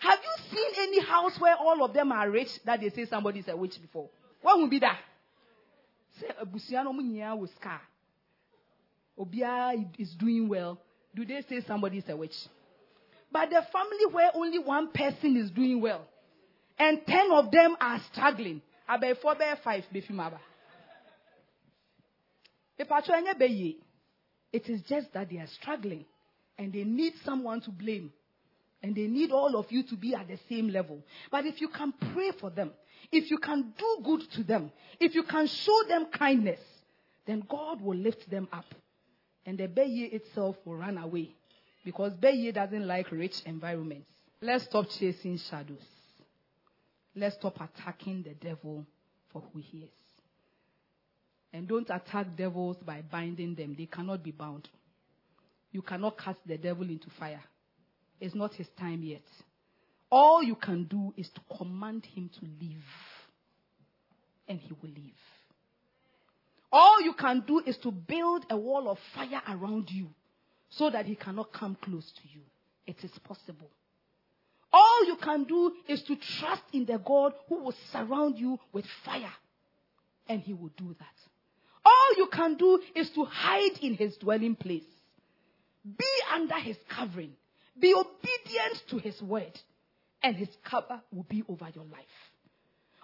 Have 0.00 0.18
you 0.22 0.56
seen 0.56 0.72
any 0.78 1.00
house 1.04 1.38
where 1.38 1.56
all 1.56 1.84
of 1.84 1.92
them 1.92 2.12
are 2.12 2.30
rich 2.30 2.62
that 2.64 2.80
they 2.80 2.90
say 2.90 3.04
somebody 3.04 3.40
is 3.40 3.48
a 3.48 3.56
witch 3.56 3.80
before? 3.80 4.08
What 4.42 4.58
will 4.58 4.68
be 4.68 4.78
that? 4.78 4.98
Say 6.18 6.28
Abusiano 6.42 6.92
Munya 6.94 7.48
scar. 7.56 7.80
Obia 9.18 9.86
is 9.98 10.14
doing 10.14 10.48
well. 10.48 10.78
Do 11.14 11.24
they 11.26 11.42
say 11.42 11.60
somebody 11.60 11.98
is 11.98 12.08
a 12.08 12.16
witch? 12.16 12.36
But 13.32 13.50
the 13.50 13.62
family 13.72 14.06
where 14.10 14.30
only 14.34 14.58
one 14.58 14.90
person 14.92 15.36
is 15.36 15.50
doing 15.50 15.80
well 15.80 16.06
and 16.78 17.06
ten 17.06 17.30
of 17.32 17.50
them 17.50 17.76
are 17.80 18.00
struggling, 18.12 18.62
about 18.88 19.18
four, 19.20 19.32
about 19.32 19.62
five, 19.62 19.84
be 19.92 20.00
befimaba. 20.00 20.38
It 24.52 24.68
is 24.68 24.82
just 24.82 25.12
that 25.12 25.30
they 25.30 25.36
are 25.36 25.46
struggling 25.46 26.04
and 26.58 26.72
they 26.72 26.84
need 26.84 27.14
someone 27.24 27.60
to 27.62 27.70
blame. 27.70 28.12
And 28.82 28.96
they 28.96 29.06
need 29.06 29.30
all 29.30 29.56
of 29.56 29.70
you 29.70 29.82
to 29.84 29.96
be 29.96 30.14
at 30.14 30.26
the 30.26 30.38
same 30.48 30.68
level. 30.68 31.02
But 31.30 31.44
if 31.44 31.60
you 31.60 31.68
can 31.68 31.92
pray 32.14 32.32
for 32.40 32.48
them, 32.48 32.72
if 33.12 33.30
you 33.30 33.36
can 33.36 33.74
do 33.76 33.98
good 34.02 34.22
to 34.32 34.42
them, 34.42 34.72
if 34.98 35.14
you 35.14 35.22
can 35.22 35.46
show 35.46 35.82
them 35.86 36.06
kindness, 36.06 36.60
then 37.26 37.44
God 37.46 37.82
will 37.82 37.96
lift 37.96 38.30
them 38.30 38.48
up. 38.52 38.64
And 39.44 39.58
the 39.58 39.66
Beye 39.68 40.08
itself 40.12 40.56
will 40.64 40.76
run 40.76 40.96
away. 40.96 41.34
Because 41.84 42.12
Beye 42.14 42.50
doesn't 42.52 42.86
like 42.86 43.10
rich 43.10 43.36
environments. 43.46 44.06
Let's 44.42 44.64
stop 44.64 44.86
chasing 44.98 45.38
shadows. 45.50 45.84
Let's 47.14 47.36
stop 47.36 47.56
attacking 47.60 48.22
the 48.22 48.34
devil 48.34 48.86
for 49.32 49.42
who 49.52 49.60
he 49.60 49.78
is. 49.78 49.90
And 51.52 51.66
don't 51.66 51.88
attack 51.90 52.36
devils 52.36 52.76
by 52.84 53.02
binding 53.02 53.54
them. 53.54 53.74
They 53.76 53.86
cannot 53.86 54.22
be 54.22 54.30
bound. 54.30 54.68
You 55.72 55.82
cannot 55.82 56.18
cast 56.18 56.38
the 56.46 56.58
devil 56.58 56.88
into 56.88 57.08
fire. 57.18 57.42
It's 58.20 58.34
not 58.34 58.54
his 58.54 58.68
time 58.78 59.02
yet. 59.02 59.22
All 60.10 60.42
you 60.42 60.54
can 60.54 60.84
do 60.84 61.12
is 61.16 61.28
to 61.30 61.40
command 61.56 62.06
him 62.06 62.30
to 62.38 62.46
leave. 62.60 62.84
And 64.48 64.58
he 64.60 64.72
will 64.80 64.90
leave. 64.90 65.14
All 66.72 67.00
you 67.02 67.14
can 67.14 67.42
do 67.46 67.62
is 67.66 67.76
to 67.78 67.90
build 67.90 68.46
a 68.48 68.56
wall 68.56 68.88
of 68.88 68.98
fire 69.14 69.42
around 69.48 69.90
you 69.90 70.08
so 70.70 70.90
that 70.90 71.06
he 71.06 71.14
cannot 71.14 71.52
come 71.52 71.76
close 71.82 72.10
to 72.12 72.28
you. 72.32 72.40
It 72.86 72.96
is 73.02 73.10
possible. 73.24 73.70
All 74.72 75.04
you 75.06 75.16
can 75.16 75.44
do 75.44 75.72
is 75.88 76.02
to 76.04 76.16
trust 76.16 76.62
in 76.72 76.86
the 76.86 76.98
God 76.98 77.34
who 77.48 77.64
will 77.64 77.74
surround 77.92 78.38
you 78.38 78.58
with 78.72 78.84
fire. 79.04 79.32
And 80.28 80.40
he 80.40 80.54
will 80.54 80.70
do 80.76 80.94
that. 80.98 81.14
All 81.84 82.14
you 82.16 82.28
can 82.32 82.56
do 82.56 82.80
is 82.94 83.10
to 83.10 83.24
hide 83.24 83.78
in 83.82 83.94
his 83.94 84.16
dwelling 84.16 84.54
place. 84.54 84.84
Be 85.84 86.06
under 86.32 86.58
his 86.58 86.76
covering. 86.88 87.32
Be 87.78 87.94
obedient 87.94 88.82
to 88.90 88.98
his 88.98 89.20
word. 89.22 89.58
And 90.22 90.36
his 90.36 90.48
cover 90.64 91.00
will 91.12 91.26
be 91.28 91.42
over 91.48 91.68
your 91.74 91.84
life. 91.84 92.04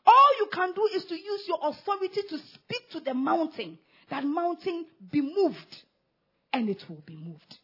All 0.06 0.30
you 0.38 0.48
can 0.52 0.72
do 0.72 0.88
is 0.94 1.04
to 1.06 1.14
use 1.14 1.48
your 1.48 1.58
authority 1.62 2.20
to 2.28 2.38
speak 2.38 2.90
to 2.92 3.00
the 3.00 3.14
mountain. 3.14 3.78
That 4.10 4.24
mountain 4.24 4.86
be 5.10 5.20
moved 5.20 5.82
and 6.56 6.70
it 6.70 6.82
will 6.88 7.02
be 7.04 7.16
moved. 7.16 7.58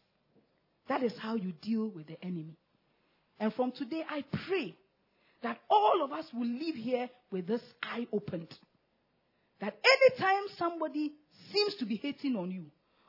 That 0.87 1.01
is 1.01 1.13
how 1.17 1.33
you 1.33 1.51
deal 1.63 1.87
with 1.87 2.05
the 2.05 2.23
enemy. 2.23 2.57
And 3.39 3.51
from 3.55 3.71
today, 3.71 4.03
I 4.07 4.23
pray 4.45 4.75
that 5.41 5.59
all 5.67 6.03
of 6.03 6.11
us 6.11 6.25
will 6.31 6.47
live 6.47 6.75
here 6.75 7.09
with 7.31 7.47
this 7.47 7.61
eye 7.81 8.05
opened. 8.13 8.53
That 9.61 9.75
anytime 9.83 10.43
somebody 10.59 11.13
seems 11.51 11.73
to 11.75 11.85
be 11.85 11.95
hating 11.95 12.35
on 12.35 12.51
you, 12.51 12.65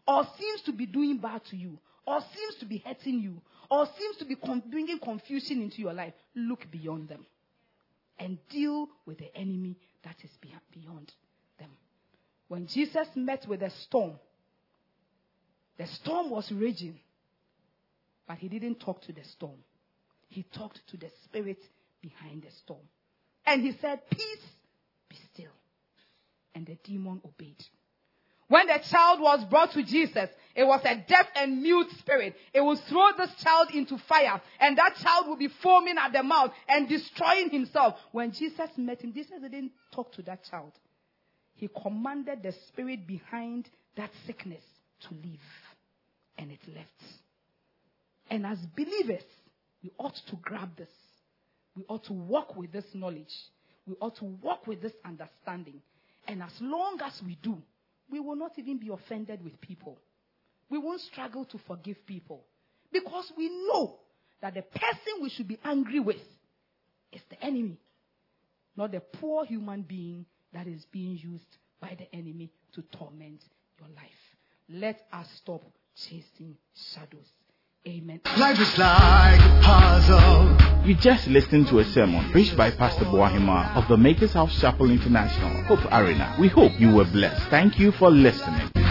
or 0.08 0.26
seems 0.38 0.62
to 0.62 0.72
be 0.72 0.86
doing 0.86 1.18
bad 1.18 1.42
to 1.50 1.56
you, 1.56 1.78
or 2.06 2.20
seems 2.34 2.54
to 2.60 2.66
be 2.66 2.78
hurting 2.78 3.20
you, 3.20 3.42
or 3.70 3.86
seems 3.98 4.16
to 4.16 4.24
be 4.24 4.36
con- 4.36 4.62
bringing 4.70 4.98
confusion 4.98 5.60
into 5.60 5.82
your 5.82 5.92
life, 5.92 6.14
look 6.34 6.64
beyond 6.70 7.08
them 7.08 7.26
and 8.18 8.38
deal 8.48 8.88
with 9.04 9.18
the 9.18 9.36
enemy 9.36 9.76
that 10.02 10.16
is 10.22 10.30
beyond 10.72 11.12
them. 11.58 11.70
When 12.48 12.66
Jesus 12.68 13.08
met 13.14 13.46
with 13.46 13.62
a 13.62 13.70
storm, 13.84 14.14
the 15.78 15.86
storm 15.86 16.30
was 16.30 16.50
raging, 16.52 16.98
but 18.26 18.38
he 18.38 18.48
didn't 18.48 18.80
talk 18.80 19.02
to 19.02 19.12
the 19.12 19.24
storm. 19.24 19.58
He 20.28 20.44
talked 20.56 20.80
to 20.88 20.96
the 20.96 21.10
spirit 21.24 21.58
behind 22.00 22.42
the 22.42 22.50
storm. 22.62 22.80
And 23.46 23.62
he 23.62 23.72
said, 23.80 24.00
Peace, 24.10 24.46
be 25.08 25.16
still. 25.32 25.52
And 26.54 26.66
the 26.66 26.76
demon 26.84 27.20
obeyed. 27.24 27.62
When 28.48 28.66
the 28.66 28.78
child 28.90 29.20
was 29.20 29.44
brought 29.50 29.72
to 29.72 29.82
Jesus, 29.82 30.28
it 30.54 30.64
was 30.64 30.80
a 30.84 30.96
deaf 31.08 31.26
and 31.34 31.62
mute 31.62 31.88
spirit. 31.98 32.36
It 32.52 32.60
will 32.60 32.76
throw 32.88 33.08
this 33.16 33.34
child 33.42 33.68
into 33.72 33.98
fire, 34.06 34.40
and 34.60 34.76
that 34.78 34.96
child 35.02 35.26
will 35.26 35.36
be 35.36 35.48
foaming 35.62 35.96
at 35.98 36.12
the 36.12 36.22
mouth 36.22 36.52
and 36.68 36.88
destroying 36.88 37.50
himself. 37.50 37.94
When 38.12 38.32
Jesus 38.32 38.68
met 38.76 39.00
him, 39.00 39.12
Jesus 39.12 39.40
didn't 39.40 39.72
talk 39.92 40.12
to 40.12 40.22
that 40.22 40.44
child. 40.44 40.72
He 41.54 41.68
commanded 41.68 42.42
the 42.42 42.52
spirit 42.68 43.06
behind 43.06 43.68
that 43.96 44.10
sickness 44.26 44.62
to 45.08 45.14
leave, 45.14 45.40
and 46.38 46.50
it 46.50 46.60
left. 46.74 46.88
And 48.30 48.46
as 48.46 48.58
believers, 48.76 49.24
we 49.82 49.90
ought 49.98 50.16
to 50.28 50.36
grab 50.42 50.76
this. 50.76 50.88
We 51.76 51.84
ought 51.88 52.04
to 52.04 52.12
walk 52.12 52.56
with 52.56 52.72
this 52.72 52.84
knowledge. 52.94 53.32
We 53.86 53.94
ought 54.00 54.16
to 54.16 54.24
walk 54.24 54.66
with 54.66 54.80
this 54.80 54.92
understanding. 55.04 55.82
And 56.26 56.42
as 56.42 56.52
long 56.60 56.98
as 57.04 57.20
we 57.24 57.36
do, 57.42 57.58
we 58.10 58.20
will 58.20 58.36
not 58.36 58.52
even 58.56 58.78
be 58.78 58.88
offended 58.88 59.42
with 59.42 59.60
people. 59.60 59.98
We 60.70 60.78
won't 60.78 61.00
struggle 61.00 61.44
to 61.46 61.58
forgive 61.66 62.06
people. 62.06 62.44
Because 62.92 63.30
we 63.36 63.48
know 63.48 63.98
that 64.40 64.54
the 64.54 64.62
person 64.62 65.22
we 65.22 65.28
should 65.30 65.48
be 65.48 65.58
angry 65.64 66.00
with 66.00 66.16
is 67.12 67.20
the 67.28 67.42
enemy, 67.44 67.78
not 68.76 68.92
the 68.92 69.00
poor 69.00 69.44
human 69.44 69.82
being 69.82 70.26
that 70.52 70.66
is 70.66 70.84
being 70.92 71.18
used 71.18 71.58
by 71.80 71.96
the 71.98 72.12
enemy 72.16 72.50
to 72.74 72.82
torment 72.96 73.42
your 73.78 73.88
life. 73.88 74.10
Let 74.68 75.06
us 75.12 75.26
stop 75.42 75.62
chasing 75.96 76.56
shadows. 76.74 77.32
Amen. 77.86 78.20
Life 78.38 78.58
is 78.58 78.78
like 78.78 79.40
a 79.40 79.60
puzzle. 79.62 80.88
You 80.88 80.94
just 80.94 81.28
listened 81.28 81.68
to 81.68 81.80
a 81.80 81.84
sermon 81.84 82.30
preached 82.30 82.56
by 82.56 82.70
Pastor 82.70 83.04
Boahima 83.04 83.74
of 83.76 83.86
the 83.88 83.96
Makers 83.96 84.32
House 84.32 84.58
Chapel 84.60 84.90
International, 84.90 85.64
Hope 85.64 85.84
Arena. 85.92 86.34
We 86.40 86.48
hope 86.48 86.72
you 86.80 86.94
were 86.94 87.04
blessed. 87.04 87.48
Thank 87.48 87.78
you 87.78 87.92
for 87.92 88.10
listening. 88.10 88.83